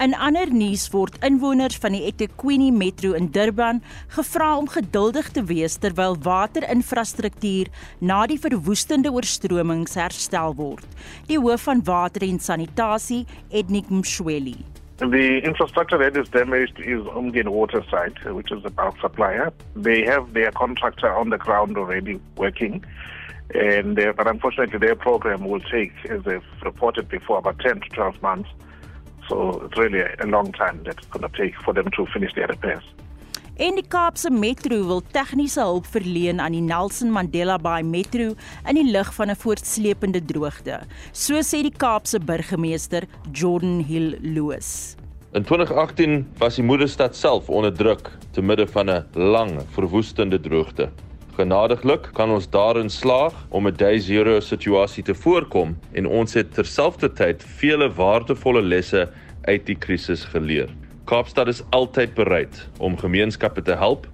In 0.00 0.14
ander 0.16 0.48
nuus 0.48 0.86
word 0.94 1.18
inwoners 1.24 1.76
van 1.80 1.92
die 1.92 2.06
eThekwini 2.08 2.70
Metro 2.72 3.12
in 3.16 3.26
Durban 3.32 3.82
gevra 4.14 4.54
om 4.56 4.68
geduldig 4.72 5.28
te 5.36 5.44
wees 5.44 5.76
terwyl 5.76 6.16
waterinfrastruktuur 6.24 7.68
na 8.00 8.22
die 8.30 8.40
verwoestende 8.40 9.12
oorstromings 9.12 9.98
herstel 10.00 10.56
word. 10.56 10.88
Die 11.28 11.36
hoof 11.36 11.68
van 11.68 11.84
water 11.84 12.24
en 12.24 12.40
sanitasie, 12.40 13.26
Ednik 13.52 13.92
Mshweli, 13.92 14.56
The 15.00 15.38
infrastructure 15.38 15.96
that 15.96 16.14
is 16.14 16.28
damaged 16.28 16.78
is 16.78 17.00
Umgen 17.04 17.48
Water 17.48 17.82
Site, 17.90 18.22
which 18.34 18.52
is 18.52 18.62
the 18.62 18.68
bulk 18.68 19.00
supplier. 19.00 19.50
They 19.74 20.04
have 20.04 20.34
their 20.34 20.52
contractor 20.52 21.10
on 21.10 21.30
the 21.30 21.38
ground 21.38 21.78
already 21.78 22.20
working. 22.36 22.84
And 23.54 23.98
uh, 23.98 24.12
but 24.14 24.26
unfortunately, 24.26 24.78
their 24.78 24.94
program 24.94 25.48
will 25.48 25.60
take, 25.60 25.92
as 26.10 26.22
they've 26.24 26.44
reported 26.62 27.08
before, 27.08 27.38
about 27.38 27.60
10 27.60 27.80
to 27.80 27.88
12 27.88 28.20
months. 28.20 28.50
So 29.26 29.62
it's 29.62 29.78
really 29.78 30.00
a 30.00 30.26
long 30.26 30.52
time 30.52 30.82
that 30.84 30.98
it's 30.98 31.06
going 31.06 31.26
to 31.26 31.34
take 31.34 31.58
for 31.62 31.72
them 31.72 31.90
to 31.96 32.04
finish 32.12 32.34
their 32.34 32.48
repairs. 32.48 32.84
En 33.60 33.76
die 33.76 33.84
Kaapse 33.84 34.30
Metro 34.32 34.78
wil 34.88 35.02
tegniese 35.12 35.60
hulp 35.60 35.84
verleen 35.92 36.38
aan 36.40 36.54
die 36.56 36.62
Nelson 36.64 37.10
Mandela 37.12 37.58
Bay 37.60 37.82
Metro 37.84 38.30
in 38.70 38.78
die 38.78 38.86
lig 38.88 39.10
van 39.12 39.28
'n 39.28 39.36
voortsleepende 39.36 40.22
droogte, 40.24 40.78
so 41.12 41.42
sê 41.44 41.60
die 41.60 41.76
Kaapse 41.76 42.18
burgemeester 42.20 43.04
Jordan 43.32 43.84
Hill 43.84 44.16
Loos. 44.22 44.96
In 45.32 45.44
2018 45.44 46.26
was 46.38 46.56
die 46.56 46.64
moederstad 46.64 47.16
self 47.16 47.50
onder 47.50 47.72
druk 47.72 48.10
te 48.32 48.40
midde 48.40 48.66
van 48.66 48.88
'n 48.88 49.04
lang, 49.12 49.60
verwoestende 49.76 50.40
droogte. 50.40 50.88
Genadiglik 51.36 52.08
kan 52.12 52.30
ons 52.30 52.48
daarin 52.48 52.88
slaag 52.90 53.34
om 53.50 53.66
'n 53.66 53.76
day 53.76 53.98
zero 53.98 54.40
situasie 54.40 55.04
te 55.04 55.14
voorkom 55.14 55.76
en 55.92 56.06
ons 56.06 56.34
het 56.34 56.54
terselfdertyd 56.54 57.44
vele 57.44 57.92
waardevolle 57.92 58.62
lesse 58.62 59.08
uit 59.44 59.66
die 59.66 59.76
krisis 59.76 60.24
geleer. 60.24 60.79
Kaapstad 61.10 61.48
is 61.50 61.64
altyd 61.74 62.12
bereid 62.14 62.68
om 62.78 62.94
gemeenskappe 62.94 63.62
te 63.66 63.74
help 63.74 64.04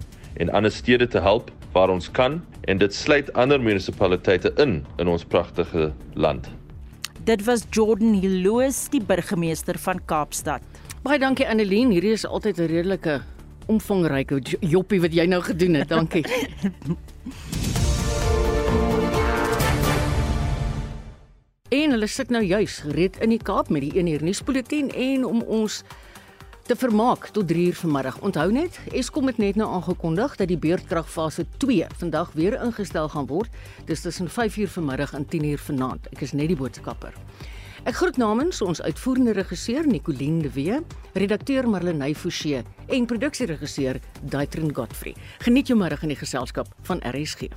en 0.41 0.49
ander 0.49 0.71
stede 0.73 1.05
te 1.07 1.19
help 1.21 1.51
waar 1.75 1.91
ons 1.93 2.07
kan 2.11 2.41
en 2.65 2.77
dit 2.81 2.93
sluit 2.93 3.29
ander 3.37 3.61
munisipaliteite 3.61 4.49
in 4.63 4.79
in 4.97 5.07
ons 5.07 5.21
pragtige 5.21 5.91
land. 6.17 6.49
Dit 7.29 7.43
was 7.45 7.67
Jordan 7.69 8.17
Hiloos, 8.17 8.89
die 8.89 9.03
burgemeester 9.05 9.77
van 9.77 10.01
Kaapstad. 10.09 10.61
Baie 11.05 11.21
dankie 11.21 11.45
Annelien, 11.45 11.93
hierdie 11.93 12.15
is 12.17 12.25
altyd 12.25 12.57
'n 12.57 12.65
redelike 12.73 13.21
omvangryke 13.67 14.41
joppie 14.59 15.01
wat 15.01 15.13
jy 15.13 15.25
nou 15.29 15.41
gedoen 15.41 15.73
het. 15.73 15.89
Dankie. 15.89 16.25
en 21.69 21.91
hulle 21.91 22.07
sit 22.07 22.29
nou 22.29 22.41
juis 22.43 22.79
gereed 22.79 23.17
in 23.21 23.29
die 23.29 23.43
Kaap 23.43 23.69
met 23.69 23.81
die 23.81 23.93
1 23.93 24.07
uur 24.07 24.23
nuusbulletin 24.23 24.89
en 24.89 25.25
om 25.25 25.41
ons 25.41 25.83
te 26.67 26.75
vermaak 26.75 27.27
tot 27.31 27.47
3 27.47 27.65
uur 27.65 27.75
vanmiddag. 27.75 28.19
Onthou 28.19 28.51
net, 28.51 28.79
Eskom 28.91 29.27
het 29.27 29.37
net 29.37 29.55
nou 29.55 29.69
aangekondig 29.71 30.35
dat 30.35 30.47
die 30.47 30.57
beurtkragfase 30.57 31.45
2 31.57 31.85
vandag 31.99 32.31
weer 32.33 32.57
ingestel 32.63 33.07
gaan 33.09 33.27
word. 33.27 33.53
Dis 33.85 34.01
tussen 34.01 34.29
5 34.29 34.57
uur 34.57 34.67
vanmiddag 34.67 35.13
en 35.13 35.25
10 35.25 35.43
uur 35.43 35.57
vanaand. 35.57 36.09
Ek 36.11 36.21
is 36.27 36.33
net 36.35 36.51
die 36.51 36.59
boodskapper. 36.59 37.15
Ek 37.87 37.95
groet 37.95 38.19
namens 38.19 38.59
ons 38.61 38.81
uitvoerende 38.81 39.31
regisseur 39.37 39.87
Nicoline 39.87 40.41
de 40.43 40.51
Wee, 40.51 40.81
redakteur 41.13 41.69
Marlenae 41.69 42.15
Forsie 42.15 42.63
en 42.87 43.07
produksieregisseur 43.07 44.01
Daitrin 44.21 44.75
Godfrey. 44.75 45.15
Geniet 45.39 45.71
jou 45.71 45.79
middag 45.79 46.03
in 46.03 46.11
die 46.11 46.19
geselskap 46.19 46.67
van 46.89 46.99
RSG. 46.99 47.47